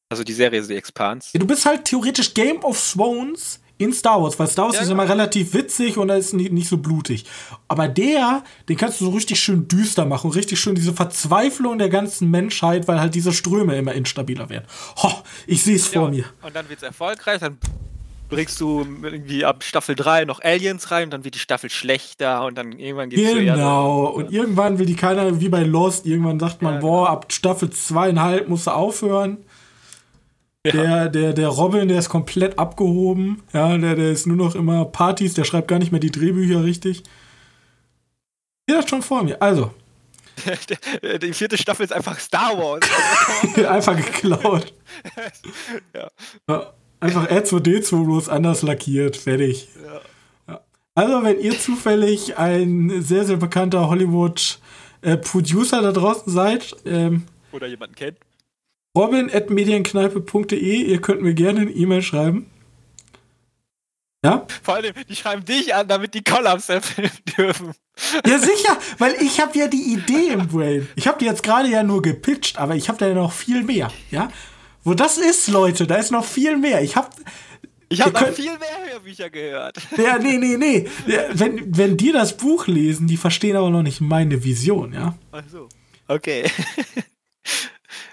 [0.07, 1.33] Also die Serie The Expans.
[1.33, 4.81] Ja, du bist halt theoretisch Game of Thrones in Star Wars, weil Star Wars Ja,
[4.81, 5.01] ist genau.
[5.01, 7.25] immer relativ witzig und da ist nicht, nicht so blutig.
[7.67, 11.89] Aber der, den kannst du so richtig schön düster machen, richtig schön diese Verzweiflung der
[11.89, 14.65] ganzen Menschheit, weil halt diese Ströme immer instabiler werden.
[15.01, 15.11] Ho,
[15.47, 16.25] ich sehe es vor Ja, mir.
[16.41, 17.57] Und dann wird es erfolgreich, dann
[18.29, 22.57] bringst du irgendwie ab Staffel 3 noch Aliens rein, dann wird die Staffel schlechter und
[22.57, 23.33] dann irgendwann geht's.
[23.33, 24.05] Genau.
[24.07, 27.69] Und irgendwann will die keiner, wie bei Lost, irgendwann sagt man, Ja, boah, ab Staffel
[27.71, 29.37] zweieinhalb musst du aufhören.
[30.65, 30.71] Ja.
[30.73, 33.43] Der, der, der Robin, der ist komplett abgehoben.
[33.53, 36.63] Ja, der, der ist nur noch immer Partys, der schreibt gar nicht mehr die Drehbücher
[36.63, 36.99] richtig.
[36.99, 39.41] Ich sehe das schon vor mir.
[39.41, 39.71] Also,
[41.21, 42.85] die vierte Staffel ist einfach Star Wars.
[43.67, 44.73] einfach geklaut.
[45.93, 46.07] Ja.
[46.49, 49.15] Ja, Einfach R2D2 bloß anders lackiert.
[49.15, 49.69] Fertig.
[50.47, 50.61] Ja.
[50.95, 57.23] Also, wenn ihr zufällig ein sehr, sehr bekannter Hollywood-Producer da draußen seid, ähm,
[57.53, 58.17] Oder jemanden kennt.
[58.99, 62.49] robin.medienkneipe.de, ihr könnt mir gerne eine E-Mail schreiben.
[64.23, 64.45] Ja?
[64.63, 67.71] Vor allem, die schreiben dich an, damit die Collabs erfilmen dürfen.
[68.27, 70.87] Ja, sicher, weil ich habe ja die Idee im Brain.
[70.95, 73.63] Ich habe die jetzt gerade ja nur gepitcht, aber ich habe da ja noch viel
[73.63, 74.29] mehr, ja?
[74.83, 76.81] Wo das ist, Leute, da ist noch viel mehr.
[76.81, 77.09] Ich habe
[77.89, 79.77] Ich habe noch könnt- viel mehr Hörbücher gehört.
[79.97, 80.87] Ja, nee, nee, nee.
[81.07, 85.15] Ja, wenn, wenn die das Buch lesen, die verstehen aber noch nicht meine Vision, ja?
[85.31, 85.69] Also.
[86.07, 86.43] Okay.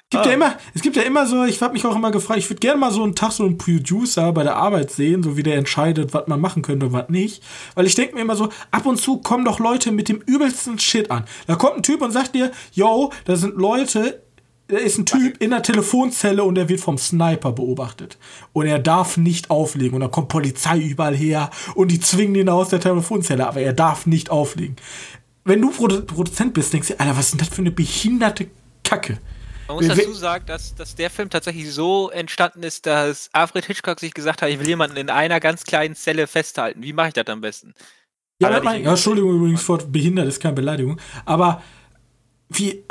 [0.09, 0.29] Es gibt, Ah.
[0.29, 2.61] ja immer, es gibt ja immer so, ich habe mich auch immer gefragt, ich würde
[2.61, 5.57] gerne mal so einen Tag so einen Producer bei der Arbeit sehen, so wie der
[5.57, 7.43] entscheidet, was man machen könnte und was nicht.
[7.75, 10.79] Weil ich denke mir immer so, ab und zu kommen doch Leute mit dem übelsten
[10.79, 11.25] Shit an.
[11.49, 14.23] Da kommt ein Typ und sagt dir, yo, da sind Leute,
[14.69, 18.17] da ist ein Typ in der Telefonzelle und der wird vom Sniper beobachtet.
[18.53, 19.95] Und er darf nicht auflegen.
[19.97, 23.73] Und dann kommt Polizei überall her und die zwingen ihn aus der Telefonzelle, aber er
[23.73, 24.77] darf nicht auflegen.
[25.45, 28.47] Wenn du Produ Produzent bist, denkst du, Alter, was ist denn das für eine behinderte
[28.85, 29.19] Kacke?
[29.69, 33.99] Man muss dazu sagen, dass, dass der Film tatsächlich so entstanden ist, dass Alfred Hitchcock
[33.99, 36.83] sich gesagt hat, ich will jemanden in einer ganz kleinen Zelle festhalten.
[36.83, 37.75] Wie mache ich das am besten?
[38.39, 41.01] Ja, Aber mein, ja, Entschuldigung übrigens, vor behindert ist keine Beleidigung.
[41.25, 41.63] Aber
[42.49, 42.85] wie.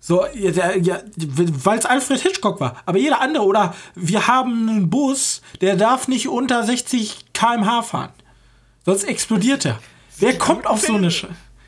[0.00, 2.80] So, ja, ja, weil es Alfred Hitchcock war.
[2.86, 8.12] Aber jeder andere, oder wir haben einen Bus, der darf nicht unter 60 km/h fahren.
[8.84, 9.80] Sonst explodiert er.
[10.18, 11.26] Wer kommt auf so eine Sch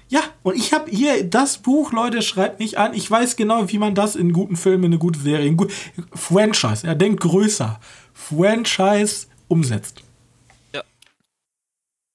[0.08, 2.94] Ja, und ich habe hier das Buch, Leute, schreibt mich an.
[2.94, 5.72] Ich weiß genau, wie man das in guten Filmen, in eine gute Serie, in gut,
[6.14, 7.78] Franchise, er denkt größer.
[8.14, 10.02] Franchise umsetzt.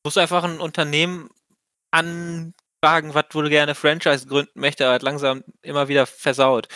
[0.06, 1.30] Musst du einfach ein Unternehmen
[1.92, 6.68] anfragen, was du gerne Franchise gründen möchte, aber hat langsam immer wieder versaut.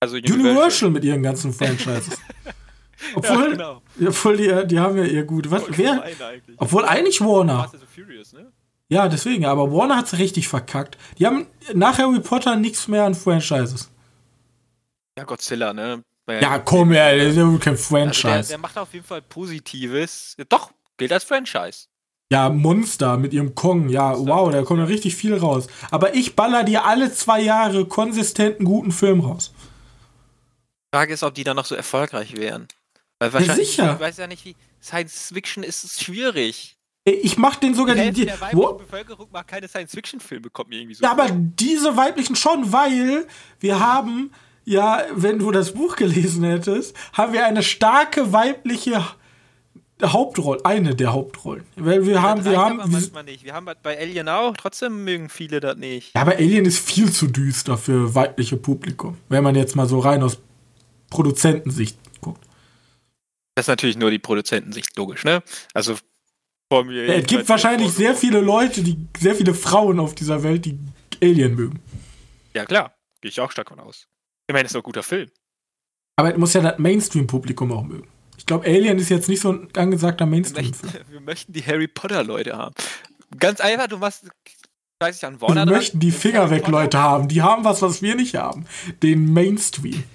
[0.00, 2.18] Also Universal mit ihren ganzen Franchises.
[3.14, 3.82] Obwohl, Ja, genau.
[4.08, 5.50] obwohl die, die haben ja ihr gut.
[5.50, 5.94] Was, wer?
[5.94, 6.56] Gemein eigentlich.
[6.58, 7.64] Obwohl eigentlich Warner.
[7.64, 8.50] Fast and Furious, ne?
[8.88, 9.44] Ja, deswegen.
[9.44, 10.96] Aber Warner hat's richtig verkackt.
[11.18, 13.90] Die haben nach Harry Potter nichts mehr an Franchises.
[15.18, 16.02] Ja, Godzilla, ne?
[16.28, 18.48] Ja, komm, ja, das ist ja kein also der, Franchise.
[18.50, 20.36] der macht auf jeden Fall Positives.
[20.48, 21.86] Doch, gilt als Franchise.
[22.30, 23.88] Ja, Monster mit ihrem Kong.
[23.88, 25.66] Ja, wow, da kommt ja richtig viel raus.
[25.90, 29.52] Aber ich baller dir alle zwei Jahre konsistenten guten Film raus.
[30.94, 32.68] Frage ist, ob die dann noch so erfolgreich wären.
[33.18, 33.94] Weil wahrscheinlich, sicher.
[33.94, 36.77] ich weiß ja nicht, wie Science Fiction ist es schwierig.
[37.08, 38.26] Ey, Ich mach den sogar Die die.
[38.26, 41.24] Der weiblichen wo, Bevölkerung macht keine Science-Fiction-Filme, kommt mir irgendwie so Ja, vor.
[41.24, 43.26] aber diese weiblichen schon, weil
[43.60, 44.30] wir haben,
[44.64, 49.04] ja, wenn du das Buch gelesen hättest, haben wir eine starke weibliche
[50.04, 51.64] Hauptrolle, eine der Hauptrollen.
[51.76, 53.42] Weil wir haben, Das wir haben, aber manchmal nicht.
[53.44, 56.14] Wir haben das bei Alien auch, trotzdem mögen viele das nicht.
[56.14, 59.98] ja, aber Alien ist viel zu düster für weibliche Publikum, wenn man jetzt mal so
[59.98, 60.38] rein aus
[61.10, 62.44] Produzentensicht guckt.
[63.56, 65.42] Das ist natürlich nur die Produzentensicht, logisch, ne?
[65.74, 65.96] Also
[66.70, 67.04] vor mir.
[67.06, 70.78] Ja, es gibt wahrscheinlich sehr viele Leute, die sehr viele Frauen auf dieser Welt, die
[71.22, 71.80] Alien mögen.
[72.54, 72.94] Ja, klar.
[73.20, 74.06] Gehe ich auch stark von aus.
[74.46, 75.30] Ich meine, das ist doch ein guter Film.
[76.16, 78.08] Aber es muss ja das Mainstream-Publikum auch mögen.
[78.36, 80.92] Ich glaube, Alien ist jetzt nicht so ein angesagter Wir Mainstream-Film.
[80.92, 82.74] möchten, wir möchten die Harry Potter-Leute haben.
[83.38, 84.26] Ganz einfach, du machst.
[85.00, 85.64] Weiß ich an Wir Warner.
[85.66, 85.74] dran.
[85.74, 87.28] möchten die Finger weg, Leute haben.
[87.28, 88.66] Die haben was, was wir nicht haben.
[89.02, 90.04] Den Mainstream.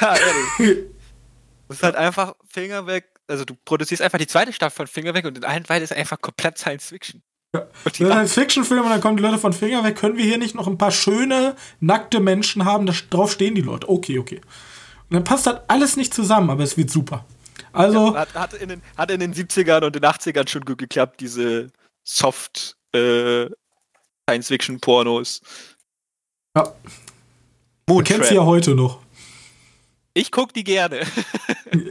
[0.00, 0.84] Ja, ehrlich.
[1.68, 3.06] Das ist halt einfach Finger weg.
[3.28, 5.92] Also du produzierst einfach die zweite Staffel von Finger weg und in allen beiden ist
[5.92, 7.22] einfach komplett Science Fiction.
[7.54, 7.62] Ja.
[7.62, 9.96] Und die Das ist machen- ein Fiction-Film und dann kommen die Leute von Finger weg.
[9.96, 12.86] Können wir hier nicht noch ein paar schöne, nackte Menschen haben?
[12.86, 13.88] Da, drauf stehen die Leute.
[13.88, 14.40] Okay, okay.
[15.08, 17.24] Und dann passt das alles nicht zusammen, aber es wird super.
[17.72, 21.20] Also, hat, hat, in den, hat in den 70ern und den 80ern schon gut geklappt,
[21.20, 21.68] diese
[22.04, 23.46] Soft äh,
[24.28, 25.40] Science-Fiction-Pornos.
[26.56, 26.72] ja,
[27.88, 29.00] Moon kennt sie ja heute noch.
[30.16, 31.00] Ich guck die gerne.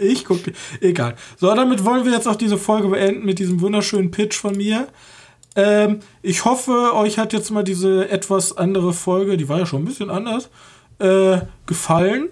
[0.02, 0.54] Ich gucke.
[0.82, 1.16] Egal.
[1.38, 4.88] So, damit wollen wir jetzt auch diese Folge beenden mit diesem wunderschönen Pitch von mir.
[5.56, 9.84] Ähm, ich hoffe, euch hat jetzt mal diese etwas andere Folge, die war ja schon
[9.84, 10.50] ein bisschen anders,
[10.98, 12.30] äh, gefallen.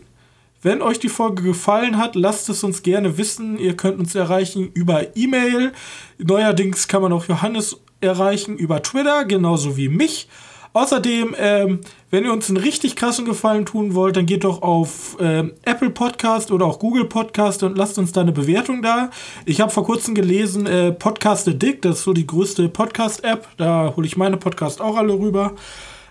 [0.63, 3.59] Wenn euch die Folge gefallen hat, lasst es uns gerne wissen.
[3.59, 5.73] Ihr könnt uns erreichen über E-Mail.
[6.17, 10.27] Neuerdings kann man auch Johannes erreichen über Twitter, genauso wie mich.
[10.73, 15.15] Außerdem, ähm, wenn ihr uns einen richtig krassen Gefallen tun wollt, dann geht doch auf
[15.19, 19.11] ähm, Apple Podcast oder auch Google Podcast und lasst uns da eine Bewertung da.
[19.45, 23.47] Ich habe vor kurzem gelesen, äh, Podcast Addict, das ist so die größte Podcast-App.
[23.57, 25.53] Da hole ich meine Podcasts auch alle rüber.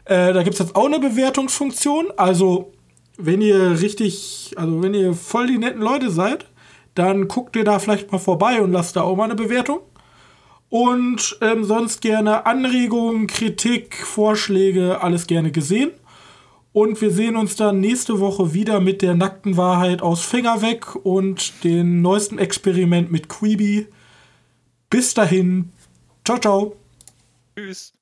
[0.05, 2.12] Äh, da gibt es jetzt auch eine Bewertungsfunktion.
[2.16, 2.72] Also
[3.18, 6.47] wenn ihr richtig, also wenn ihr voll die netten Leute seid,
[6.94, 9.80] dann guckt ihr da vielleicht mal vorbei und lasst da auch mal eine Bewertung.
[10.73, 15.90] Und ähm, sonst gerne Anregungen, Kritik, Vorschläge, alles gerne gesehen.
[16.73, 20.97] Und wir sehen uns dann nächste Woche wieder mit der nackten Wahrheit aus Finger weg
[20.97, 23.86] und dem neuesten Experiment mit Queeby.
[24.89, 25.73] Bis dahin.
[26.24, 26.77] Ciao, ciao.
[27.55, 27.93] Tschüss.